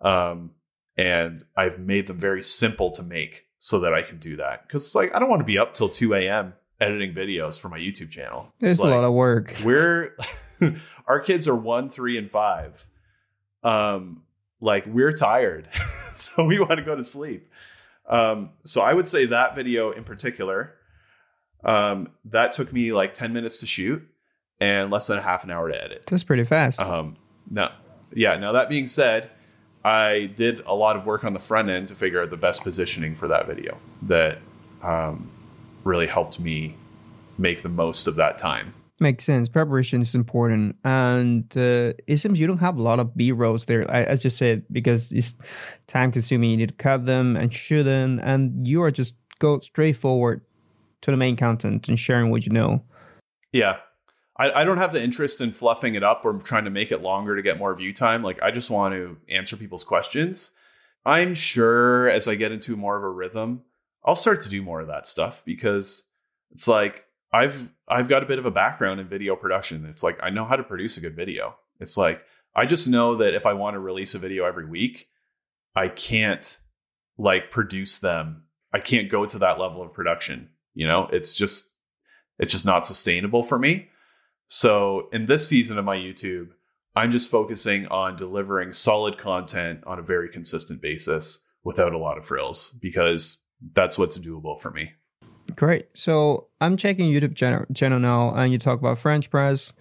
Um, 0.00 0.52
and 0.96 1.44
I've 1.56 1.78
made 1.78 2.06
them 2.06 2.18
very 2.18 2.42
simple 2.42 2.90
to 2.92 3.02
make 3.02 3.46
so 3.58 3.80
that 3.80 3.92
I 3.92 4.02
can 4.02 4.18
do 4.18 4.36
that. 4.36 4.66
Because 4.66 4.86
it's 4.86 4.94
like 4.94 5.14
I 5.14 5.18
don't 5.18 5.28
want 5.28 5.40
to 5.40 5.46
be 5.46 5.58
up 5.58 5.74
till 5.74 5.88
2 5.88 6.14
a.m. 6.14 6.54
editing 6.80 7.14
videos 7.14 7.60
for 7.60 7.68
my 7.68 7.78
YouTube 7.78 8.10
channel. 8.10 8.52
It's, 8.60 8.78
like, 8.78 8.92
a 8.92 8.94
lot 8.94 9.04
of 9.04 9.12
work. 9.12 9.56
We're 9.64 10.16
our 11.06 11.20
kids 11.20 11.48
are 11.48 11.56
one, 11.56 11.90
three, 11.90 12.16
and 12.18 12.30
five. 12.30 12.86
Um, 13.62 14.22
like 14.60 14.86
we're 14.86 15.12
tired, 15.12 15.68
so 16.14 16.44
we 16.44 16.58
want 16.58 16.78
to 16.78 16.82
go 16.82 16.94
to 16.94 17.04
sleep. 17.04 17.50
Um, 18.08 18.50
so 18.64 18.80
I 18.80 18.92
would 18.92 19.08
say 19.08 19.26
that 19.26 19.54
video 19.54 19.90
in 19.90 20.04
particular, 20.04 20.74
um, 21.64 22.10
that 22.26 22.52
took 22.52 22.72
me 22.72 22.92
like 22.92 23.14
10 23.14 23.32
minutes 23.32 23.58
to 23.58 23.66
shoot 23.66 24.06
and 24.60 24.90
less 24.90 25.06
than 25.08 25.18
a 25.18 25.22
half 25.22 25.44
an 25.44 25.50
hour 25.50 25.70
to 25.70 25.84
edit. 25.84 26.06
That's 26.06 26.24
pretty 26.24 26.44
fast. 26.44 26.80
Um, 26.80 27.16
now, 27.50 27.72
yeah. 28.12 28.36
Now 28.36 28.52
that 28.52 28.68
being 28.68 28.86
said, 28.86 29.30
I 29.84 30.30
did 30.34 30.60
a 30.66 30.74
lot 30.74 30.96
of 30.96 31.06
work 31.06 31.24
on 31.24 31.32
the 31.32 31.40
front 31.40 31.68
end 31.68 31.88
to 31.88 31.94
figure 31.94 32.22
out 32.22 32.30
the 32.30 32.36
best 32.36 32.62
positioning 32.62 33.14
for 33.14 33.28
that 33.28 33.46
video 33.46 33.78
that 34.02 34.38
um, 34.82 35.30
really 35.84 36.06
helped 36.06 36.40
me 36.40 36.74
make 37.38 37.62
the 37.62 37.68
most 37.68 38.06
of 38.06 38.16
that 38.16 38.38
time. 38.38 38.74
Makes 38.98 39.24
sense. 39.24 39.48
Preparation 39.50 40.00
is 40.00 40.14
important, 40.14 40.76
and 40.82 41.44
uh, 41.54 41.92
it 42.06 42.16
seems 42.16 42.40
you 42.40 42.46
don't 42.46 42.58
have 42.58 42.78
a 42.78 42.82
lot 42.82 42.98
of 42.98 43.14
B 43.14 43.30
rolls 43.30 43.66
there, 43.66 43.90
as 43.90 44.24
you 44.24 44.30
said, 44.30 44.62
because 44.72 45.12
it's 45.12 45.34
time 45.86 46.10
consuming. 46.10 46.50
You 46.50 46.56
need 46.56 46.68
to 46.70 46.74
cut 46.74 47.04
them 47.04 47.36
and 47.36 47.54
shoot 47.54 47.82
them, 47.82 48.18
and 48.22 48.66
you 48.66 48.82
are 48.82 48.90
just 48.90 49.12
go 49.38 49.60
straight 49.60 49.98
forward 49.98 50.40
to 51.02 51.10
the 51.10 51.16
main 51.18 51.36
content 51.36 51.88
and 51.88 52.00
sharing 52.00 52.30
what 52.30 52.46
you 52.46 52.52
know. 52.52 52.82
Yeah, 53.52 53.76
I, 54.38 54.62
I 54.62 54.64
don't 54.64 54.78
have 54.78 54.92
the 54.92 55.02
interest 55.02 55.40
in 55.40 55.52
fluffing 55.52 55.94
it 55.94 56.02
up 56.02 56.22
or 56.24 56.34
trying 56.38 56.64
to 56.64 56.70
make 56.70 56.92
it 56.92 57.02
longer 57.02 57.36
to 57.36 57.42
get 57.42 57.58
more 57.58 57.74
view 57.74 57.92
time. 57.92 58.22
Like 58.22 58.42
I 58.42 58.50
just 58.50 58.70
want 58.70 58.94
to 58.94 59.16
answer 59.28 59.56
people's 59.56 59.84
questions. 59.84 60.52
I'm 61.04 61.34
sure 61.34 62.08
as 62.08 62.26
I 62.26 62.34
get 62.34 62.52
into 62.52 62.76
more 62.76 62.96
of 62.96 63.04
a 63.04 63.08
rhythm, 63.08 63.62
I'll 64.04 64.16
start 64.16 64.40
to 64.42 64.48
do 64.48 64.62
more 64.62 64.80
of 64.80 64.88
that 64.88 65.06
stuff 65.06 65.42
because 65.44 66.04
it's 66.50 66.68
like 66.68 67.05
I've 67.32 67.70
I've 67.88 68.08
got 68.08 68.22
a 68.22 68.26
bit 68.26 68.38
of 68.38 68.46
a 68.46 68.50
background 68.50 69.00
in 69.00 69.08
video 69.08 69.36
production. 69.36 69.86
It's 69.86 70.02
like 70.02 70.18
I 70.22 70.30
know 70.30 70.44
how 70.44 70.56
to 70.56 70.62
produce 70.62 70.96
a 70.96 71.00
good 71.00 71.16
video. 71.16 71.56
It's 71.80 71.96
like 71.96 72.22
I 72.54 72.66
just 72.66 72.88
know 72.88 73.16
that 73.16 73.34
if 73.34 73.46
I 73.46 73.52
want 73.52 73.74
to 73.74 73.80
release 73.80 74.14
a 74.14 74.18
video 74.18 74.44
every 74.44 74.66
week, 74.66 75.08
I 75.74 75.88
can't 75.88 76.58
like 77.18 77.50
produce 77.50 77.98
them. 77.98 78.44
I 78.72 78.80
can't 78.80 79.10
go 79.10 79.24
to 79.24 79.38
that 79.38 79.58
level 79.58 79.82
of 79.82 79.92
production. 79.92 80.50
You 80.74 80.86
know, 80.86 81.08
it's 81.12 81.34
just 81.34 81.74
it's 82.38 82.52
just 82.52 82.64
not 82.64 82.86
sustainable 82.86 83.42
for 83.42 83.58
me. 83.58 83.88
So 84.48 85.08
in 85.12 85.26
this 85.26 85.48
season 85.48 85.78
of 85.78 85.84
my 85.84 85.96
YouTube, 85.96 86.48
I'm 86.94 87.10
just 87.10 87.30
focusing 87.30 87.86
on 87.88 88.16
delivering 88.16 88.72
solid 88.72 89.18
content 89.18 89.82
on 89.86 89.98
a 89.98 90.02
very 90.02 90.28
consistent 90.28 90.80
basis 90.80 91.40
without 91.64 91.92
a 91.92 91.98
lot 91.98 92.16
of 92.16 92.24
frills 92.24 92.76
because 92.80 93.42
that's 93.74 93.98
what's 93.98 94.18
doable 94.18 94.58
for 94.58 94.70
me. 94.70 94.92
Great. 95.56 95.88
So 95.94 96.48
I'm 96.60 96.76
checking 96.76 97.06
YouTube 97.06 97.34
channel, 97.34 97.64
channel 97.74 97.98
now, 97.98 98.34
and 98.34 98.52
you 98.52 98.58
talk 98.58 98.78
about 98.78 98.98
French 98.98 99.30
press. 99.30 99.72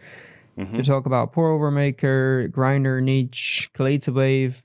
Mm-hmm. 0.57 0.77
You 0.77 0.83
talk 0.83 1.05
about 1.05 1.33
pour 1.33 1.51
over 1.51 1.69
maker, 1.69 2.47
grinder 2.47 3.01
niche, 3.01 3.69
Kalita 3.75 4.13
Wave. 4.13 4.63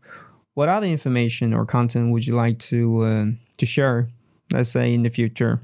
What 0.54 0.68
other 0.68 0.86
information 0.86 1.52
or 1.52 1.66
content 1.66 2.12
would 2.12 2.26
you 2.26 2.36
like 2.36 2.60
to 2.60 3.02
uh, 3.02 3.24
to 3.58 3.66
share? 3.66 4.08
Let's 4.52 4.70
say 4.70 4.94
in 4.94 5.02
the 5.02 5.10
future. 5.10 5.60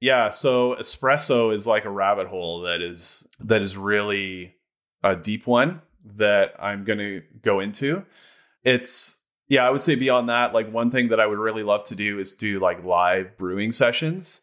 Yeah. 0.00 0.28
So 0.28 0.76
espresso 0.76 1.52
is 1.52 1.66
like 1.66 1.84
a 1.84 1.90
rabbit 1.90 2.28
hole 2.28 2.60
that 2.60 2.80
is 2.80 3.26
that 3.40 3.62
is 3.62 3.76
really 3.76 4.54
a 5.02 5.16
deep 5.16 5.48
one 5.48 5.82
that 6.04 6.54
I'm 6.60 6.84
going 6.84 6.98
to 6.98 7.22
go 7.42 7.58
into. 7.58 8.04
It's 8.62 9.18
yeah, 9.48 9.66
I 9.66 9.70
would 9.70 9.82
say 9.82 9.96
beyond 9.96 10.28
that, 10.28 10.54
like 10.54 10.70
one 10.70 10.92
thing 10.92 11.08
that 11.08 11.18
I 11.18 11.26
would 11.26 11.38
really 11.38 11.62
love 11.64 11.84
to 11.84 11.96
do 11.96 12.20
is 12.20 12.32
do 12.32 12.60
like 12.60 12.84
live 12.84 13.36
brewing 13.36 13.72
sessions 13.72 14.42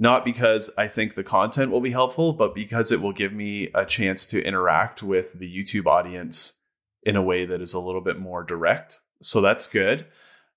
not 0.00 0.24
because 0.24 0.70
I 0.78 0.88
think 0.88 1.14
the 1.14 1.22
content 1.22 1.70
will 1.70 1.82
be 1.82 1.90
helpful, 1.90 2.32
but 2.32 2.54
because 2.54 2.90
it 2.90 3.02
will 3.02 3.12
give 3.12 3.34
me 3.34 3.68
a 3.74 3.84
chance 3.84 4.24
to 4.26 4.42
interact 4.42 5.02
with 5.02 5.34
the 5.34 5.46
YouTube 5.46 5.86
audience 5.86 6.54
in 7.02 7.16
a 7.16 7.22
way 7.22 7.44
that 7.44 7.60
is 7.60 7.74
a 7.74 7.80
little 7.80 8.00
bit 8.00 8.18
more 8.18 8.42
direct. 8.42 9.00
So 9.20 9.42
that's 9.42 9.66
good. 9.66 10.06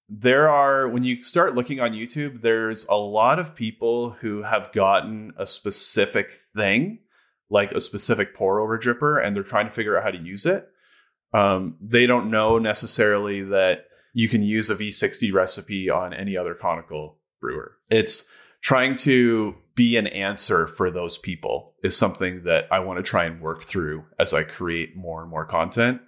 There 0.08 0.48
are, 0.48 0.88
when 0.88 1.04
you 1.04 1.24
start 1.24 1.56
looking 1.56 1.82
on 1.82 1.92
YouTube, 1.92 2.42
there's 2.42 2.86
a 2.88 2.96
lot 2.96 3.38
of 3.38 3.54
people 3.54 4.12
who 4.12 4.44
have 4.44 4.72
gotten 4.72 5.34
a 5.38 5.46
specific 5.46 6.40
thing, 6.56 7.00
like 7.50 7.74
a 7.74 7.82
specific 7.82 8.34
pour 8.34 8.62
over 8.62 8.80
dripper, 8.80 9.22
and 9.22 9.36
they're 9.36 9.44
trying 9.44 9.68
to 9.68 9.74
figure 9.74 9.98
out 9.98 10.06
how 10.06 10.12
to 10.12 10.18
use 10.18 10.46
it. 10.46 10.70
Um, 11.34 11.76
they 11.82 12.06
don't 12.06 12.32
know 12.32 12.60
necessarily 12.60 13.42
that 13.42 13.88
you 14.14 14.30
can 14.30 14.42
use 14.42 14.70
a 14.70 14.76
V60 14.76 15.34
recipe 15.34 15.90
on 15.90 16.14
any 16.14 16.38
other 16.38 16.54
conical 16.54 17.18
brewer. 17.42 17.74
It's 17.90 18.30
trying 18.64 18.96
to 18.96 19.56
be 19.76 19.98
an 19.98 20.08
answer 20.08 20.68
for 20.68 20.90
those 20.90 21.18
people 21.18 21.74
is 21.84 21.98
something 21.98 22.44
that 22.46 22.66
I 22.72 22.80
want 22.80 22.98
to 22.98 23.04
try 23.04 23.26
and 23.26 23.42
work 23.42 23.64
through 23.64 24.06
as 24.18 24.34
I 24.34 24.44
create 24.44 24.96
more 24.96 25.22
and 25.22 25.30
more 25.30 25.46
content. 25.46 26.02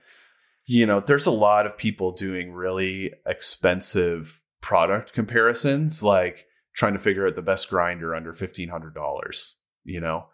You 0.65 0.85
know, 0.85 1.01
there's 1.01 1.25
a 1.25 1.31
lot 1.31 1.65
of 1.65 1.77
people 1.77 2.13
doing 2.13 2.53
really 2.53 3.11
expensive 3.27 4.41
product 4.61 5.13
comparisons, 5.13 6.01
like 6.01 6.45
trying 6.73 6.93
to 6.93 6.99
figure 6.99 7.27
out 7.27 7.35
the 7.35 7.41
best 7.41 7.69
grinder 7.69 8.15
under 8.15 8.31
$1,500, 8.31 9.53
you 9.83 9.99
know? 9.99 10.27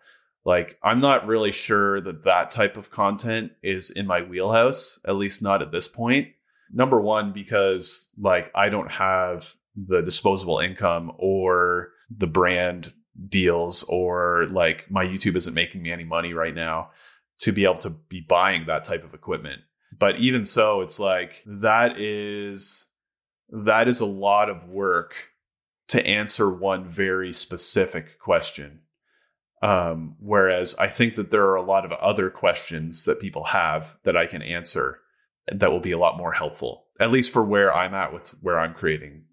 Like, 0.45 0.77
I'm 0.83 0.99
not 0.99 1.27
really 1.27 1.51
sure 1.51 2.01
that 2.01 2.23
that 2.23 2.49
type 2.51 2.77
of 2.77 2.91
content 2.91 3.51
is 3.61 3.91
in 3.91 4.07
my 4.07 4.21
wheelhouse, 4.21 4.99
at 5.05 5.15
least 5.15 5.41
not 5.41 5.61
at 5.61 5.71
this 5.71 5.87
point. 5.87 6.29
Number 6.73 6.99
one, 6.99 7.33
because 7.33 8.09
like 8.17 8.51
I 8.55 8.69
don't 8.69 8.91
have 8.91 9.53
the 9.75 10.01
disposable 10.01 10.59
income 10.59 11.11
or 11.17 11.89
the 12.17 12.27
brand 12.27 12.93
deals 13.27 13.83
or 13.83 14.47
like 14.51 14.89
my 14.89 15.05
YouTube 15.05 15.35
isn't 15.35 15.53
making 15.53 15.81
me 15.81 15.91
any 15.91 16.03
money 16.03 16.33
right 16.33 16.55
now 16.55 16.91
to 17.39 17.51
be 17.51 17.63
able 17.63 17.77
to 17.79 17.89
be 17.89 18.21
buying 18.21 18.65
that 18.67 18.83
type 18.83 19.03
of 19.03 19.13
equipment. 19.13 19.61
But 19.97 20.17
even 20.17 20.45
so, 20.45 20.81
it's 20.81 20.99
like 20.99 21.43
that 21.45 21.99
is 21.99 22.85
that 23.49 23.87
is 23.87 23.99
a 23.99 24.05
lot 24.05 24.49
of 24.49 24.69
work 24.69 25.27
to 25.89 26.05
answer 26.05 26.49
one 26.49 26.87
very 26.87 27.33
specific 27.33 28.17
question. 28.19 28.79
Um, 29.61 30.15
whereas 30.19 30.73
I 30.75 30.87
think 30.87 31.15
that 31.15 31.29
there 31.29 31.43
are 31.43 31.55
a 31.55 31.61
lot 31.61 31.85
of 31.85 31.91
other 31.91 32.29
questions 32.29 33.05
that 33.05 33.19
people 33.19 33.43
have 33.45 33.97
that 34.03 34.17
I 34.17 34.25
can 34.25 34.41
answer 34.41 34.99
that 35.47 35.71
will 35.71 35.79
be 35.81 35.91
a 35.91 35.99
lot 35.99 36.17
more 36.17 36.31
helpful, 36.31 36.85
at 36.99 37.11
least 37.11 37.31
for 37.31 37.43
where 37.43 37.73
I'm 37.73 37.93
at 37.93 38.13
with 38.13 38.29
where 38.41 38.57
I'm 38.57 38.73
creating 38.73 39.25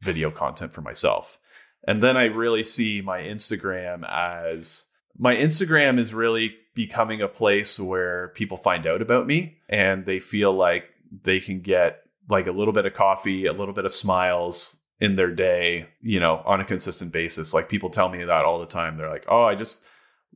video 0.00 0.30
content 0.30 0.72
for 0.72 0.82
myself. 0.82 1.38
And 1.86 2.02
then 2.02 2.16
I 2.16 2.24
really 2.24 2.64
see 2.64 3.00
my 3.00 3.20
Instagram 3.20 4.08
as 4.08 4.88
my 5.18 5.36
Instagram 5.36 5.98
is 5.98 6.14
really 6.14 6.56
becoming 6.74 7.20
a 7.20 7.28
place 7.28 7.78
where 7.78 8.28
people 8.28 8.56
find 8.56 8.86
out 8.86 9.02
about 9.02 9.26
me 9.26 9.58
and 9.68 10.06
they 10.06 10.18
feel 10.18 10.52
like 10.52 10.86
they 11.22 11.40
can 11.40 11.60
get 11.60 12.02
like 12.28 12.46
a 12.46 12.52
little 12.52 12.72
bit 12.72 12.86
of 12.86 12.94
coffee, 12.94 13.46
a 13.46 13.52
little 13.52 13.74
bit 13.74 13.84
of 13.84 13.92
smiles 13.92 14.78
in 14.98 15.16
their 15.16 15.30
day, 15.30 15.88
you 16.00 16.18
know, 16.18 16.42
on 16.46 16.60
a 16.60 16.64
consistent 16.64 17.12
basis. 17.12 17.52
Like 17.52 17.68
people 17.68 17.90
tell 17.90 18.08
me 18.08 18.24
that 18.24 18.44
all 18.44 18.58
the 18.58 18.66
time. 18.66 18.96
They're 18.96 19.10
like, 19.10 19.26
"Oh, 19.28 19.44
I 19.44 19.54
just 19.54 19.84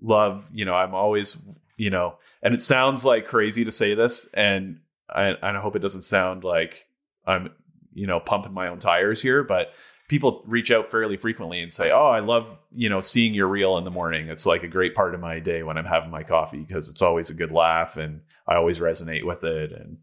love, 0.01 0.49
you 0.53 0.65
know, 0.65 0.75
I'm 0.75 0.95
always, 0.95 1.37
you 1.77 1.91
know." 1.91 2.19
And 2.43 2.55
it 2.55 2.63
sounds 2.63 3.05
like 3.05 3.27
crazy 3.27 3.65
to 3.65 3.73
say 3.73 3.95
this 3.95 4.29
and 4.35 4.81
I, 5.09 5.35
I 5.43 5.59
hope 5.59 5.75
it 5.75 5.81
doesn't 5.81 6.03
sound 6.03 6.45
like 6.45 6.87
I'm 7.27 7.51
you 7.99 8.07
know, 8.07 8.21
pumping 8.21 8.53
my 8.53 8.69
own 8.69 8.79
tires 8.79 9.21
here, 9.21 9.43
but 9.43 9.73
people 10.09 10.43
reach 10.47 10.71
out 10.71 10.91
fairly 10.91 11.17
frequently 11.17 11.61
and 11.61 11.73
say, 11.73 11.91
"Oh, 11.91 12.07
I 12.07 12.21
love 12.21 12.59
you 12.75 12.89
know 12.89 13.01
seeing 13.01 13.35
your 13.35 13.47
reel 13.47 13.79
in 13.79 13.85
the 13.85 13.91
morning. 13.91 14.29
It's 14.29 14.47
like 14.47 14.63
a 14.63 14.69
great 14.69 14.95
part 14.95 15.15
of 15.15 15.21
my 15.21 15.39
day 15.39 15.63
when 15.63 15.79
I'm 15.79 15.85
having 15.85 16.11
my 16.11 16.23
coffee 16.23 16.65
because 16.67 16.89
it's 16.89 17.03
always 17.03 17.31
a 17.31 17.35
good 17.35 17.53
laugh 17.53 17.97
and 17.97 18.23
I 18.47 18.57
always 18.57 18.81
resonate 18.81 19.25
with 19.25 19.45
it 19.45 19.73
and 19.73 19.99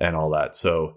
and 0.00 0.16
all 0.16 0.30
that." 0.30 0.56
So, 0.56 0.96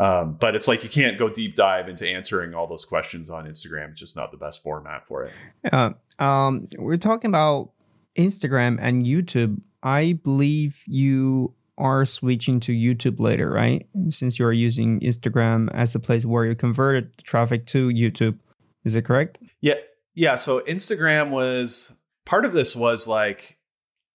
um, 0.00 0.36
but 0.40 0.54
it's 0.54 0.68
like 0.68 0.82
you 0.84 0.88
can't 0.88 1.18
go 1.18 1.28
deep 1.28 1.56
dive 1.56 1.88
into 1.88 2.08
answering 2.08 2.54
all 2.54 2.66
those 2.66 2.84
questions 2.84 3.28
on 3.28 3.46
Instagram. 3.46 3.90
It's 3.90 4.00
just 4.00 4.16
not 4.16 4.30
the 4.30 4.38
best 4.38 4.62
format 4.62 5.04
for 5.04 5.24
it. 5.24 5.32
Yeah. 5.64 5.90
Um, 6.18 6.68
we're 6.78 6.96
talking 6.96 7.30
about 7.30 7.72
Instagram 8.16 8.78
and 8.80 9.04
YouTube. 9.04 9.60
I 9.82 10.14
believe 10.24 10.76
you 10.86 11.54
are 11.78 12.04
switching 12.04 12.60
to 12.60 12.72
YouTube 12.72 13.18
later, 13.20 13.50
right? 13.50 13.86
Since 14.10 14.38
you're 14.38 14.52
using 14.52 15.00
Instagram 15.00 15.68
as 15.74 15.92
the 15.94 15.98
place 16.00 16.24
where 16.24 16.44
you 16.44 16.54
converted 16.54 17.16
traffic 17.24 17.66
to 17.68 17.88
YouTube. 17.88 18.38
Is 18.84 18.94
it 18.94 19.02
correct? 19.06 19.38
Yeah. 19.60 19.74
Yeah. 20.14 20.36
So 20.36 20.60
Instagram 20.60 21.30
was 21.30 21.92
part 22.26 22.44
of 22.44 22.52
this 22.52 22.74
was 22.76 23.06
like 23.06 23.56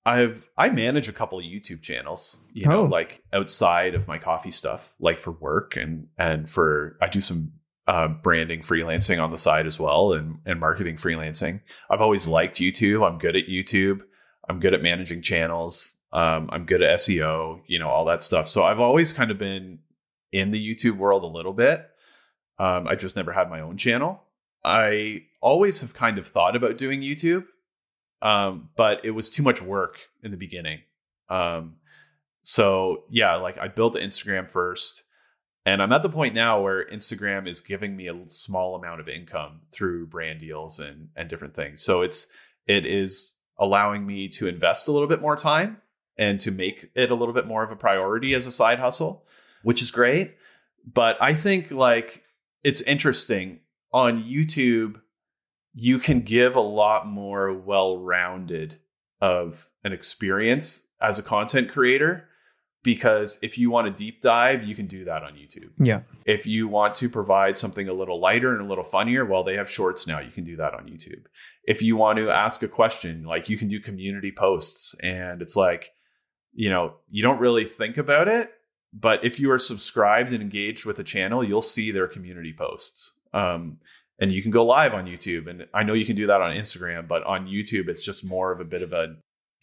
I've 0.06 0.50
I 0.58 0.70
manage 0.70 1.08
a 1.08 1.14
couple 1.14 1.40
of 1.40 1.46
YouTube 1.46 1.82
channels, 1.82 2.40
you 2.54 2.68
know, 2.68 2.82
Oh. 2.82 2.86
like 2.86 3.24
outside 3.32 3.96
of 3.96 4.08
my 4.08 4.18
coffee 4.18 4.52
stuff, 4.52 4.94
like 5.00 5.20
for 5.20 5.32
work 5.32 5.78
and 5.78 6.08
and 6.18 6.50
for 6.50 6.98
I 7.02 7.08
do 7.08 7.22
some 7.22 7.54
uh, 7.88 8.08
branding 8.10 8.60
freelancing 8.62 9.22
on 9.22 9.32
the 9.32 9.38
side 9.38 9.66
as 9.66 9.80
well 9.80 10.14
and 10.14 10.40
and 10.46 10.60
marketing 10.60 10.96
freelancing. 10.96 11.62
I've 11.90 12.02
always 12.02 12.28
liked 12.28 12.58
YouTube. 12.58 13.06
I'm 13.08 13.18
good 13.18 13.36
at 13.36 13.48
YouTube. 13.48 14.02
I'm 14.50 14.60
good 14.60 14.74
at 14.74 14.82
managing 14.84 15.22
channels. 15.22 15.98
Um, 16.14 16.48
I'm 16.52 16.66
good 16.66 16.84
at 16.84 17.00
SEO, 17.00 17.62
you 17.66 17.80
know, 17.80 17.90
all 17.90 18.06
that 18.06 18.22
stuff. 18.22 18.48
So 18.48 18.64
I've 18.64 18.80
always 18.80 19.12
kind 19.12 19.32
of 19.32 19.40
been 19.40 19.80
in 20.32 20.52
the 20.52 20.64
YouTube 20.64 20.98
world 20.98 21.24
a 21.24 21.28
little 21.28 21.54
bit. 21.54 21.90
Um, 22.60 22.88
I 22.88 22.94
just 22.94 23.16
never 23.16 23.34
had 23.34 23.50
my 23.50 23.62
own 23.62 23.78
channel. 23.78 24.22
I 24.64 25.24
always 25.42 25.82
have 25.82 25.96
kind 25.96 26.20
of 26.20 26.28
thought 26.28 26.56
about 26.56 26.78
doing 26.78 27.02
YouTube, 27.02 27.46
um, 28.22 28.70
but 28.78 29.04
it 29.04 29.12
was 29.12 29.32
too 29.32 29.42
much 29.42 29.60
work 29.60 30.10
in 30.22 30.30
the 30.30 30.38
beginning. 30.38 30.82
Um, 31.30 31.78
so 32.44 33.06
yeah, 33.10 33.36
like 33.36 33.58
I 33.58 33.68
built 33.68 33.96
Instagram 33.96 34.50
first, 34.50 35.04
and 35.66 35.82
I'm 35.82 35.92
at 35.92 36.04
the 36.04 36.10
point 36.10 36.36
now 36.36 36.62
where 36.62 36.86
Instagram 36.86 37.48
is 37.48 37.60
giving 37.60 37.96
me 37.96 38.08
a 38.08 38.30
small 38.30 38.76
amount 38.76 39.02
of 39.02 39.10
income 39.10 39.62
through 39.72 40.08
brand 40.08 40.42
deals 40.42 40.80
and 40.80 41.10
and 41.16 41.28
different 41.28 41.56
things. 41.56 41.82
So 41.82 42.04
it's 42.04 42.28
it 42.68 42.86
is 42.86 43.36
allowing 43.58 44.06
me 44.06 44.30
to 44.30 44.48
invest 44.48 44.88
a 44.88 44.92
little 44.92 45.08
bit 45.08 45.22
more 45.22 45.36
time 45.36 45.78
and 46.18 46.40
to 46.42 46.52
make 46.52 46.90
it 46.96 47.12
a 47.12 47.16
little 47.16 47.34
bit 47.34 47.48
more 47.48 47.64
of 47.64 47.72
a 47.72 47.76
priority 47.76 48.34
as 48.34 48.46
a 48.46 48.52
side 48.52 48.80
hustle, 48.80 49.26
which 49.64 49.82
is 49.82 49.92
great. 49.92 50.36
But 50.86 51.18
I 51.22 51.34
think 51.34 51.72
like 51.72 52.24
it's 52.64 52.82
interesting 52.82 53.60
on 53.92 54.24
YouTube, 54.24 55.02
you 55.74 56.00
can 56.00 56.22
give 56.22 56.56
a 56.56 56.62
lot 56.62 57.08
more 57.08 57.54
well 57.54 57.98
rounded 57.98 58.80
of 59.22 59.70
an 59.84 59.94
experience 59.94 60.88
as 61.02 61.18
a 61.18 61.24
content 61.24 61.72
creator 61.72 62.28
because 62.84 63.40
if 63.42 63.58
you 63.58 63.72
want 63.72 63.88
to 63.88 63.92
deep 63.92 64.22
dive, 64.22 64.64
you 64.64 64.76
can 64.76 64.88
do 64.88 65.06
that 65.06 65.24
on 65.24 65.34
YouTube. 65.34 65.72
Yeah. 65.80 66.02
If 66.26 66.46
you 66.46 66.68
want 66.68 66.96
to 66.96 67.10
provide 67.10 67.58
something 67.58 67.88
a 67.88 67.94
little 67.94 68.20
lighter 68.20 68.52
and 68.54 68.62
a 68.62 68.68
little 68.68 68.84
funnier, 68.84 69.26
well, 69.26 69.44
they 69.44 69.56
have 69.56 69.70
shorts 69.70 70.06
now. 70.06 70.20
You 70.20 70.32
can 70.32 70.44
do 70.44 70.58
that 70.58 70.74
on 70.74 70.86
YouTube. 70.88 71.24
If 71.64 71.82
you 71.82 71.96
want 71.96 72.18
to 72.18 72.30
ask 72.30 72.62
a 72.62 72.68
question, 72.68 73.24
like 73.24 73.48
you 73.48 73.58
can 73.58 73.70
do 73.70 73.80
community 73.80 74.34
posts. 74.38 74.96
And 75.02 75.42
it's 75.42 75.56
like, 75.56 75.92
you 76.54 76.70
know, 76.70 76.96
you 77.10 77.24
don't 77.24 77.40
really 77.40 77.66
think 77.66 77.98
about 77.98 78.28
it, 78.28 78.52
but 78.94 79.24
if 79.24 79.40
you 79.40 79.52
are 79.52 79.60
subscribed 79.60 80.32
and 80.32 80.42
engaged 80.42 80.86
with 80.86 81.00
a 81.00 81.04
channel, 81.04 81.44
you'll 81.44 81.62
see 81.62 81.92
their 81.92 82.08
community 82.08 82.54
posts. 82.58 83.14
Um, 83.34 83.78
and 84.20 84.32
you 84.32 84.42
can 84.42 84.52
go 84.52 84.64
live 84.64 84.94
on 84.94 85.06
YouTube. 85.06 85.50
And 85.50 85.66
I 85.74 85.84
know 85.84 85.94
you 85.94 86.06
can 86.06 86.16
do 86.16 86.28
that 86.28 86.42
on 86.42 86.56
Instagram, 86.56 87.08
but 87.08 87.24
on 87.24 87.48
YouTube, 87.48 87.90
it's 87.90 88.06
just 88.06 88.24
more 88.24 88.52
of 88.52 88.60
a 88.60 88.66
bit 88.66 88.82
of 88.82 88.94
a 88.94 89.16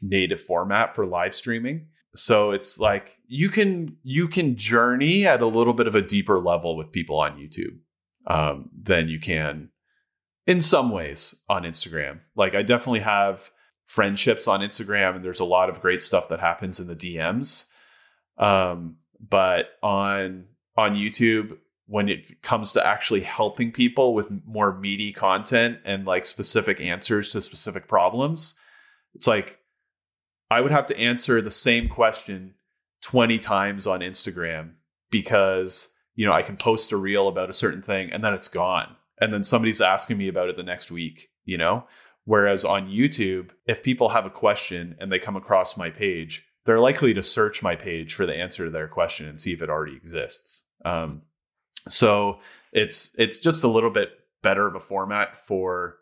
native 0.03 0.43
format 0.43 0.95
for 0.95 1.07
live 1.07 1.35
streaming. 1.35 1.87
So 2.17 2.51
it's 2.51 2.81
like 2.81 3.17
you 3.29 3.49
can 3.49 3.97
you 4.03 4.27
can 4.27 4.57
journey 4.57 5.27
at 5.27 5.43
a 5.43 5.47
little 5.47 5.75
bit 5.75 5.87
of 5.87 5.95
a 5.95 6.03
deeper 6.03 6.41
level 6.41 6.77
with 6.77 6.91
people 6.91 7.21
on 7.21 7.39
YouTube 7.39 7.79
um, 8.27 8.71
than 8.83 9.09
you 9.09 9.21
can 9.21 9.71
in 10.47 10.61
some 10.61 10.91
ways 10.91 11.37
on 11.49 11.63
Instagram. 11.63 12.21
Like 12.35 12.57
I 12.57 12.63
definitely 12.63 13.01
have 13.01 13.51
friendships 13.91 14.47
on 14.47 14.61
Instagram, 14.61 15.17
and 15.17 15.25
there's 15.25 15.41
a 15.41 15.45
lot 15.45 15.69
of 15.69 15.81
great 15.81 16.01
stuff 16.01 16.29
that 16.29 16.39
happens 16.39 16.79
in 16.79 16.87
the 16.87 16.95
DMs. 16.95 17.67
Um, 18.39 18.99
but 19.19 19.71
on 19.83 20.45
on 20.77 20.95
YouTube, 20.95 21.59
when 21.87 22.09
it 22.09 22.41
comes 22.41 22.73
to 22.75 22.87
actually 22.87 23.23
helping 23.23 23.73
people 23.73 24.15
with 24.15 24.31
more 24.47 24.79
meaty 24.79 25.13
content 25.13 25.81
and 25.85 26.07
like 26.07 26.25
specific 26.25 26.81
answers 26.81 27.33
to 27.33 27.43
specific 27.43 27.89
problems, 27.89 28.55
it's 29.15 29.27
like 29.27 29.59
I 30.53 30.61
would 30.61 30.71
have 30.71 30.87
to 30.87 30.99
answer 30.99 31.43
the 31.43 31.51
same 31.51 31.89
question 31.89 32.55
20 33.03 33.41
times 33.41 33.89
on 33.89 34.01
Instagram 34.01 34.75
because, 35.11 35.93
you 36.15 36.25
know, 36.27 36.33
I 36.33 36.43
can 36.43 36.57
post 36.57 36.93
a 36.93 36.97
reel 36.97 37.27
about 37.27 37.51
a 37.51 37.55
certain 37.55 37.83
thing 37.83 38.13
and 38.13 38.23
then 38.23 38.35
it's 38.35 38.49
gone. 38.49 38.95
And 39.21 39.35
then 39.35 39.43
somebody's 39.43 39.81
asking 39.81 40.17
me 40.17 40.29
about 40.29 40.49
it 40.49 40.57
the 40.57 40.63
next 40.63 40.93
week, 40.93 41.31
you 41.45 41.59
know? 41.59 41.87
Whereas 42.25 42.65
on 42.65 42.89
YouTube, 42.89 43.51
if 43.67 43.83
people 43.83 44.11
have 44.11 44.27
a 44.27 44.31
question 44.31 44.97
and 45.01 45.11
they 45.11 45.19
come 45.19 45.37
across 45.37 45.77
my 45.77 45.91
page, 45.91 46.47
they're 46.65 46.81
likely 46.81 47.15
to 47.15 47.23
search 47.23 47.63
my 47.63 47.75
page 47.75 48.15
for 48.15 48.27
the 48.27 48.37
answer 48.37 48.67
to 48.67 48.71
their 48.71 48.89
question 48.89 49.29
and 49.29 49.41
see 49.41 49.53
if 49.53 49.63
it 49.63 49.71
already 49.71 49.97
exists. 49.97 50.65
Um, 50.85 51.23
so 51.89 52.41
it's 52.73 53.15
it's 53.19 53.39
just 53.39 53.65
a 53.65 53.69
little 53.69 53.91
bit 53.91 54.11
better 54.43 54.67
of 54.67 54.75
a 54.75 54.81
format 54.81 55.37
for 55.37 55.97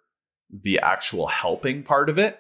the 0.51 0.81
actual 0.81 1.27
helping 1.27 1.83
part 1.83 2.09
of 2.09 2.19
it. 2.19 2.39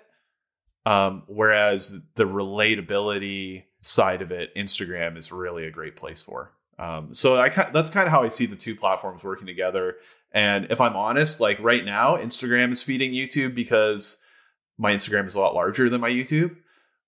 Um, 0.87 1.25
whereas 1.27 2.01
the 2.15 2.25
relatability 2.25 3.65
side 3.81 4.23
of 4.23 4.33
it, 4.33 4.55
Instagram 4.55 5.17
is 5.17 5.31
really 5.31 5.67
a 5.67 5.71
great 5.71 5.97
place 5.97 6.23
for. 6.23 6.53
Um, 6.79 7.13
so 7.13 7.37
I 7.37 7.49
that's 7.49 7.91
kind 7.91 8.07
of 8.07 8.13
how 8.13 8.23
I 8.23 8.29
see 8.29 8.47
the 8.47 8.57
two 8.57 8.77
platforms 8.77 9.25
working 9.25 9.47
together. 9.47 9.97
And 10.33 10.67
if 10.71 10.81
I'm 10.81 10.97
honest, 10.97 11.41
like 11.41 11.59
right 11.61 11.85
now, 11.85 12.17
Instagram 12.17 12.71
is 12.73 12.83
feeding 12.83 13.13
YouTube 13.13 13.55
because 13.55 14.19
my 14.77 14.93
Instagram 14.93 15.27
is 15.27 15.35
a 15.35 15.41
lot 15.41 15.55
larger 15.55 15.89
than 15.89 16.01
my 16.01 16.11
YouTube. 16.11 16.57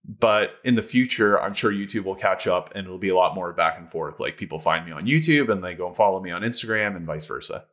But 0.04 0.52
in 0.64 0.76
the 0.76 0.82
future, 0.82 1.40
I'm 1.40 1.52
sure 1.52 1.70
YouTube 1.70 2.04
will 2.04 2.14
catch 2.14 2.46
up 2.46 2.72
and 2.74 2.86
it'll 2.86 2.98
be 2.98 3.10
a 3.10 3.16
lot 3.16 3.34
more 3.34 3.52
back 3.52 3.78
and 3.78 3.88
forth. 3.88 4.18
Like 4.18 4.38
people 4.38 4.58
find 4.58 4.86
me 4.86 4.92
on 4.92 5.02
YouTube 5.02 5.50
and 5.50 5.62
they 5.62 5.74
go 5.74 5.86
and 5.86 5.96
follow 5.96 6.20
me 6.20 6.30
on 6.30 6.42
Instagram 6.42 6.96
and 6.96 7.06
vice 7.06 7.26
versa. 7.26 7.64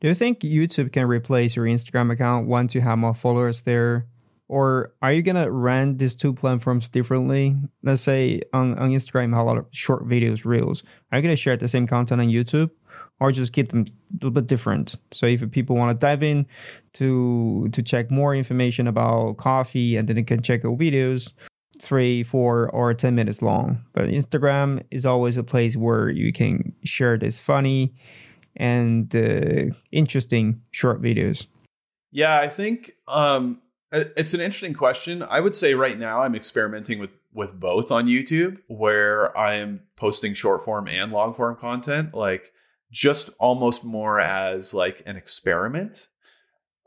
Do 0.00 0.08
you 0.08 0.14
think 0.14 0.40
YouTube 0.40 0.92
can 0.92 1.06
replace 1.06 1.54
your 1.54 1.66
Instagram 1.66 2.12
account 2.12 2.48
once 2.48 2.74
you 2.74 2.80
have 2.80 2.98
more 2.98 3.14
followers 3.14 3.62
there? 3.62 4.06
Or 4.48 4.92
are 5.00 5.12
you 5.12 5.22
gonna 5.22 5.48
run 5.48 5.96
these 5.96 6.16
two 6.16 6.32
platforms 6.32 6.88
differently? 6.88 7.56
Let's 7.84 8.02
say 8.02 8.42
on, 8.52 8.76
on 8.78 8.90
Instagram 8.90 9.38
a 9.38 9.42
lot 9.42 9.58
of 9.58 9.66
short 9.70 10.08
videos, 10.08 10.44
reels. 10.44 10.82
Are 11.12 11.18
you 11.18 11.22
gonna 11.22 11.36
share 11.36 11.56
the 11.56 11.68
same 11.68 11.86
content 11.86 12.20
on 12.20 12.26
YouTube? 12.26 12.70
Or 13.20 13.32
just 13.32 13.52
keep 13.52 13.70
them 13.70 13.84
a 13.86 14.14
little 14.14 14.30
bit 14.30 14.46
different. 14.46 14.96
So 15.12 15.26
if 15.26 15.48
people 15.50 15.76
want 15.76 15.94
to 15.94 16.06
dive 16.06 16.22
in 16.22 16.46
to 16.94 17.68
to 17.72 17.82
check 17.82 18.10
more 18.10 18.34
information 18.34 18.88
about 18.88 19.36
coffee 19.36 19.96
and 19.96 20.08
then 20.08 20.16
they 20.16 20.22
can 20.22 20.42
check 20.42 20.62
your 20.62 20.76
videos, 20.76 21.32
three, 21.80 22.22
four, 22.22 22.70
or 22.70 22.94
ten 22.94 23.14
minutes 23.14 23.42
long. 23.42 23.84
But 23.92 24.06
Instagram 24.06 24.82
is 24.90 25.04
always 25.04 25.36
a 25.36 25.42
place 25.42 25.76
where 25.76 26.08
you 26.08 26.32
can 26.32 26.72
share 26.84 27.18
this 27.18 27.38
funny 27.38 27.94
and 28.56 29.14
uh, 29.14 29.74
interesting 29.92 30.62
short 30.70 31.02
videos. 31.02 31.46
Yeah, 32.12 32.40
I 32.40 32.48
think 32.48 32.92
um, 33.06 33.60
it's 33.92 34.34
an 34.34 34.40
interesting 34.40 34.74
question. 34.74 35.22
I 35.22 35.40
would 35.40 35.54
say 35.54 35.74
right 35.74 35.98
now 35.98 36.22
I'm 36.22 36.34
experimenting 36.34 36.98
with 36.98 37.10
with 37.32 37.58
both 37.60 37.92
on 37.92 38.06
YouTube, 38.06 38.58
where 38.66 39.36
I 39.38 39.54
am 39.54 39.82
posting 39.96 40.34
short 40.34 40.64
form 40.64 40.88
and 40.88 41.12
long 41.12 41.34
form 41.34 41.56
content, 41.56 42.14
like 42.14 42.52
just 42.90 43.30
almost 43.38 43.84
more 43.84 44.20
as 44.20 44.74
like 44.74 45.02
an 45.06 45.16
experiment. 45.16 46.08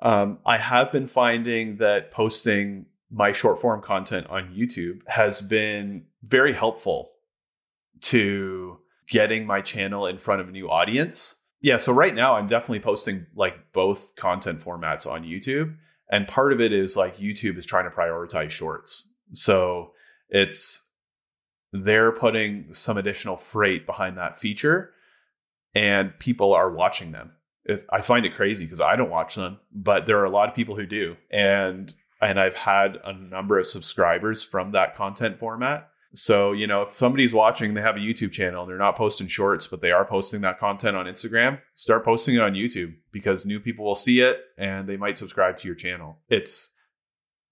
Um, 0.02 0.40
I 0.46 0.58
have 0.58 0.92
been 0.92 1.08
finding 1.08 1.78
that 1.78 2.12
posting 2.12 2.88
my 3.10 3.32
short 3.32 3.60
form 3.60 3.82
content 3.82 4.28
on 4.28 4.54
YouTube 4.54 5.02
has 5.08 5.40
been 5.40 6.06
very 6.24 6.52
helpful 6.52 7.12
to 8.02 8.80
getting 9.08 9.46
my 9.46 9.62
channel 9.62 10.08
in 10.08 10.18
front 10.18 10.42
of 10.42 10.50
a 10.50 10.52
new 10.52 10.70
audience. 10.70 11.36
Yeah, 11.62 11.78
so 11.78 11.94
right 11.94 12.14
now 12.14 12.36
I'm 12.36 12.48
definitely 12.48 12.82
posting 12.82 13.28
like 13.36 13.72
both 13.72 14.16
content 14.16 14.60
formats 14.60 15.10
on 15.10 15.24
YouTube. 15.24 15.78
And 16.10 16.28
part 16.28 16.52
of 16.52 16.60
it 16.60 16.74
is 16.74 16.98
like 16.98 17.18
YouTube 17.18 17.58
is 17.58 17.66
trying 17.66 17.90
to 17.90 17.96
prioritize 17.96 18.52
shorts. 18.52 19.10
So 19.32 19.94
it's 20.30 20.82
they're 21.72 22.12
putting 22.12 22.74
some 22.74 22.98
additional 22.98 23.38
freight 23.38 23.86
behind 23.86 24.18
that 24.18 24.38
feature 24.38 24.92
and 25.76 26.18
people 26.20 26.54
are 26.54 26.72
watching 26.72 27.12
them. 27.12 27.32
It's, 27.66 27.86
I 27.92 28.02
find 28.02 28.26
it 28.26 28.36
crazy 28.36 28.66
because 28.66 28.82
I 28.82 28.96
don't 28.96 29.10
watch 29.10 29.36
them, 29.36 29.60
but 29.72 30.06
there 30.06 30.20
are 30.20 30.26
a 30.26 30.30
lot 30.30 30.50
of 30.50 30.56
people 30.56 30.76
who 30.76 30.86
do. 30.86 31.16
And 31.32 31.94
and 32.22 32.40
I've 32.40 32.56
had 32.56 33.00
a 33.04 33.14
number 33.14 33.60
of 33.60 33.66
subscribers 33.66 34.44
from 34.44 34.72
that 34.72 34.96
content 34.96 35.40
format. 35.40 35.90
So, 36.16 36.52
you 36.52 36.68
know, 36.68 36.84
if 36.84 36.94
somebody's 36.94 37.34
watching, 37.34 37.74
they 37.74 37.82
have 37.82 37.96
a 37.96 38.00
YouTube 38.00 38.32
channel 38.32 38.62
and 38.62 38.70
they're 38.70 38.78
not 38.78 38.96
posting 38.96 39.28
shorts, 39.28 39.68
but 39.68 39.82
they 39.82 39.92
are 39.92 40.06
posting 40.06 40.42
that 40.42 40.60
content 40.60 40.96
on 40.96 41.08
Instagram, 41.08 41.60
start 41.74 42.06
posting 42.06 42.36
it 42.36 42.42
on 42.42 42.54
YouTube 42.54 42.94
because 43.12 43.46
new 43.46 43.60
people 43.60 43.84
will 43.84 43.96
see 43.96 44.20
it 44.20 44.40
and 44.58 44.88
they 44.88 44.96
might 44.96 45.18
subscribe 45.18 45.58
to 45.58 45.68
your 45.68 45.76
channel. 45.76 46.20
It's 46.30 46.70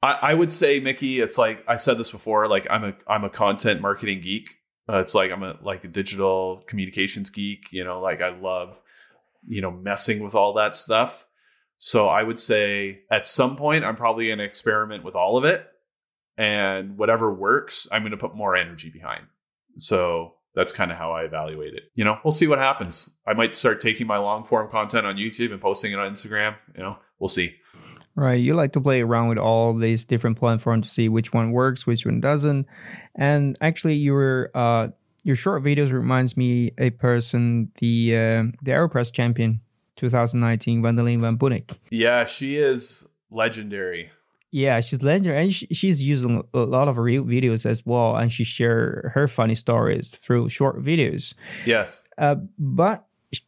I, 0.04 0.18
I 0.22 0.34
would 0.34 0.52
say, 0.52 0.80
Mickey, 0.80 1.20
it's 1.20 1.38
like 1.38 1.64
I 1.68 1.78
said 1.78 1.98
this 1.98 2.12
before, 2.12 2.48
like 2.48 2.68
I'm 2.70 2.84
a 2.84 2.96
I'm 3.08 3.24
a 3.24 3.30
content 3.30 3.82
marketing 3.82 4.22
geek. 4.22 4.50
Uh, 4.90 4.98
it's 4.98 5.16
like 5.16 5.32
I'm 5.32 5.44
a 5.44 5.58
like 5.62 5.84
a 5.84 5.88
digital 5.88 6.64
communications 6.68 7.30
geek, 7.30 7.72
you 7.72 7.84
know, 7.84 8.02
like 8.02 8.22
I 8.22 8.30
love, 8.30 8.82
you 9.48 9.62
know, 9.62 9.72
messing 9.72 10.24
with 10.24 10.36
all 10.36 10.54
that 10.54 10.76
stuff. 10.76 11.26
So 11.78 12.08
I 12.08 12.24
would 12.24 12.40
say 12.40 13.02
at 13.10 13.26
some 13.26 13.56
point 13.56 13.84
I'm 13.84 13.96
probably 13.96 14.28
going 14.28 14.40
to 14.40 14.44
experiment 14.44 15.04
with 15.04 15.16
all 15.16 15.38
of 15.38 15.46
it 15.46 15.68
and 16.38 16.98
whatever 16.98 17.34
works, 17.34 17.88
I'm 17.92 18.02
going 18.02 18.12
to 18.12 18.18
put 18.18 18.36
more 18.36 18.56
energy 18.56 18.90
behind. 18.90 19.24
So 19.78 20.36
that's 20.54 20.74
kind 20.74 20.92
of 20.92 20.98
how 20.98 21.12
I 21.12 21.24
evaluate 21.24 21.74
it. 21.74 21.84
You 21.96 22.04
know, 22.04 22.20
we'll 22.24 22.32
see 22.32 22.48
what 22.48 22.60
happens. 22.60 23.10
I 23.26 23.34
might 23.34 23.56
start 23.56 23.82
taking 23.82 24.08
my 24.08 24.18
long 24.18 24.44
form 24.44 24.70
content 24.70 25.06
on 25.06 25.16
YouTube 25.16 25.52
and 25.52 25.62
posting 25.62 25.94
it 25.94 26.00
on 26.00 26.12
Instagram. 26.12 26.56
You 26.76 26.84
know, 26.84 27.00
we'll 27.20 27.30
see. 27.30 27.56
Right. 28.16 28.40
You 28.40 28.56
like 28.56 28.74
to 28.74 28.82
play 28.82 29.02
around 29.02 29.30
with 29.30 29.38
all 29.38 29.74
these 29.74 30.04
different 30.04 30.38
platforms 30.38 30.88
to 30.88 30.94
see 30.94 31.08
which 31.08 31.34
one 31.34 31.52
works, 31.52 31.88
which 31.88 32.06
one 32.06 32.20
doesn't. 32.20 32.68
And 33.16 33.58
actually, 33.62 33.96
your 33.96 34.52
uh, 34.54 34.90
your 35.24 35.36
short 35.36 35.64
videos 35.64 35.92
reminds 35.92 36.36
me 36.36 36.72
a 36.78 36.90
person, 36.90 37.72
the 37.80 38.16
uh, 38.16 38.44
the 38.62 38.72
Aeropress 38.72 39.12
champion 39.12 39.62
2019, 39.96 40.82
Wendelien 40.82 41.22
van 41.22 41.38
Bunnik. 41.38 41.76
Yeah, 41.90 42.26
she 42.26 42.58
is 42.58 43.06
legendary. 43.30 44.12
Yeah, 44.54 44.82
she's 44.82 45.02
legendary, 45.02 45.44
and 45.44 45.54
she, 45.56 45.68
she's 45.68 46.04
using 46.04 46.44
a 46.54 46.60
lot 46.60 46.90
of 46.90 46.98
reel 46.98 47.24
videos 47.24 47.66
as 47.66 47.86
well, 47.86 48.18
and 48.18 48.34
she 48.34 48.44
share 48.44 49.12
her 49.14 49.28
funny 49.30 49.56
stories 49.56 50.10
through 50.10 50.50
short 50.50 50.84
videos. 50.84 51.34
Yes, 51.66 52.04
uh, 52.18 52.36
but 52.60 53.06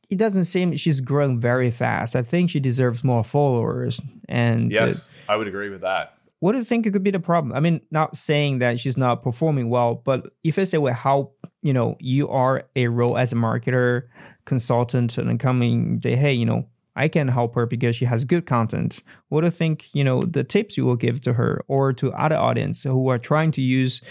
it 0.10 0.18
doesn't 0.18 0.46
seem 0.46 0.76
she's 0.78 1.02
growing 1.02 1.40
very 1.40 1.72
fast. 1.72 2.16
I 2.16 2.24
think 2.24 2.50
she 2.50 2.60
deserves 2.60 3.04
more 3.04 3.24
followers. 3.24 4.02
And 4.30 4.72
yes, 4.72 5.16
uh, 5.28 5.34
I 5.34 5.36
would 5.36 5.48
agree 5.48 5.70
with 5.70 5.82
that. 5.82 6.18
What 6.40 6.52
do 6.52 6.58
you 6.58 6.64
think 6.66 6.92
could 6.92 7.04
be 7.04 7.12
the 7.12 7.20
problem? 7.20 7.56
I 7.56 7.60
mean, 7.60 7.82
not 7.90 8.18
saying 8.18 8.60
that 8.60 8.80
she's 8.80 8.98
not 8.98 9.24
performing 9.24 9.70
well, 9.70 9.96
but 9.96 10.28
if 10.44 10.60
I 10.60 10.66
say 10.66 10.78
well, 10.78 10.94
how 10.94 11.32
you 11.62 11.74
know 11.74 11.96
you 12.00 12.30
are 12.30 12.64
a 12.76 12.88
role 12.88 13.18
as 13.18 13.32
a 13.32 13.36
marketer, 13.36 14.04
consultant, 14.46 15.18
and 15.18 15.40
coming, 15.40 16.02
hey, 16.04 16.34
you 16.34 16.46
know, 16.46 16.66
I 16.96 17.08
can 17.08 17.28
help 17.28 17.56
her 17.56 17.66
because 17.66 17.96
she 17.96 18.06
has 18.06 18.24
good 18.24 18.46
content. 18.46 19.02
What 19.30 19.42
do 19.42 19.48
you 19.48 19.52
think, 19.52 19.88
you 19.94 20.04
know, 20.04 20.24
the 20.24 20.44
tips 20.44 20.78
you 20.78 20.86
will 20.86 20.96
give 20.96 21.22
to 21.22 21.34
her 21.34 21.64
or 21.68 21.94
to 21.94 22.12
other 22.14 22.38
audience 22.38 22.84
who 22.84 23.08
are 23.08 23.18
trying 23.18 23.52
to 23.54 23.62
use, 23.62 24.02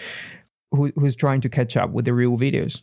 who, 0.72 0.92
who's 0.96 1.14
trying 1.14 1.40
to 1.42 1.48
catch 1.48 1.76
up 1.76 1.90
with 1.90 2.06
the 2.06 2.12
reel 2.12 2.36
videos? 2.36 2.80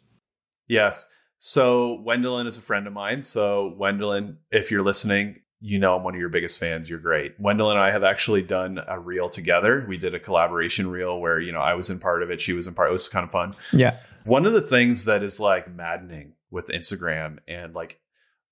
Yes. 0.67 1.07
So 1.39 2.03
Wendelien 2.05 2.47
is 2.47 2.57
a 2.57 2.61
friend 2.61 2.85
of 2.85 2.93
mine. 2.93 3.23
So 3.23 3.75
Wendelien, 3.79 4.37
if 4.51 4.71
you're 4.71 4.83
listening, 4.83 5.41
you 5.61 5.79
know 5.79 5.95
I'm 5.95 6.03
one 6.03 6.13
of 6.13 6.19
your 6.19 6.29
biggest 6.29 6.59
fans. 6.59 6.89
You're 6.89 6.99
great. 6.99 7.41
Wendelien 7.41 7.71
and 7.71 7.79
I 7.79 7.91
have 7.91 8.03
actually 8.03 8.41
done 8.41 8.79
a 8.87 8.99
reel 8.99 9.29
together. 9.29 9.85
We 9.87 9.97
did 9.97 10.13
a 10.13 10.19
collaboration 10.19 10.87
reel 10.89 11.19
where, 11.19 11.39
you 11.39 11.51
know, 11.51 11.61
I 11.61 11.73
was 11.73 11.89
in 11.89 11.99
part 11.99 12.23
of 12.23 12.29
it, 12.29 12.41
she 12.41 12.53
was 12.53 12.67
in 12.67 12.73
part. 12.73 12.89
It 12.89 12.93
was 12.93 13.09
kind 13.09 13.23
of 13.23 13.31
fun. 13.31 13.55
Yeah. 13.71 13.97
One 14.25 14.45
of 14.45 14.53
the 14.53 14.61
things 14.61 15.05
that 15.05 15.23
is 15.23 15.39
like 15.39 15.73
maddening 15.73 16.33
with 16.51 16.67
Instagram 16.67 17.37
and 17.47 17.73
like 17.73 17.99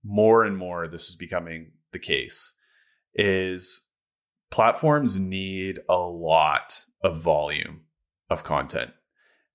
more 0.03 0.43
and 0.45 0.57
more 0.57 0.87
this 0.87 1.09
is 1.09 1.15
becoming 1.15 1.71
the 1.91 1.99
case 1.99 2.53
is 3.15 3.85
platforms 4.49 5.19
need 5.19 5.79
a 5.89 5.97
lot 5.97 6.85
of 7.03 7.21
volume 7.21 7.81
of 8.29 8.43
content. 8.43 8.91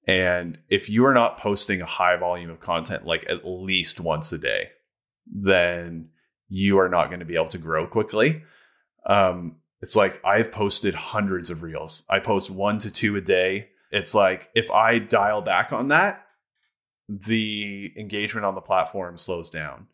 And 0.07 0.59
if 0.69 0.89
you 0.91 1.07
are 1.07 1.15
not 1.15 1.39
posting 1.39 1.81
a 1.81 1.87
high 1.87 2.17
volume 2.17 2.51
of 2.51 2.61
content 2.61 3.07
like 3.07 3.25
at 3.31 3.47
least 3.47 4.01
once 4.01 4.33
a 4.33 4.39
day, 4.39 4.71
then 5.27 6.09
you 6.49 6.79
are 6.79 6.89
not 6.89 7.09
going 7.09 7.21
to 7.21 7.27
be 7.27 7.37
able 7.37 7.49
to 7.49 7.59
grow 7.59 7.87
quickly. 7.87 8.43
Um, 9.07 9.57
it's 9.81 9.97
like 9.97 10.21
I've 10.25 10.53
posted 10.53 10.95
hundreds 10.95 11.51
of 11.51 11.63
reels. 11.63 12.05
I 12.09 12.19
post 12.19 12.51
one 12.51 12.79
to 12.79 12.91
two 12.91 13.17
a 13.17 13.21
day. 13.21 13.69
It's 13.91 14.15
like 14.15 14.49
if 14.55 14.71
I 14.71 14.99
dial 14.99 15.43
back 15.43 15.73
on 15.73 15.89
that, 15.89 16.27
the 17.09 17.93
engagement 17.97 18.45
on 18.45 18.55
the 18.55 18.61
platform 18.61 19.17
slows 19.19 19.51
down. 19.51 19.87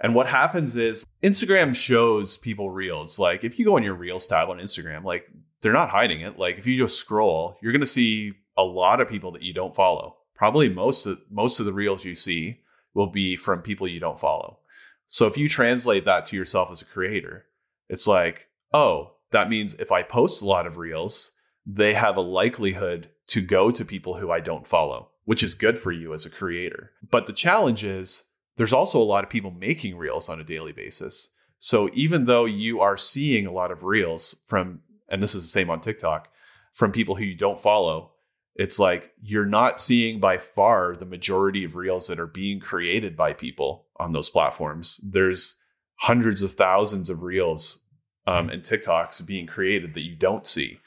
And 0.00 0.14
what 0.14 0.26
happens 0.26 0.74
is 0.74 1.06
Instagram 1.22 1.74
shows 1.74 2.36
people 2.36 2.70
reels. 2.70 3.18
Like 3.18 3.44
if 3.44 3.58
you 3.58 3.64
go 3.64 3.76
on 3.76 3.84
your 3.84 3.94
reels 3.94 4.26
tab 4.26 4.48
on 4.48 4.58
Instagram, 4.58 5.04
like 5.04 5.28
they're 5.60 5.72
not 5.72 5.90
hiding 5.90 6.20
it. 6.22 6.38
Like 6.38 6.58
if 6.58 6.66
you 6.66 6.76
just 6.76 6.98
scroll, 6.98 7.56
you're 7.62 7.72
going 7.72 7.80
to 7.80 7.86
see 7.86 8.32
a 8.56 8.64
lot 8.64 9.00
of 9.00 9.08
people 9.08 9.32
that 9.32 9.42
you 9.42 9.52
don't 9.52 9.74
follow. 9.74 10.16
Probably 10.34 10.68
most 10.68 11.06
of 11.06 11.20
most 11.30 11.60
of 11.60 11.66
the 11.66 11.72
reels 11.72 12.04
you 12.04 12.14
see 12.14 12.60
will 12.94 13.06
be 13.06 13.36
from 13.36 13.62
people 13.62 13.88
you 13.88 14.00
don't 14.00 14.20
follow. 14.20 14.58
So 15.06 15.26
if 15.26 15.36
you 15.36 15.48
translate 15.48 16.04
that 16.04 16.26
to 16.26 16.36
yourself 16.36 16.70
as 16.70 16.82
a 16.82 16.86
creator, 16.86 17.46
it's 17.88 18.06
like, 18.06 18.48
oh, 18.72 19.12
that 19.30 19.48
means 19.48 19.74
if 19.74 19.92
I 19.92 20.02
post 20.02 20.42
a 20.42 20.46
lot 20.46 20.66
of 20.66 20.76
reels, 20.76 21.32
they 21.66 21.94
have 21.94 22.16
a 22.16 22.22
likelihood 22.22 23.10
to 23.28 23.40
go 23.40 23.70
to 23.70 23.84
people 23.84 24.18
who 24.18 24.30
I 24.30 24.40
don't 24.40 24.66
follow, 24.66 25.10
which 25.24 25.42
is 25.42 25.54
good 25.54 25.78
for 25.78 25.92
you 25.92 26.12
as 26.12 26.26
a 26.26 26.30
creator. 26.30 26.92
But 27.10 27.26
the 27.26 27.32
challenge 27.32 27.84
is 27.84 28.24
there's 28.56 28.72
also 28.72 29.00
a 29.00 29.04
lot 29.04 29.24
of 29.24 29.30
people 29.30 29.50
making 29.50 29.96
reels 29.96 30.28
on 30.28 30.40
a 30.40 30.44
daily 30.44 30.72
basis. 30.72 31.28
So 31.58 31.90
even 31.94 32.24
though 32.24 32.44
you 32.44 32.80
are 32.80 32.96
seeing 32.96 33.46
a 33.46 33.52
lot 33.52 33.70
of 33.70 33.84
reels 33.84 34.36
from, 34.46 34.80
and 35.08 35.22
this 35.22 35.34
is 35.34 35.42
the 35.42 35.48
same 35.48 35.70
on 35.70 35.80
TikTok, 35.80 36.28
from 36.72 36.90
people 36.90 37.16
who 37.16 37.24
you 37.24 37.34
don't 37.34 37.60
follow, 37.60 38.11
it's 38.54 38.78
like 38.78 39.12
you're 39.22 39.46
not 39.46 39.80
seeing 39.80 40.20
by 40.20 40.38
far 40.38 40.94
the 40.94 41.06
majority 41.06 41.64
of 41.64 41.74
reels 41.74 42.06
that 42.08 42.20
are 42.20 42.26
being 42.26 42.60
created 42.60 43.16
by 43.16 43.32
people 43.32 43.86
on 43.96 44.12
those 44.12 44.30
platforms. 44.30 45.00
There's 45.02 45.58
hundreds 45.96 46.42
of 46.42 46.52
thousands 46.52 47.08
of 47.08 47.22
reels 47.22 47.84
um, 48.26 48.50
and 48.50 48.62
TikToks 48.62 49.24
being 49.26 49.46
created 49.46 49.94
that 49.94 50.04
you 50.04 50.16
don't 50.16 50.46
see. 50.46 50.78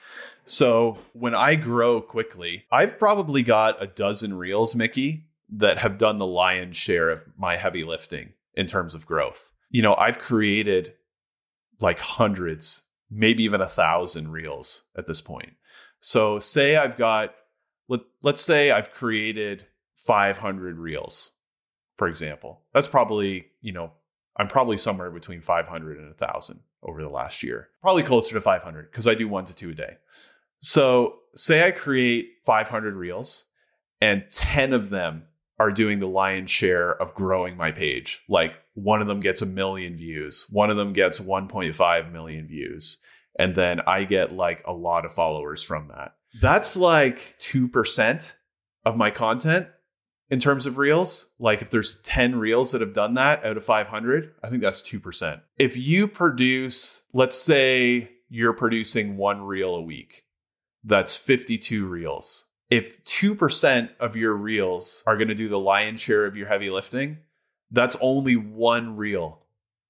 So 0.45 0.99
when 1.13 1.33
I 1.33 1.55
grow 1.55 2.01
quickly, 2.01 2.65
I've 2.71 2.99
probably 2.99 3.41
got 3.41 3.81
a 3.81 3.87
dozen 3.87 4.37
reels, 4.37 4.75
Mickey, 4.75 5.25
that 5.49 5.79
have 5.79 5.97
done 5.97 6.17
the 6.17 6.25
lion's 6.25 6.77
share 6.77 7.09
of 7.09 7.23
my 7.37 7.55
heavy 7.55 7.83
lifting 7.83 8.33
in 8.53 8.67
terms 8.67 8.93
of 8.93 9.05
growth. 9.05 9.51
You 9.69 9.81
know, 9.81 9.95
I've 9.95 10.19
created 10.19 10.93
like 11.79 11.99
hundreds, 11.99 12.83
maybe 13.09 13.43
even 13.43 13.61
a 13.61 13.67
thousand 13.67 14.31
reels 14.31 14.83
at 14.97 15.07
this 15.07 15.21
point. 15.21 15.53
So, 15.99 16.39
say 16.39 16.75
I've 16.75 16.97
got, 16.97 17.33
let, 17.87 18.01
let's 18.21 18.41
say 18.41 18.71
I've 18.71 18.91
created 18.91 19.65
500 19.95 20.77
reels, 20.77 21.31
for 21.95 22.07
example. 22.07 22.61
That's 22.73 22.87
probably, 22.87 23.47
you 23.61 23.71
know, 23.71 23.91
I'm 24.37 24.47
probably 24.47 24.77
somewhere 24.77 25.11
between 25.11 25.41
500 25.41 25.97
and 25.97 26.07
1,000 26.07 26.59
over 26.83 27.01
the 27.01 27.09
last 27.09 27.43
year. 27.43 27.69
Probably 27.81 28.03
closer 28.03 28.33
to 28.35 28.41
500 28.41 28.91
because 28.91 29.07
I 29.07 29.15
do 29.15 29.27
one 29.27 29.45
to 29.45 29.55
two 29.55 29.71
a 29.71 29.73
day. 29.73 29.97
So, 30.59 31.19
say 31.35 31.67
I 31.67 31.71
create 31.71 32.35
500 32.45 32.95
reels 32.95 33.45
and 34.01 34.23
10 34.31 34.73
of 34.73 34.89
them 34.89 35.25
are 35.59 35.71
doing 35.71 35.99
the 35.99 36.07
lion's 36.07 36.51
share 36.51 36.91
of 37.01 37.13
growing 37.13 37.55
my 37.55 37.71
page. 37.71 38.23
Like 38.27 38.53
one 38.73 39.01
of 39.01 39.07
them 39.07 39.19
gets 39.19 39.41
a 39.41 39.45
million 39.45 39.95
views, 39.95 40.47
one 40.49 40.69
of 40.69 40.77
them 40.77 40.93
gets 40.93 41.19
1.5 41.19 42.11
million 42.11 42.47
views, 42.47 42.99
and 43.37 43.55
then 43.55 43.81
I 43.81 44.03
get 44.03 44.33
like 44.33 44.63
a 44.65 44.73
lot 44.73 45.05
of 45.05 45.13
followers 45.13 45.63
from 45.63 45.87
that. 45.89 46.15
That's 46.41 46.75
like 46.75 47.35
2% 47.39 48.33
of 48.85 48.97
my 48.97 49.11
content 49.11 49.67
in 50.29 50.39
terms 50.39 50.65
of 50.65 50.77
reels. 50.77 51.31
Like 51.39 51.61
if 51.61 51.69
there's 51.69 52.01
10 52.01 52.35
reels 52.37 52.71
that 52.71 52.81
have 52.81 52.93
done 52.93 53.13
that 53.15 53.45
out 53.45 53.57
of 53.57 53.65
500, 53.65 54.33
I 54.43 54.49
think 54.49 54.61
that's 54.61 54.81
2%. 54.81 55.41
If 55.57 55.77
you 55.77 56.07
produce, 56.07 57.03
let's 57.13 57.39
say 57.39 58.11
you're 58.29 58.53
producing 58.53 59.17
one 59.17 59.43
reel 59.43 59.75
a 59.75 59.81
week, 59.81 60.23
that's 60.83 61.15
52 61.15 61.85
reels 61.85 62.45
if 62.69 63.03
2% 63.05 63.89
of 63.99 64.15
your 64.15 64.35
reels 64.35 65.03
are 65.05 65.17
going 65.17 65.27
to 65.27 65.35
do 65.35 65.49
the 65.49 65.59
lion's 65.59 66.01
share 66.01 66.25
of 66.25 66.35
your 66.35 66.47
heavy 66.47 66.69
lifting, 66.69 67.19
that's 67.71 67.97
only 68.01 68.35
one 68.35 68.95
reel, 68.95 69.45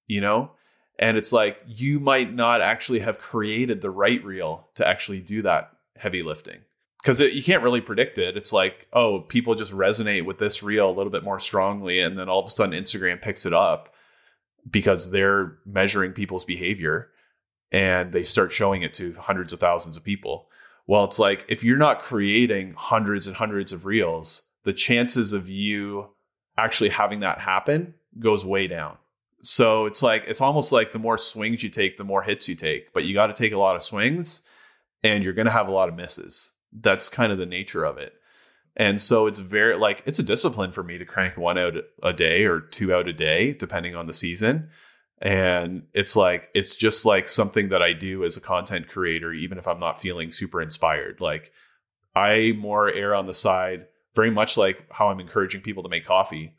you 0.07 0.21
know? 0.21 0.51
And 0.99 1.17
it's 1.17 1.33
like 1.33 1.57
you 1.65 1.99
might 1.99 2.33
not 2.33 2.61
actually 2.61 2.99
have 2.99 3.19
created 3.19 3.81
the 3.81 3.89
right 3.89 4.23
reel 4.23 4.69
to 4.75 4.87
actually 4.87 5.21
do 5.21 5.41
that 5.41 5.71
heavy 5.97 6.23
lifting 6.23 6.59
because 7.05 7.19
you 7.19 7.43
can't 7.43 7.61
really 7.61 7.81
predict 7.81 8.17
it. 8.17 8.35
It's 8.35 8.51
like, 8.51 8.87
oh, 8.91 9.19
people 9.19 9.53
just 9.53 9.71
resonate 9.71 10.25
with 10.25 10.39
this 10.39 10.63
reel 10.63 10.89
a 10.89 10.91
little 10.91 11.11
bit 11.11 11.23
more 11.23 11.39
strongly. 11.39 11.99
And 11.99 12.17
then 12.17 12.29
all 12.29 12.39
of 12.39 12.47
a 12.47 12.49
sudden, 12.49 12.73
Instagram 12.73 13.21
picks 13.21 13.45
it 13.45 13.53
up 13.53 13.93
because 14.69 15.11
they're 15.11 15.57
measuring 15.67 16.13
people's 16.13 16.45
behavior 16.45 17.09
and 17.71 18.11
they 18.11 18.23
start 18.23 18.51
showing 18.51 18.81
it 18.81 18.93
to 18.95 19.13
hundreds 19.19 19.53
of 19.53 19.59
thousands 19.59 19.97
of 19.97 20.03
people. 20.03 20.47
Well, 20.87 21.03
it's 21.03 21.19
like 21.19 21.45
if 21.47 21.63
you're 21.63 21.77
not 21.77 22.01
creating 22.01 22.73
hundreds 22.75 23.27
and 23.27 23.35
hundreds 23.35 23.71
of 23.71 23.85
reels, 23.85 24.47
the 24.63 24.73
chances 24.73 25.31
of 25.31 25.47
you 25.47 26.07
actually 26.57 26.89
having 26.89 27.19
that 27.19 27.37
happen 27.37 27.93
goes 28.17 28.43
way 28.43 28.67
down. 28.67 28.97
So 29.43 29.85
it's 29.85 30.01
like 30.01 30.23
it's 30.25 30.41
almost 30.41 30.71
like 30.71 30.91
the 30.91 30.97
more 30.97 31.19
swings 31.19 31.61
you 31.61 31.69
take, 31.69 31.99
the 31.99 32.03
more 32.03 32.23
hits 32.23 32.49
you 32.49 32.55
take, 32.55 32.91
but 32.93 33.03
you 33.03 33.13
got 33.13 33.27
to 33.27 33.33
take 33.33 33.53
a 33.53 33.59
lot 33.59 33.75
of 33.75 33.83
swings 33.83 34.41
and 35.05 35.23
you're 35.23 35.33
going 35.33 35.45
to 35.45 35.51
have 35.51 35.67
a 35.67 35.71
lot 35.71 35.87
of 35.87 35.95
misses. 35.95 36.51
That's 36.73 37.09
kind 37.09 37.31
of 37.31 37.37
the 37.37 37.45
nature 37.45 37.85
of 37.85 37.99
it. 37.99 38.13
And 38.75 38.99
so 38.99 39.27
it's 39.27 39.39
very 39.39 39.75
like 39.75 40.01
it's 40.05 40.19
a 40.19 40.23
discipline 40.23 40.71
for 40.71 40.83
me 40.83 40.97
to 40.97 41.05
crank 41.05 41.37
one 41.37 41.57
out 41.57 41.75
a 42.03 42.11
day 42.11 42.43
or 42.43 42.59
two 42.59 42.93
out 42.93 43.07
a 43.07 43.13
day, 43.13 43.53
depending 43.53 43.95
on 43.95 44.07
the 44.07 44.13
season. 44.13 44.69
And 45.21 45.83
it's 45.93 46.15
like 46.15 46.49
it's 46.55 46.75
just 46.75 47.05
like 47.05 47.27
something 47.27 47.69
that 47.69 47.83
I 47.83 47.93
do 47.93 48.25
as 48.25 48.35
a 48.35 48.41
content 48.41 48.89
creator, 48.89 49.31
even 49.31 49.59
if 49.59 49.67
I'm 49.67 49.79
not 49.79 50.01
feeling 50.01 50.31
super 50.31 50.59
inspired. 50.59 51.21
Like 51.21 51.51
I 52.15 52.53
more 52.57 52.91
err 52.91 53.15
on 53.15 53.27
the 53.27 53.33
side, 53.33 53.85
very 54.15 54.31
much 54.31 54.57
like 54.57 54.85
how 54.91 55.09
I'm 55.09 55.19
encouraging 55.19 55.61
people 55.61 55.83
to 55.83 55.89
make 55.89 56.05
coffee. 56.05 56.55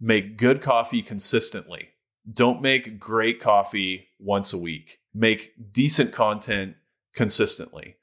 Make 0.00 0.38
good 0.38 0.62
coffee 0.62 1.02
consistently. 1.02 1.90
Don't 2.32 2.62
make 2.62 3.00
great 3.00 3.40
coffee 3.40 4.08
once 4.18 4.52
a 4.54 4.58
week. 4.58 5.00
Make 5.12 5.52
decent 5.72 6.12
content 6.12 6.76
consistently. 7.14 7.96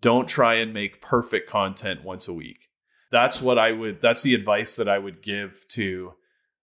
Don't 0.00 0.28
try 0.28 0.54
and 0.54 0.74
make 0.74 1.00
perfect 1.00 1.48
content 1.48 2.04
once 2.04 2.28
a 2.28 2.32
week 2.32 2.70
that's 3.10 3.42
what 3.42 3.58
I 3.58 3.72
would 3.72 4.00
that's 4.00 4.22
the 4.22 4.34
advice 4.34 4.76
that 4.76 4.88
I 4.88 4.98
would 4.98 5.22
give 5.22 5.66
to 5.68 6.14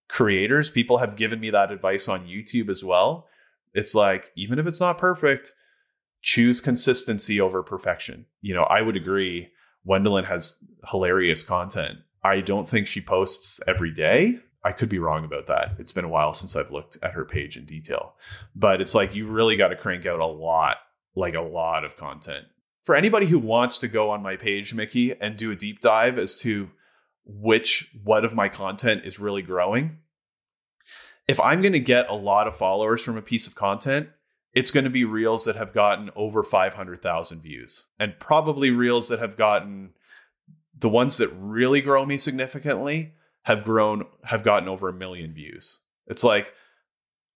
creators. 0.07 0.69
People 0.69 0.99
have 0.99 1.15
given 1.15 1.39
me 1.39 1.49
that 1.49 1.71
advice 1.71 2.07
on 2.07 2.27
YouTube 2.27 2.69
as 2.69 2.83
well. 2.83 3.27
It's 3.73 3.93
like 3.93 4.31
even 4.35 4.59
if 4.59 4.65
it's 4.65 4.79
not 4.79 4.97
perfect, 4.97 5.53
choose 6.21 6.61
consistency 6.61 7.39
over 7.39 7.61
perfection. 7.61 8.25
You 8.41 8.55
know, 8.55 8.63
I 8.63 8.81
would 8.81 8.95
agree 8.95 9.49
Wendelien 9.87 10.25
has 10.25 10.57
hilarious 10.89 11.43
content. 11.43 11.99
I 12.23 12.41
don't 12.41 12.67
think 12.67 12.87
she 12.87 13.01
posts 13.01 13.59
every 13.67 13.91
day. 13.91 14.39
I 14.63 14.71
could 14.71 14.89
be 14.89 14.99
wrong 14.99 15.23
about 15.23 15.47
that. 15.47 15.75
It's 15.79 15.93
been 15.93 16.03
a 16.03 16.09
while 16.09 16.33
since 16.33 16.55
I've 16.55 16.71
looked 16.71 16.97
at 17.01 17.13
her 17.13 17.23
page 17.23 17.55
in 17.55 17.65
detail. 17.65 18.15
But 18.55 18.81
it's 18.81 18.95
like 18.95 19.15
you 19.15 19.27
really 19.27 19.55
got 19.55 19.69
to 19.69 19.77
crank 19.77 20.05
out 20.05 20.19
a 20.19 20.25
lot, 20.25 20.77
like 21.17 21.33
a 21.33 21.41
lot 21.41 21.83
of 21.83 21.97
content 21.97 22.45
for 22.87 22.95
anybody 22.95 23.25
who 23.25 23.37
wants 23.37 23.79
to 23.79 23.89
go 23.89 24.11
on 24.11 24.23
my 24.23 24.37
page, 24.37 24.73
Mickey, 24.73 25.13
and 25.19 25.35
do 25.35 25.51
a 25.51 25.57
deep 25.57 25.81
dive 25.81 26.17
as 26.17 26.39
to 26.39 26.69
which 27.25 27.93
what 28.01 28.23
of 28.23 28.33
my 28.33 28.47
content 28.47 29.01
is 29.03 29.19
really 29.19 29.41
growing, 29.41 29.97
if 31.27 31.37
I'm 31.41 31.61
going 31.61 31.73
to 31.73 31.81
get 31.81 32.09
a 32.09 32.15
lot 32.15 32.47
of 32.47 32.55
followers 32.55 33.03
from 33.03 33.17
a 33.17 33.21
piece 33.21 33.45
of 33.45 33.55
content, 33.55 34.07
it's 34.53 34.71
going 34.71 34.85
to 34.85 34.89
be 34.89 35.03
reels 35.03 35.43
that 35.43 35.57
have 35.57 35.73
gotten 35.73 36.11
over 36.15 36.43
500,000 36.43 37.41
views 37.41 37.87
and 37.99 38.17
probably 38.21 38.71
reels 38.71 39.09
that 39.09 39.19
have 39.19 39.35
gotten 39.35 39.89
the 40.79 40.87
ones 40.87 41.17
that 41.17 41.35
really 41.37 41.81
grow 41.81 42.05
me 42.05 42.17
significantly 42.17 43.15
have 43.43 43.65
grown 43.65 44.05
have 44.23 44.45
gotten 44.45 44.69
over 44.69 44.87
a 44.87 44.93
million 44.93 45.33
views. 45.33 45.81
It's 46.05 46.23
like 46.23 46.53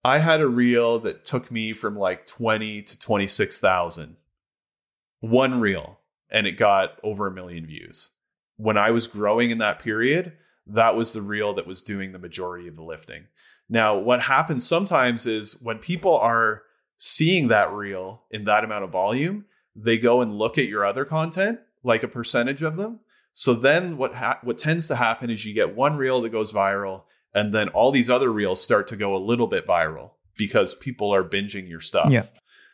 I 0.03 0.17
had 0.17 0.41
a 0.41 0.47
reel 0.47 0.99
that 0.99 1.25
took 1.25 1.51
me 1.51 1.73
from 1.73 1.97
like 1.97 2.25
20 2.27 2.81
to 2.83 2.99
26,000 2.99 4.17
one 5.21 5.59
reel 5.59 5.99
and 6.29 6.47
it 6.47 6.53
got 6.53 6.99
over 7.03 7.27
a 7.27 7.31
million 7.31 7.65
views. 7.65 8.11
When 8.57 8.77
I 8.77 8.91
was 8.91 9.07
growing 9.07 9.51
in 9.51 9.59
that 9.59 9.79
period, 9.79 10.33
that 10.67 10.95
was 10.95 11.13
the 11.13 11.21
reel 11.21 11.53
that 11.53 11.67
was 11.67 11.81
doing 11.81 12.11
the 12.11 12.19
majority 12.19 12.67
of 12.67 12.75
the 12.75 12.83
lifting. 12.83 13.25
Now, 13.69 13.97
what 13.97 14.21
happens 14.21 14.67
sometimes 14.67 15.25
is 15.25 15.53
when 15.61 15.77
people 15.77 16.17
are 16.17 16.63
seeing 16.97 17.47
that 17.47 17.71
reel 17.71 18.23
in 18.31 18.45
that 18.45 18.63
amount 18.63 18.83
of 18.83 18.91
volume, 18.91 19.45
they 19.75 19.97
go 19.97 20.21
and 20.21 20.37
look 20.37 20.57
at 20.57 20.67
your 20.67 20.85
other 20.85 21.05
content, 21.05 21.59
like 21.83 22.03
a 22.03 22.07
percentage 22.07 22.61
of 22.61 22.75
them. 22.75 22.99
So 23.33 23.53
then 23.53 23.97
what 23.97 24.13
ha- 24.15 24.39
what 24.43 24.57
tends 24.57 24.87
to 24.89 24.95
happen 24.95 25.29
is 25.29 25.45
you 25.45 25.53
get 25.53 25.75
one 25.75 25.95
reel 25.95 26.21
that 26.21 26.29
goes 26.29 26.51
viral 26.51 27.03
and 27.33 27.53
then 27.53 27.69
all 27.69 27.91
these 27.91 28.09
other 28.09 28.31
reels 28.31 28.61
start 28.61 28.87
to 28.87 28.95
go 28.95 29.15
a 29.15 29.19
little 29.19 29.47
bit 29.47 29.67
viral 29.67 30.11
because 30.37 30.75
people 30.75 31.13
are 31.13 31.23
binging 31.23 31.69
your 31.69 31.81
stuff. 31.81 32.11
Yeah. 32.11 32.25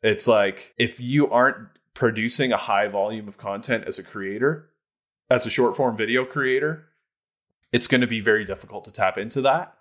It's 0.04 0.28
like 0.28 0.74
if 0.78 1.00
you 1.00 1.30
aren't 1.30 1.68
producing 1.94 2.52
a 2.52 2.58
high 2.58 2.88
volume 2.88 3.28
of 3.28 3.38
content 3.38 3.86
as 3.88 3.98
a 4.00 4.04
creator, 4.04 4.70
as 5.30 5.46
a 5.46 5.50
short 5.50 5.76
form 5.76 5.98
video 5.98 6.24
creator, 6.26 6.88
it's 7.72 7.88
going 7.88 8.02
to 8.02 8.08
be 8.08 8.22
very 8.22 8.46
difficult 8.46 8.86
to 8.86 8.92
tap 8.92 9.18
into 9.18 9.42
that. 9.42 9.74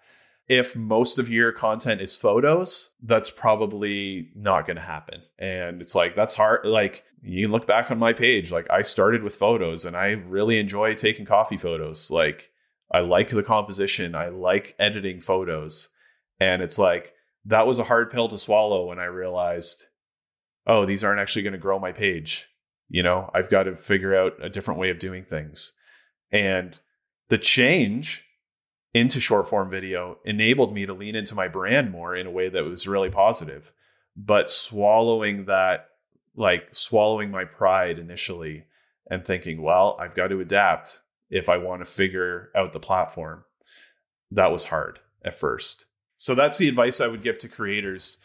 If 0.49 0.77
most 0.77 1.18
of 1.18 1.29
your 1.29 1.51
content 1.51 2.01
is 2.01 2.16
photos, 2.16 2.91
that's 3.03 3.31
probably 3.31 4.31
not 4.37 4.66
going 4.66 4.77
to 4.77 4.83
happen. 4.83 5.22
And 5.39 5.81
it's 5.83 5.95
like, 5.95 6.14
that's 6.14 6.37
hard. 6.37 6.64
Like, 6.64 7.05
you 7.20 7.49
look 7.49 7.66
back 7.66 7.91
on 7.91 7.99
my 7.99 8.12
page, 8.12 8.53
like, 8.53 8.66
I 8.70 8.83
started 8.83 9.24
with 9.24 9.35
photos 9.35 9.85
and 9.85 9.97
I 9.97 10.11
really 10.11 10.61
enjoy 10.61 10.95
taking 10.95 11.27
coffee 11.27 11.57
photos. 11.57 12.12
Like, 12.12 12.51
I 12.91 13.01
like 13.01 13.30
the 13.30 13.43
composition, 13.43 14.14
I 14.14 14.28
like 14.28 14.74
editing 14.78 15.20
photos. 15.20 15.89
And 16.39 16.62
it's 16.62 16.78
like, 16.78 17.14
that 17.45 17.66
was 17.66 17.78
a 17.78 17.84
hard 17.84 18.11
pill 18.11 18.28
to 18.28 18.39
swallow 18.39 18.87
when 18.87 18.99
I 18.99 19.07
realized 19.07 19.87
oh, 20.66 20.84
these 20.84 21.05
aren't 21.05 21.20
actually 21.20 21.43
going 21.43 21.53
to 21.53 21.59
grow 21.59 21.78
my 21.78 21.93
page. 21.93 22.49
You 22.89 23.03
know, 23.03 23.30
I've 23.32 23.51
got 23.51 23.64
to 23.64 23.76
figure 23.76 24.16
out 24.16 24.34
a 24.43 24.51
different 24.51 24.80
way 24.80 24.91
of 24.91 24.99
doing 24.99 25.24
things. 25.24 25.72
And 26.32 26.78
the 27.28 27.39
change 27.39 28.24
into 28.93 29.20
short 29.20 29.49
form 29.49 29.70
video 29.70 30.18
enabled 30.24 30.74
me 30.74 30.87
to 30.87 30.95
lean 30.95 31.14
into 31.14 31.34
my 31.34 31.49
brand 31.49 31.91
more 31.91 32.16
in 32.16 32.26
a 32.26 32.30
way 32.30 32.49
that 32.49 32.64
was 32.64 32.89
really 32.89 33.11
positive. 33.11 33.72
But 34.16 34.51
swallowing 34.51 35.45
that, 35.47 35.89
like 36.34 36.68
swallowing 36.72 37.30
my 37.30 37.45
pride 37.45 37.99
initially 37.99 38.64
and 39.11 39.24
thinking, 39.24 39.62
well, 39.62 39.97
I've 40.01 40.14
got 40.14 40.28
to 40.28 40.41
adapt 40.41 41.01
if 41.31 41.49
I 41.49 41.57
want 41.57 41.85
to 41.85 41.91
figure 41.91 42.51
out 42.55 42.72
the 42.72 42.81
platform, 42.81 43.45
that 44.31 44.53
was 44.53 44.64
hard 44.64 45.01
at 45.24 45.39
first. 45.39 45.87
So 46.16 46.35
that's 46.35 46.59
the 46.59 46.68
advice 46.68 47.01
I 47.01 47.09
would 47.09 47.22
give 47.22 47.39
to 47.39 47.49
creators. 47.49 48.18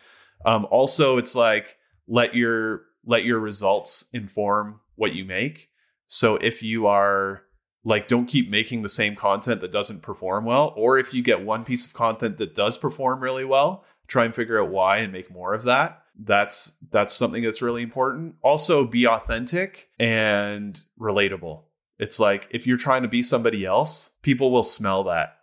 Um, 0.46 0.68
also, 0.72 1.18
it's 1.18 1.36
like, 1.36 1.78
let 2.08 2.36
your 2.36 2.84
let 3.06 3.26
your 3.26 3.40
results 3.40 4.06
inform 4.14 4.80
what 4.96 5.16
you 5.16 5.26
make. 5.26 5.70
So 6.08 6.36
if 6.36 6.62
you 6.62 6.88
are 6.88 7.44
like 7.84 8.08
don't 8.08 8.28
keep 8.28 8.50
making 8.50 8.82
the 8.82 8.90
same 8.90 9.16
content 9.16 9.62
that 9.62 9.72
doesn't 9.72 10.04
perform 10.04 10.46
well 10.46 10.74
or 10.78 11.00
if 11.00 11.14
you 11.14 11.24
get 11.24 11.42
one 11.42 11.64
piece 11.64 11.86
of 11.86 11.94
content 11.94 12.38
that 12.38 12.56
does 12.56 12.78
perform 12.78 13.22
really 13.22 13.46
well, 13.46 13.86
try 14.08 14.26
and 14.26 14.36
figure 14.36 14.62
out 14.62 14.70
why 14.70 14.98
and 14.98 15.12
make 15.12 15.32
more 15.32 15.54
of 15.54 15.64
that. 15.64 16.04
That's 16.20 16.74
that's 16.92 17.14
something 17.14 17.44
that's 17.44 17.62
really 17.62 17.82
important. 17.82 18.36
Also 18.42 18.86
be 18.86 19.08
authentic 19.08 19.90
and 19.98 20.80
relatable. 21.00 21.64
It's 22.02 22.20
like 22.20 22.50
if 22.52 22.68
you're 22.68 22.76
trying 22.76 23.04
to 23.04 23.08
be 23.08 23.24
somebody 23.24 23.66
else, 23.66 24.12
people 24.22 24.52
will 24.52 24.64
smell 24.64 25.06
that. 25.06 25.38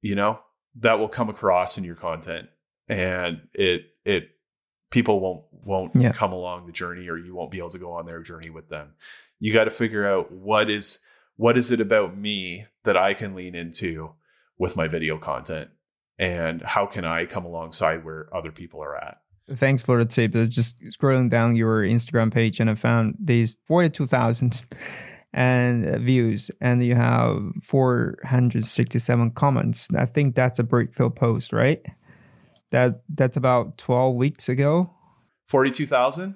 You 0.00 0.14
know? 0.14 0.40
That 0.76 0.98
will 0.98 1.08
come 1.08 1.28
across 1.28 1.76
in 1.76 1.84
your 1.84 1.96
content 1.96 2.48
and 2.88 3.40
it 3.54 3.86
it 4.04 4.30
people 4.90 5.20
won't 5.20 5.42
won't 5.50 5.92
yeah. 5.94 6.12
come 6.12 6.32
along 6.32 6.66
the 6.66 6.72
journey 6.72 7.08
or 7.08 7.16
you 7.16 7.34
won't 7.34 7.50
be 7.50 7.58
able 7.58 7.70
to 7.70 7.78
go 7.78 7.92
on 7.92 8.06
their 8.06 8.22
journey 8.22 8.50
with 8.50 8.68
them 8.68 8.90
you 9.38 9.52
got 9.52 9.64
to 9.64 9.70
figure 9.70 10.06
out 10.06 10.30
what 10.30 10.70
is 10.70 10.98
what 11.36 11.56
is 11.56 11.70
it 11.70 11.80
about 11.80 12.16
me 12.16 12.66
that 12.84 12.96
i 12.96 13.14
can 13.14 13.34
lean 13.34 13.54
into 13.54 14.12
with 14.58 14.76
my 14.76 14.86
video 14.88 15.18
content 15.18 15.70
and 16.18 16.62
how 16.62 16.86
can 16.86 17.04
i 17.04 17.24
come 17.24 17.44
alongside 17.44 18.04
where 18.04 18.28
other 18.34 18.52
people 18.52 18.82
are 18.82 18.96
at 18.96 19.18
thanks 19.56 19.82
for 19.82 19.98
the 19.98 20.04
tip 20.04 20.34
uh, 20.36 20.44
just 20.44 20.76
scrolling 20.82 21.30
down 21.30 21.56
your 21.56 21.82
instagram 21.82 22.32
page 22.32 22.60
and 22.60 22.68
i 22.68 22.74
found 22.74 23.16
these 23.18 23.56
42000 23.68 24.66
and 25.32 26.04
views 26.04 26.50
and 26.60 26.84
you 26.84 26.94
have 26.94 27.38
467 27.62 29.30
comments 29.30 29.88
i 29.96 30.04
think 30.04 30.34
that's 30.34 30.58
a 30.58 30.62
breakthrough 30.62 31.08
post 31.08 31.52
right 31.52 31.82
that 32.72 33.02
that's 33.14 33.36
about 33.36 33.78
12 33.78 34.16
weeks 34.16 34.48
ago. 34.48 34.90
42,000? 35.46 36.34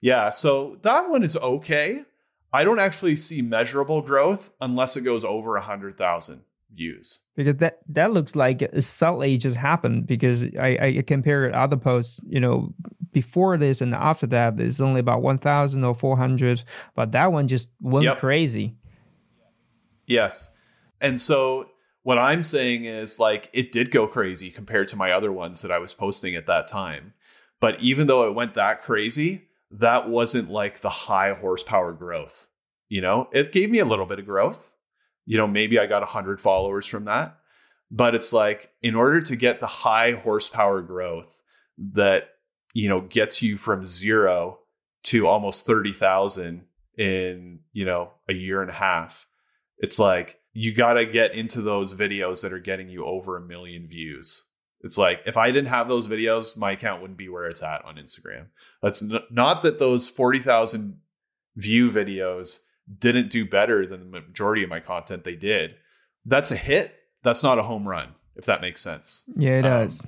Yeah, 0.00 0.30
so 0.30 0.78
that 0.82 1.08
one 1.08 1.22
is 1.22 1.36
okay. 1.36 2.04
I 2.52 2.64
don't 2.64 2.80
actually 2.80 3.16
see 3.16 3.42
measurable 3.42 4.02
growth 4.02 4.52
unless 4.60 4.96
it 4.96 5.02
goes 5.02 5.24
over 5.24 5.52
100,000 5.52 6.40
views. 6.76 7.22
Because 7.34 7.56
that 7.56 7.80
that 7.88 8.12
looks 8.12 8.36
like 8.36 8.68
suddenly 8.80 9.38
just 9.38 9.56
happened 9.56 10.06
because 10.06 10.44
I, 10.58 10.78
I 10.98 11.04
compare 11.06 11.54
other 11.54 11.76
posts, 11.76 12.20
you 12.26 12.40
know, 12.40 12.74
before 13.12 13.56
this 13.56 13.80
and 13.80 13.94
after 13.94 14.26
that, 14.28 14.56
there's 14.56 14.80
only 14.80 15.00
about 15.00 15.22
1,000 15.22 15.82
or 15.82 15.94
400, 15.94 16.62
but 16.94 17.12
that 17.12 17.32
one 17.32 17.48
just 17.48 17.68
went 17.80 18.04
yep. 18.04 18.18
crazy. 18.18 18.76
Yes. 20.06 20.50
And 21.00 21.20
so 21.20 21.70
what 22.02 22.18
I'm 22.18 22.44
saying 22.44 22.84
is 22.84 23.18
like 23.18 23.50
it 23.52 23.72
did 23.72 23.90
go 23.90 24.06
crazy 24.06 24.50
compared 24.50 24.88
to 24.88 24.96
my 24.96 25.10
other 25.10 25.32
ones 25.32 25.62
that 25.62 25.72
I 25.72 25.78
was 25.78 25.92
posting 25.92 26.36
at 26.36 26.46
that 26.46 26.68
time. 26.68 27.14
But 27.58 27.80
even 27.80 28.06
though 28.06 28.28
it 28.28 28.34
went 28.34 28.54
that 28.54 28.82
crazy, 28.82 29.48
that 29.70 30.08
wasn't 30.08 30.50
like 30.50 30.80
the 30.80 30.90
high 30.90 31.32
horsepower 31.32 31.92
growth. 31.92 32.46
You 32.88 33.00
know, 33.00 33.28
it 33.32 33.50
gave 33.50 33.70
me 33.70 33.80
a 33.80 33.84
little 33.84 34.06
bit 34.06 34.20
of 34.20 34.26
growth. 34.26 34.75
You 35.26 35.36
know, 35.36 35.46
maybe 35.46 35.78
I 35.78 35.86
got 35.86 36.02
100 36.02 36.40
followers 36.40 36.86
from 36.86 37.04
that. 37.04 37.36
But 37.90 38.14
it's 38.14 38.32
like 38.32 38.70
in 38.82 38.94
order 38.94 39.20
to 39.20 39.36
get 39.36 39.60
the 39.60 39.66
high 39.66 40.12
horsepower 40.12 40.82
growth 40.82 41.42
that, 41.92 42.30
you 42.72 42.88
know, 42.88 43.00
gets 43.00 43.42
you 43.42 43.56
from 43.56 43.86
0 43.86 44.58
to 45.04 45.26
almost 45.26 45.66
30,000 45.66 46.64
in, 46.98 47.60
you 47.72 47.84
know, 47.84 48.12
a 48.28 48.32
year 48.32 48.60
and 48.60 48.70
a 48.70 48.74
half. 48.74 49.26
It's 49.78 49.98
like 49.98 50.40
you 50.52 50.72
got 50.72 50.94
to 50.94 51.06
get 51.06 51.34
into 51.34 51.60
those 51.60 51.94
videos 51.94 52.42
that 52.42 52.52
are 52.52 52.58
getting 52.58 52.88
you 52.88 53.04
over 53.04 53.36
a 53.36 53.46
million 53.46 53.86
views. 53.86 54.46
It's 54.80 54.98
like 54.98 55.20
if 55.26 55.36
I 55.36 55.50
didn't 55.50 55.68
have 55.68 55.88
those 55.88 56.08
videos, 56.08 56.56
my 56.56 56.72
account 56.72 57.02
wouldn't 57.02 57.18
be 57.18 57.28
where 57.28 57.46
it's 57.46 57.62
at 57.62 57.84
on 57.84 57.96
Instagram. 57.96 58.46
That's 58.82 59.02
n- 59.02 59.20
not 59.30 59.62
that 59.62 59.78
those 59.78 60.08
40,000 60.08 60.98
view 61.56 61.90
videos 61.90 62.60
didn't 62.98 63.30
do 63.30 63.44
better 63.44 63.86
than 63.86 64.10
the 64.10 64.20
majority 64.20 64.62
of 64.62 64.70
my 64.70 64.80
content 64.80 65.24
they 65.24 65.34
did, 65.36 65.74
that's 66.24 66.50
a 66.50 66.56
hit. 66.56 66.94
That's 67.22 67.42
not 67.42 67.58
a 67.58 67.62
home 67.62 67.86
run, 67.88 68.14
if 68.36 68.44
that 68.44 68.60
makes 68.60 68.80
sense. 68.80 69.24
Yeah, 69.36 69.58
it 69.58 69.66
Um, 69.66 69.84
does. 69.84 70.02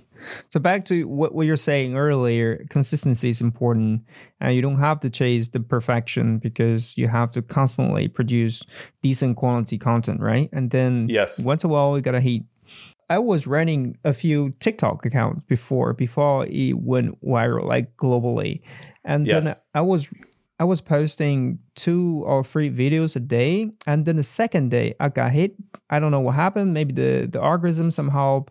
So 0.51 0.59
back 0.61 0.85
to 0.87 1.07
what, 1.07 1.35
what 1.35 1.47
you're 1.47 1.57
saying 1.57 1.97
earlier, 1.97 2.64
consistency 2.70 3.31
is 3.31 3.41
important, 3.41 4.03
and 4.41 4.55
you 4.55 4.62
don't 4.62 4.79
have 4.79 5.01
to 5.01 5.11
chase 5.11 5.49
the 5.49 5.61
perfection 5.61 6.39
because 6.39 6.97
you 6.97 7.09
have 7.09 7.31
to 7.33 7.43
constantly 7.43 8.09
produce 8.09 8.62
decent 9.03 9.37
quality 9.37 9.79
content, 9.79 10.20
right? 10.20 10.49
And 10.53 10.70
then 10.70 11.09
Yes. 11.09 11.39
once 11.41 11.64
a 11.64 11.68
while 11.68 11.97
you 11.97 12.03
gotta 12.03 12.20
hit. 12.20 12.43
I 13.11 13.18
was 13.18 13.47
running 13.47 13.97
a 14.05 14.12
few 14.12 14.53
TikTok 14.61 15.07
accounts 15.07 15.41
before 15.49 15.95
before 15.95 16.45
it 16.47 16.74
went 16.74 17.18
viral 17.24 17.64
like 17.64 17.97
globally, 17.97 18.61
and 19.05 19.24
then 19.26 19.49
I 19.74 19.81
was 19.81 20.07
I 20.61 20.64
was 20.64 20.80
posting 20.80 21.61
two 21.76 22.22
or 22.26 22.42
three 22.42 22.70
videos 22.70 23.14
a 23.14 23.20
day, 23.20 23.70
and 23.86 24.04
then 24.04 24.16
the 24.16 24.24
second 24.24 24.70
day 24.70 24.94
I 24.98 25.09
got 25.09 25.30
hit. 25.32 25.54
I 25.88 26.00
don't 26.00 26.11
know 26.11 26.20
what 26.20 26.34
happened. 26.34 26.74
Maybe 26.74 26.92
the 26.92 27.28
the 27.30 27.40
algorithm 27.40 27.90
somehow 27.90 28.46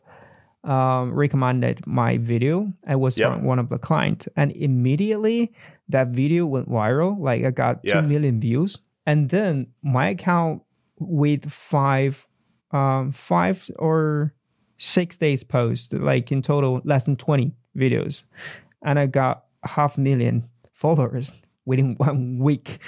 um, 0.64 1.14
recommended 1.14 1.86
my 1.86 2.18
video. 2.18 2.72
I 2.88 2.96
was 2.96 3.18
Yep. 3.18 3.42
one 3.42 3.60
of 3.60 3.70
the 3.70 3.78
clients, 3.78 4.28
and 4.36 4.52
immediately 4.54 5.52
that 5.90 6.08
video 6.10 6.46
went 6.46 6.70
viral. 6.70 7.20
Like 7.20 7.44
I 7.46 7.52
got 7.52 7.80
Yes. 7.84 8.08
two 8.08 8.14
million 8.14 8.40
views, 8.40 8.78
and 9.06 9.30
then 9.30 9.68
my 9.84 10.10
account 10.10 10.62
with 11.00 11.50
five, 11.52 12.26
um, 12.72 13.12
five 13.12 13.70
or 13.78 14.34
six 14.78 15.18
days 15.18 15.44
post, 15.44 15.94
like 15.94 16.32
in 16.32 16.42
total 16.42 16.82
less 16.86 17.04
than 17.06 17.16
twenty 17.18 17.52
videos, 17.76 18.24
and 18.82 18.98
I 18.98 19.08
got 19.08 19.44
half 19.64 19.98
million 19.98 20.46
followers 20.74 21.32
within 21.68 21.96
one 21.98 22.40
week. 22.40 22.80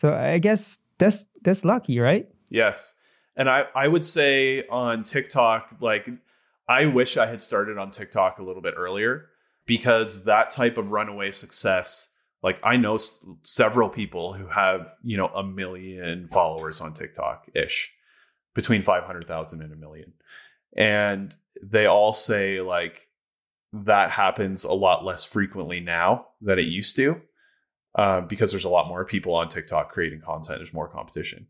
So 0.00 0.14
I 0.14 0.38
guess 0.38 0.78
that's 0.96 1.26
that's 1.42 1.64
lucky, 1.64 1.98
right? 1.98 2.26
Yes. 2.48 2.94
And 3.36 3.48
I, 3.48 3.66
I 3.74 3.86
would 3.86 4.04
say 4.04 4.66
on 4.66 5.04
TikTok, 5.04 5.76
like, 5.80 6.08
I 6.68 6.86
wish 6.86 7.16
I 7.16 7.26
had 7.26 7.40
started 7.40 7.78
on 7.78 7.92
TikTok 7.92 8.38
a 8.38 8.42
little 8.42 8.62
bit 8.62 8.74
earlier 8.76 9.26
because 9.64 10.24
that 10.24 10.50
type 10.50 10.76
of 10.76 10.90
runaway 10.90 11.30
success, 11.30 12.08
like, 12.42 12.58
I 12.64 12.76
know 12.76 12.96
s- 12.96 13.20
several 13.44 13.90
people 13.90 14.32
who 14.32 14.48
have, 14.48 14.92
you 15.04 15.16
know, 15.16 15.28
a 15.28 15.44
million 15.44 16.26
followers 16.26 16.80
on 16.80 16.94
TikTok 16.94 17.46
ish, 17.54 17.94
between 18.56 18.82
500,000 18.82 19.62
and 19.62 19.72
a 19.72 19.76
million. 19.76 20.14
And 20.76 21.32
they 21.62 21.86
all 21.86 22.12
say, 22.12 22.60
like, 22.60 23.06
that 23.72 24.10
happens 24.10 24.64
a 24.64 24.72
lot 24.72 25.04
less 25.04 25.24
frequently 25.24 25.78
now 25.78 26.26
than 26.40 26.58
it 26.58 26.66
used 26.66 26.96
to 26.96 27.20
um, 27.98 28.26
because 28.26 28.50
there's 28.50 28.64
a 28.64 28.70
lot 28.70 28.88
more 28.88 29.04
people 29.04 29.34
on 29.34 29.48
TikTok 29.48 29.92
creating 29.92 30.22
content. 30.22 30.58
There's 30.58 30.72
more 30.72 30.88
competition 30.88 31.46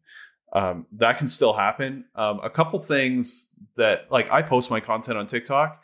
um, 0.52 0.86
that 0.92 1.18
can 1.18 1.28
still 1.28 1.52
happen. 1.52 2.06
Um, 2.14 2.40
a 2.42 2.50
couple 2.50 2.78
things 2.80 3.50
that 3.76 4.10
like 4.10 4.30
I 4.30 4.42
post 4.42 4.70
my 4.70 4.80
content 4.80 5.18
on 5.18 5.26
TikTok. 5.26 5.82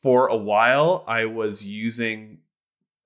For 0.00 0.28
a 0.28 0.36
while, 0.36 1.04
I 1.06 1.26
was 1.26 1.64
using. 1.64 2.38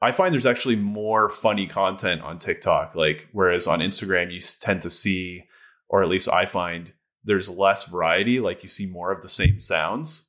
I 0.03 0.13
find 0.13 0.33
there's 0.33 0.47
actually 0.47 0.77
more 0.77 1.31
funny 1.31 1.67
content 1.67 2.21
on 2.21 2.39
TikTok, 2.39 2.95
like 2.95 3.29
whereas 3.33 3.67
on 3.67 3.81
Instagram 3.81 4.31
you 4.31 4.41
tend 4.61 4.83
to 4.83 4.91
see, 4.91 5.45
or 5.89 6.03
at 6.03 6.09
least 6.09 6.29
I 6.29 6.45
find 6.45 6.93
there's 7.25 7.49
less 7.49 7.85
variety. 7.85 8.39
Like 8.39 8.63
you 8.63 8.69
see 8.69 8.87
more 8.87 9.11
of 9.11 9.23
the 9.23 9.29
same 9.29 9.61
sounds. 9.61 10.29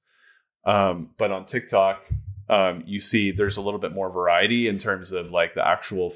Um, 0.64 1.12
but 1.18 1.32
on 1.32 1.45
TikTok, 1.45 2.08
um, 2.50 2.84
you 2.86 3.00
see 3.00 3.32
there's 3.32 3.58
a 3.58 3.62
little 3.62 3.80
bit 3.80 3.93
more 3.93 4.10
variety 4.10 4.68
in 4.68 4.78
terms 4.78 5.12
of 5.12 5.32
like 5.32 5.54
the 5.54 5.68
actual, 5.68 6.14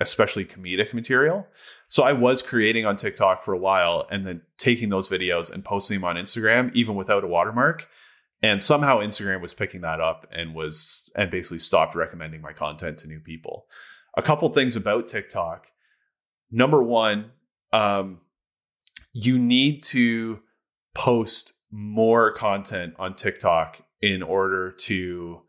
especially 0.00 0.44
comedic 0.44 0.94
material. 0.94 1.46
So 1.88 2.02
I 2.02 2.12
was 2.12 2.42
creating 2.42 2.86
on 2.86 2.96
TikTok 2.96 3.44
for 3.44 3.52
a 3.52 3.58
while 3.58 4.06
and 4.10 4.26
then 4.26 4.42
taking 4.56 4.88
those 4.88 5.10
videos 5.10 5.52
and 5.52 5.64
posting 5.64 6.00
them 6.00 6.04
on 6.04 6.16
Instagram, 6.16 6.74
even 6.74 6.94
without 6.94 7.22
a 7.22 7.28
watermark. 7.28 7.86
And 8.42 8.62
somehow 8.62 9.00
Instagram 9.00 9.42
was 9.42 9.52
picking 9.52 9.82
that 9.82 10.00
up 10.00 10.26
and 10.32 10.54
was 10.54 11.12
and 11.14 11.30
basically 11.30 11.58
stopped 11.58 11.94
recommending 11.94 12.40
my 12.40 12.54
content 12.54 12.98
to 12.98 13.08
new 13.08 13.20
people. 13.20 13.66
A 14.16 14.22
couple 14.22 14.48
things 14.48 14.76
about 14.76 15.08
TikTok. 15.08 15.66
Number 16.50 16.82
one, 16.82 17.32
um, 17.72 18.20
you 19.12 19.38
need 19.38 19.82
to 19.84 20.40
post 20.94 21.52
more 21.70 22.32
content 22.32 22.94
on 22.98 23.14
TikTok 23.14 23.82
in 24.00 24.22
order 24.22 24.72
to 24.72 25.42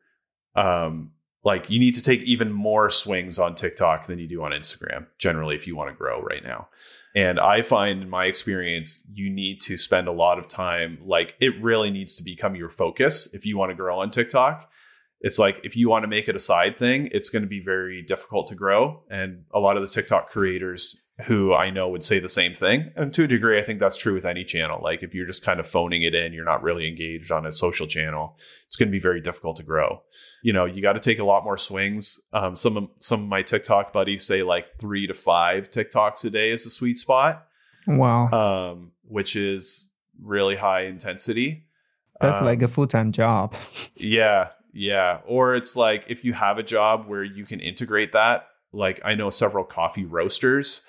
um, 0.56 1.12
like 1.44 1.70
you 1.70 1.80
need 1.80 1.96
to 1.96 2.02
take 2.02 2.22
even 2.22 2.52
more 2.52 2.90
swings 2.90 3.40
on 3.40 3.56
TikTok 3.56 4.08
than 4.08 4.20
you 4.20 4.28
do 4.28 4.44
on 4.44 4.52
Instagram 4.52 5.08
generally 5.18 5.56
if 5.56 5.66
you 5.66 5.76
want 5.76 5.90
to 5.90 5.96
grow 5.96 6.22
right 6.22 6.44
now. 6.44 6.68
And 7.16 7.40
I 7.40 7.62
find 7.62 8.02
in 8.02 8.10
my 8.10 8.26
experience 8.26 9.06
you 9.14 9.30
need 9.30 9.60
to 9.62 9.78
spend 9.78 10.08
a 10.08 10.14
lot 10.14 10.40
of 10.40 10.48
time 10.48 11.00
like 11.04 11.36
it 11.40 11.62
really 11.62 11.90
needs 11.90 12.16
to 12.16 12.24
become 12.24 12.56
your 12.56 12.70
focus 12.70 13.34
if 13.34 13.46
you 13.46 13.58
want 13.58 13.72
to 13.72 13.76
grow 13.76 14.00
on 14.00 14.12
TikTok. 14.12 14.70
It's 15.20 15.38
like 15.38 15.58
if 15.64 15.76
you 15.76 15.90
want 15.90 16.04
to 16.04 16.08
make 16.08 16.28
it 16.28 16.36
a 16.36 16.40
side 16.40 16.78
thing, 16.78 17.10
it's 17.12 17.30
going 17.30 17.44
to 17.44 17.48
be 17.48 17.60
very 17.60 18.02
difficult 18.02 18.48
to 18.48 18.56
grow 18.56 19.04
and 19.10 19.44
a 19.52 19.60
lot 19.60 19.76
of 19.76 19.82
the 19.82 19.88
TikTok 19.88 20.30
creators 20.30 21.01
who 21.28 21.54
I 21.54 21.70
know 21.70 21.90
would 21.90 22.04
say 22.04 22.20
the 22.20 22.30
same 22.30 22.54
thing. 22.54 22.92
And 22.96 23.14
to 23.14 23.26
a 23.26 23.28
degree 23.28 23.60
I 23.60 23.64
think 23.64 23.80
that's 23.80 23.98
true 23.98 24.14
with 24.14 24.26
any 24.26 24.44
channel. 24.44 24.80
Like 24.82 25.04
if 25.04 25.14
you're 25.14 25.28
just 25.28 25.46
kind 25.46 25.60
of 25.60 25.68
phoning 25.68 26.04
it 26.04 26.16
in, 26.16 26.34
you're 26.34 26.46
not 26.46 26.64
really 26.64 26.88
engaged 26.88 27.32
on 27.32 27.46
a 27.46 27.52
social 27.52 27.88
channel, 27.88 28.38
it's 28.68 28.76
going 28.76 28.90
to 28.90 28.92
be 28.92 29.00
very 29.00 29.22
difficult 29.22 29.58
to 29.58 29.64
grow 29.64 30.02
you 30.42 30.54
know 30.54 30.66
you 30.66 30.82
got 30.82 30.94
to 30.94 31.00
take 31.00 31.20
a 31.20 31.24
lot 31.24 31.44
more 31.44 31.58
swings 31.58 32.20
um, 32.34 32.56
some 32.56 32.78
of 32.78 32.90
some 33.00 33.22
of 33.22 33.28
my 33.28 33.42
tiktok 33.42 33.94
buddies 33.94 34.26
say 34.26 34.44
like 34.44 34.78
three 34.80 35.08
to 35.08 35.14
five 35.14 35.70
tiktoks 35.70 36.24
a 36.26 36.30
day 36.30 36.52
is 36.52 36.64
the 36.64 36.70
sweet 36.70 36.98
spot 36.98 37.48
Wow, 37.88 38.30
um, 38.30 38.92
which 39.06 39.36
is 39.36 39.90
really 40.22 40.56
high 40.56 40.84
intensity 40.84 41.66
that's 42.20 42.38
um, 42.38 42.46
like 42.46 42.62
a 42.62 42.68
full 42.68 42.86
time 42.88 43.12
job. 43.12 43.56
yeah 43.96 44.50
yeah 44.74 45.20
or 45.26 45.56
it's 45.56 45.76
like 45.76 46.06
if 46.08 46.24
you 46.24 46.34
have 46.34 46.58
a 46.58 46.64
job 46.64 47.08
where 47.08 47.24
you 47.24 47.46
can 47.46 47.60
integrate 47.60 48.14
that 48.14 48.48
like 48.72 49.02
i 49.04 49.16
know 49.16 49.30
several 49.30 49.64
coffee 49.64 50.06
roasters 50.06 50.84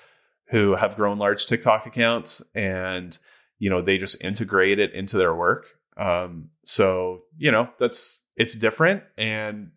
who 0.53 0.75
have 0.75 0.95
grown 0.95 1.17
large 1.17 1.47
tiktok 1.47 1.87
accounts 1.87 2.39
and 2.53 3.17
you 3.57 3.71
know 3.71 3.81
they 3.81 3.97
just 3.97 4.23
integrate 4.23 4.77
it 4.77 4.93
into 4.93 5.17
their 5.17 5.33
work. 5.33 5.65
Um, 5.97 6.49
so 6.63 7.23
you 7.37 7.51
know 7.51 7.69
that's 7.79 8.23
it's 8.37 8.53
different. 8.53 9.01
And 9.17 9.71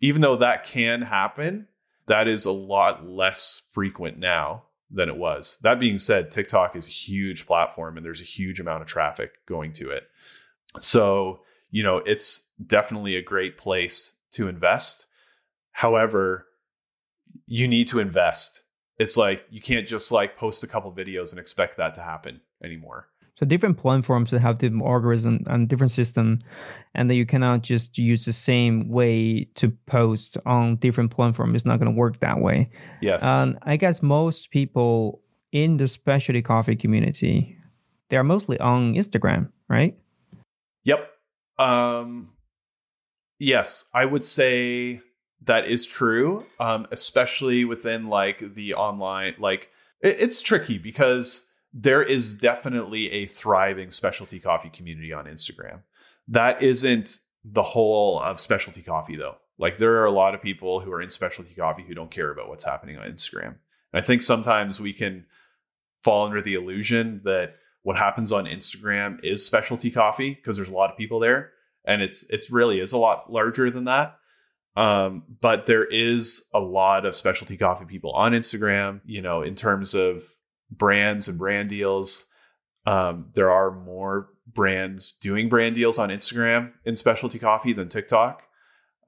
even 0.00 0.22
though 0.22 0.36
that 0.36 0.64
can 0.64 1.02
happen 1.02 1.68
that 2.08 2.26
is 2.26 2.46
a 2.46 2.50
lot 2.50 3.06
less 3.06 3.62
frequent 3.70 4.18
now 4.18 4.64
than 4.90 5.08
it 5.08 5.16
was. 5.16 5.58
That 5.62 5.78
being 5.78 5.98
said 5.98 6.30
tiktok 6.30 6.76
is 6.76 6.88
a 6.88 6.92
huge 6.92 7.46
platform 7.46 7.98
and 7.98 8.04
there's 8.04 8.22
a 8.22 8.24
huge 8.24 8.58
amount 8.58 8.80
of 8.80 8.88
traffic 8.88 9.32
going 9.46 9.74
to 9.74 9.90
it. 9.90 10.04
So 10.80 11.42
you 11.70 11.82
know 11.82 11.98
it's 11.98 12.48
definitely 12.66 13.16
a 13.16 13.22
great 13.22 13.58
place 13.58 14.14
to 14.32 14.48
invest. 14.48 15.04
However 15.72 16.46
you 17.46 17.68
need 17.68 17.88
to 17.88 17.98
invest 17.98 18.62
it's 19.02 19.16
like 19.16 19.44
you 19.50 19.60
can't 19.60 19.86
just 19.86 20.12
like 20.12 20.36
post 20.36 20.62
a 20.62 20.66
couple 20.66 20.90
videos 20.92 21.30
and 21.32 21.38
expect 21.40 21.76
that 21.76 21.94
to 21.94 22.02
happen 22.02 22.40
anymore 22.62 23.08
So 23.38 23.46
different 23.46 23.76
platforms 23.78 24.30
that 24.30 24.40
have 24.40 24.58
different 24.58 24.84
algorithm 24.84 25.44
and 25.46 25.68
different 25.68 25.90
system, 25.90 26.38
and 26.94 27.08
that 27.08 27.16
you 27.16 27.26
cannot 27.26 27.62
just 27.62 27.98
use 27.98 28.24
the 28.24 28.32
same 28.32 28.88
way 28.88 29.48
to 29.54 29.70
post 29.86 30.36
on 30.46 30.76
different 30.76 31.10
platform. 31.10 31.54
It's 31.56 31.64
not 31.64 31.78
going 31.80 31.92
to 31.92 31.98
work 31.98 32.20
that 32.20 32.38
way. 32.40 32.70
yes 33.00 33.22
And 33.22 33.58
I 33.62 33.76
guess 33.76 34.02
most 34.02 34.50
people 34.50 35.20
in 35.50 35.78
the 35.78 35.88
specialty 35.88 36.42
coffee 36.42 36.76
community, 36.76 37.56
they 38.08 38.16
are 38.16 38.24
mostly 38.24 38.58
on 38.60 38.94
Instagram, 38.94 39.50
right? 39.68 39.94
Yep. 40.84 41.00
Um 41.58 42.30
yes, 43.38 43.90
I 43.92 44.04
would 44.04 44.24
say 44.24 45.00
that 45.44 45.66
is 45.66 45.86
true. 45.86 46.46
Um 46.60 46.86
especially 46.90 47.64
within 47.64 48.08
like 48.08 48.54
the 48.54 48.74
online 48.74 49.34
like 49.38 49.70
it, 50.00 50.16
it's 50.20 50.42
tricky 50.42 50.78
because 50.78 51.46
there 51.72 52.02
is 52.02 52.34
definitely 52.34 53.10
a 53.10 53.26
thriving 53.26 53.90
specialty 53.90 54.38
coffee 54.38 54.68
community 54.68 55.12
on 55.12 55.24
Instagram. 55.24 55.80
That 56.28 56.62
isn't 56.62 57.18
the 57.44 57.62
whole 57.62 58.20
of 58.20 58.40
specialty 58.40 58.82
coffee 58.82 59.16
though. 59.16 59.36
Like 59.58 59.78
there 59.78 59.98
are 59.98 60.06
a 60.06 60.10
lot 60.10 60.34
of 60.34 60.42
people 60.42 60.80
who 60.80 60.92
are 60.92 61.02
in 61.02 61.10
specialty 61.10 61.54
coffee 61.54 61.84
who 61.86 61.94
don't 61.94 62.10
care 62.10 62.30
about 62.30 62.48
what's 62.48 62.64
happening 62.64 62.98
on 62.98 63.06
Instagram. 63.06 63.56
And 63.92 64.02
I 64.02 64.06
think 64.06 64.22
sometimes 64.22 64.80
we 64.80 64.92
can 64.92 65.26
fall 66.02 66.26
under 66.26 66.42
the 66.42 66.54
illusion 66.54 67.20
that 67.24 67.56
what 67.82 67.96
happens 67.96 68.32
on 68.32 68.44
Instagram 68.44 69.24
is 69.24 69.44
specialty 69.44 69.90
coffee 69.90 70.34
because 70.34 70.56
there's 70.56 70.68
a 70.68 70.74
lot 70.74 70.90
of 70.90 70.96
people 70.96 71.20
there 71.20 71.52
and 71.84 72.02
it's 72.02 72.28
it's 72.30 72.50
really 72.50 72.80
is 72.80 72.92
a 72.92 72.98
lot 72.98 73.32
larger 73.32 73.70
than 73.70 73.84
that. 73.84 74.18
Um, 74.74 75.24
but 75.40 75.66
there 75.66 75.84
is 75.84 76.46
a 76.54 76.60
lot 76.60 77.04
of 77.04 77.14
specialty 77.14 77.56
coffee 77.56 77.84
people 77.84 78.12
on 78.12 78.32
Instagram, 78.32 79.00
you 79.04 79.20
know, 79.20 79.42
in 79.42 79.54
terms 79.54 79.94
of 79.94 80.22
brands 80.70 81.28
and 81.28 81.38
brand 81.38 81.68
deals. 81.68 82.26
Um, 82.86 83.30
there 83.34 83.50
are 83.50 83.70
more 83.70 84.30
brands 84.46 85.12
doing 85.12 85.48
brand 85.48 85.74
deals 85.74 85.98
on 85.98 86.08
Instagram 86.08 86.72
in 86.84 86.96
specialty 86.96 87.38
coffee 87.38 87.72
than 87.72 87.88
TikTok. 87.88 88.42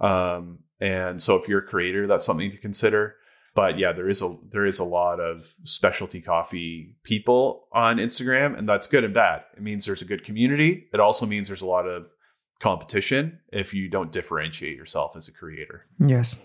Um, 0.01 0.61
and 0.81 1.21
so 1.21 1.37
if 1.37 1.49
you're 1.49 1.61
a 1.61 1.67
creator, 1.67 2.07
that's 2.07 2.27
something 2.27 2.51
to 2.51 2.59
consider. 2.59 3.17
But 3.55 3.79
yeah, 3.79 3.93
there 3.93 4.09
is 4.09 4.21
a 4.21 4.37
there 4.51 4.67
is 4.67 4.81
a 4.81 4.85
lot 4.85 5.21
of 5.21 5.45
specialty 5.63 6.21
coffee 6.21 6.97
people 7.05 7.69
on 7.73 7.99
Instagram, 7.99 8.59
and 8.59 8.69
that's 8.69 8.89
good 8.89 9.05
and 9.05 9.15
bad. 9.15 9.45
It 9.57 9.63
means 9.63 9.87
there's 9.87 10.03
a 10.03 10.07
good 10.07 10.25
community. 10.25 10.89
It 10.93 10.99
also 10.99 11.25
means 11.25 11.49
there's 11.49 11.63
a 11.63 11.67
lot 11.67 11.87
of 11.87 12.13
competition 12.61 13.41
if 13.53 13.75
you 13.75 13.89
don't 13.89 14.13
differentiate 14.13 14.77
yourself 14.77 15.17
as 15.17 15.29
a 15.29 15.33
creator. 15.33 15.87
Yes. 15.99 16.39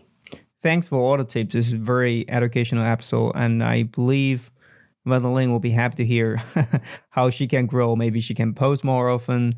Thanks 0.61 0.87
for 0.87 0.99
all 0.99 1.17
the 1.17 1.23
tips. 1.23 1.53
This 1.53 1.67
is 1.67 1.73
a 1.73 1.77
very 1.77 2.29
educational 2.29 2.85
episode, 2.85 3.31
and 3.35 3.63
I 3.63 3.83
believe 3.83 4.51
Madeline 5.05 5.51
will 5.51 5.59
be 5.59 5.71
happy 5.71 5.95
to 5.97 6.05
hear 6.05 6.41
how 7.09 7.29
she 7.29 7.47
can 7.47 7.65
grow. 7.65 7.95
Maybe 7.95 8.21
she 8.21 8.33
can 8.33 8.53
post 8.53 8.83
more 8.83 9.09
often. 9.09 9.53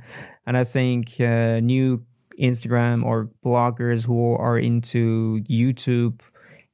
And 0.46 0.58
I 0.58 0.64
think 0.64 1.20
uh, 1.20 1.60
new 1.60 2.04
Instagram 2.40 3.04
or 3.04 3.30
bloggers 3.46 4.04
who 4.04 4.36
are 4.36 4.58
into 4.58 5.44
YouTube, 5.50 6.22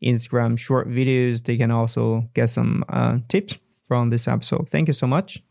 Instagram 0.03 0.57
short 0.57 0.89
videos, 0.89 1.43
they 1.43 1.57
can 1.57 1.71
also 1.71 2.29
get 2.33 2.49
some 2.49 2.83
uh, 2.89 3.17
tips 3.29 3.57
from 3.87 4.09
this 4.09 4.27
episode. 4.27 4.69
Thank 4.69 4.87
you 4.87 4.93
so 4.93 5.07
much. 5.07 5.41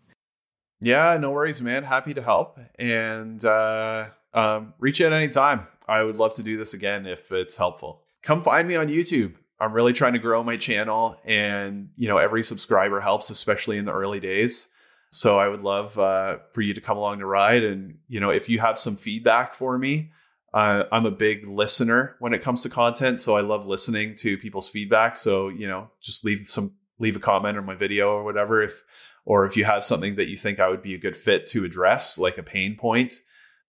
Yeah, 0.81 1.16
no 1.16 1.31
worries, 1.31 1.62
man. 1.62 1.85
Happy 1.85 2.14
to 2.14 2.22
help. 2.22 2.59
And 2.79 3.43
uh, 3.45 4.07
um, 4.35 4.74
reach 4.79 5.01
out 5.01 5.12
anytime. 5.12 5.66
I 5.89 6.03
would 6.03 6.16
love 6.16 6.35
to 6.35 6.43
do 6.43 6.57
this 6.57 6.74
again 6.74 7.07
if 7.07 7.33
it's 7.33 7.57
helpful. 7.57 8.03
Come 8.22 8.43
find 8.43 8.66
me 8.66 8.77
on 8.77 8.89
YouTube. 8.89 9.35
I'm 9.59 9.72
really 9.72 9.93
trying 9.93 10.12
to 10.12 10.18
grow 10.18 10.43
my 10.43 10.57
channel, 10.57 11.16
and 11.24 11.89
you 11.97 12.09
know, 12.09 12.18
every 12.18 12.43
subscriber 12.43 13.01
helps, 13.01 13.31
especially 13.31 13.79
in 13.79 13.87
the 13.87 13.93
early 13.93 14.20
days. 14.20 14.68
So 15.11 15.39
I 15.39 15.49
would 15.49 15.62
love 15.62 15.99
uh, 15.99 16.39
for 16.53 16.61
you 16.61 16.74
to 16.74 16.81
come 16.81 16.99
along 16.99 17.20
the 17.20 17.27
ride, 17.27 17.64
and 17.64 17.99
you 18.07 18.20
know, 18.20 18.31
if 18.31 18.51
you 18.51 18.59
have 18.59 18.79
some 18.79 18.97
feedback 18.97 19.55
for 19.55 19.79
me, 19.79 20.11
uh, 20.53 20.85
I'm 20.93 21.07
a 21.07 21.11
big 21.11 21.47
listener 21.49 22.16
when 22.18 22.35
it 22.35 22.43
comes 22.43 22.62
to 22.64 22.68
content, 22.68 23.18
so 23.18 23.37
I 23.37 23.41
love 23.41 23.66
listening 23.66 24.14
to 24.16 24.37
people's 24.37 24.68
feedback. 24.68 25.16
So 25.16 25.49
you 25.49 25.68
know, 25.68 25.91
just 26.03 26.22
leave 26.22 26.47
some 26.49 26.74
leave 26.99 27.16
a 27.16 27.20
comment 27.20 27.57
on 27.57 27.64
my 27.64 27.77
video 27.77 28.11
or 28.11 28.24
whatever 28.24 28.62
if 28.62 28.85
or 29.27 29.45
if 29.45 29.57
you 29.57 29.64
have 29.64 29.85
something 29.85 30.14
that 30.16 30.29
you 30.29 30.39
think 30.39 30.59
I 30.59 30.68
would 30.68 30.83
be 30.83 30.95
a 30.95 30.99
good 30.99 31.16
fit 31.16 31.47
to 31.49 31.64
address, 31.64 32.16
like 32.16 32.39
a 32.39 32.43
pain 32.43 32.77
point 32.77 33.12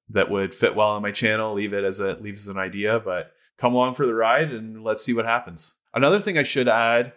that 0.10 0.32
would 0.32 0.55
fit 0.55 0.76
well 0.76 0.91
on 0.91 1.01
my 1.01 1.12
channel, 1.12 1.53
leave 1.53 1.74
it 1.74 1.84
as 1.84 1.99
a 1.99 2.14
leave 2.14 2.36
as 2.36 2.47
an 2.47 2.58
idea. 2.58 3.01
But 3.03 3.34
come 3.58 3.74
along 3.74 3.95
for 3.95 4.05
the 4.05 4.16
ride 4.16 4.51
and 4.53 4.84
let's 4.84 5.03
see 5.03 5.14
what 5.14 5.26
happens. 5.26 5.76
Another 5.93 6.20
thing 6.20 6.38
I 6.38 6.43
should 6.43 6.70
add, 6.70 7.12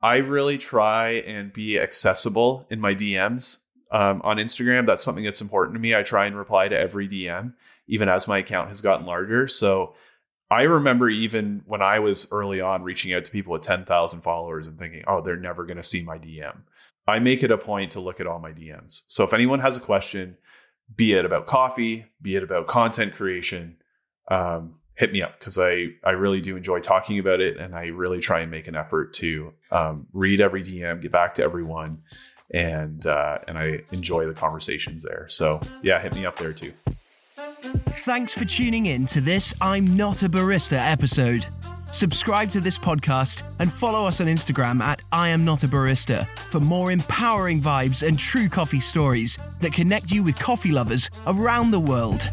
I 0.00 0.16
really 0.16 0.58
try 0.58 1.10
and 1.10 1.52
be 1.52 1.78
accessible 1.78 2.66
in 2.70 2.80
my 2.80 2.94
DMs. 2.94 3.58
Um, 3.90 4.22
on 4.24 4.38
Instagram, 4.38 4.86
that's 4.86 5.02
something 5.02 5.22
that's 5.22 5.42
important 5.42 5.74
to 5.74 5.80
me. 5.80 5.94
I 5.94 6.02
try 6.02 6.24
and 6.24 6.34
reply 6.34 6.66
to 6.66 6.78
every 6.78 7.06
DM, 7.06 7.52
even 7.86 8.08
as 8.08 8.26
my 8.26 8.38
account 8.38 8.68
has 8.68 8.80
gotten 8.80 9.04
larger. 9.04 9.46
So 9.48 9.92
I 10.50 10.62
remember 10.62 11.10
even 11.10 11.62
when 11.66 11.82
I 11.82 11.98
was 11.98 12.32
early 12.32 12.62
on 12.62 12.82
reaching 12.82 13.12
out 13.12 13.26
to 13.26 13.30
people 13.30 13.52
with 13.52 13.62
10,000 13.62 14.22
followers 14.22 14.66
and 14.66 14.78
thinking, 14.78 15.04
oh, 15.06 15.20
they're 15.20 15.36
never 15.36 15.66
going 15.66 15.76
to 15.76 15.82
see 15.82 16.02
my 16.02 16.16
DM. 16.18 16.56
I 17.06 17.18
make 17.18 17.42
it 17.42 17.50
a 17.50 17.58
point 17.58 17.92
to 17.92 18.00
look 18.00 18.20
at 18.20 18.26
all 18.26 18.38
my 18.38 18.52
DMs. 18.52 19.02
So 19.08 19.24
if 19.24 19.32
anyone 19.32 19.60
has 19.60 19.76
a 19.76 19.80
question, 19.80 20.36
be 20.94 21.14
it 21.14 21.24
about 21.24 21.46
coffee, 21.46 22.06
be 22.20 22.36
it 22.36 22.42
about 22.42 22.68
content 22.68 23.14
creation, 23.14 23.76
um, 24.28 24.74
hit 24.94 25.12
me 25.12 25.22
up 25.22 25.38
because 25.38 25.58
I 25.58 25.88
I 26.04 26.10
really 26.10 26.40
do 26.40 26.56
enjoy 26.56 26.80
talking 26.80 27.18
about 27.18 27.40
it, 27.40 27.56
and 27.56 27.74
I 27.74 27.86
really 27.86 28.20
try 28.20 28.40
and 28.40 28.50
make 28.50 28.68
an 28.68 28.76
effort 28.76 29.14
to 29.14 29.52
um, 29.70 30.06
read 30.12 30.40
every 30.40 30.62
DM, 30.62 31.02
get 31.02 31.12
back 31.12 31.34
to 31.36 31.42
everyone, 31.42 32.02
and 32.50 33.04
uh, 33.06 33.38
and 33.48 33.58
I 33.58 33.80
enjoy 33.90 34.26
the 34.26 34.34
conversations 34.34 35.02
there. 35.02 35.26
So 35.28 35.60
yeah, 35.82 36.00
hit 36.00 36.16
me 36.16 36.26
up 36.26 36.36
there 36.36 36.52
too. 36.52 36.72
Thanks 37.34 38.34
for 38.34 38.44
tuning 38.44 38.86
in 38.86 39.06
to 39.06 39.20
this 39.20 39.54
I'm 39.60 39.96
Not 39.96 40.22
a 40.22 40.28
Barista 40.28 40.78
episode. 40.78 41.46
Subscribe 41.92 42.48
to 42.52 42.60
this 42.60 42.78
podcast 42.78 43.42
and 43.58 43.70
follow 43.70 44.06
us 44.06 44.22
on 44.22 44.26
Instagram 44.26 44.80
at 44.80 45.02
I 45.12 45.28
am 45.28 45.44
not 45.44 45.62
a 45.62 45.68
barista 45.68 46.26
for 46.26 46.58
more 46.58 46.90
empowering 46.90 47.60
vibes 47.60 48.06
and 48.06 48.18
true 48.18 48.48
coffee 48.48 48.80
stories 48.80 49.38
that 49.60 49.74
connect 49.74 50.10
you 50.10 50.22
with 50.22 50.38
coffee 50.38 50.72
lovers 50.72 51.10
around 51.26 51.70
the 51.70 51.78
world. 51.78 52.30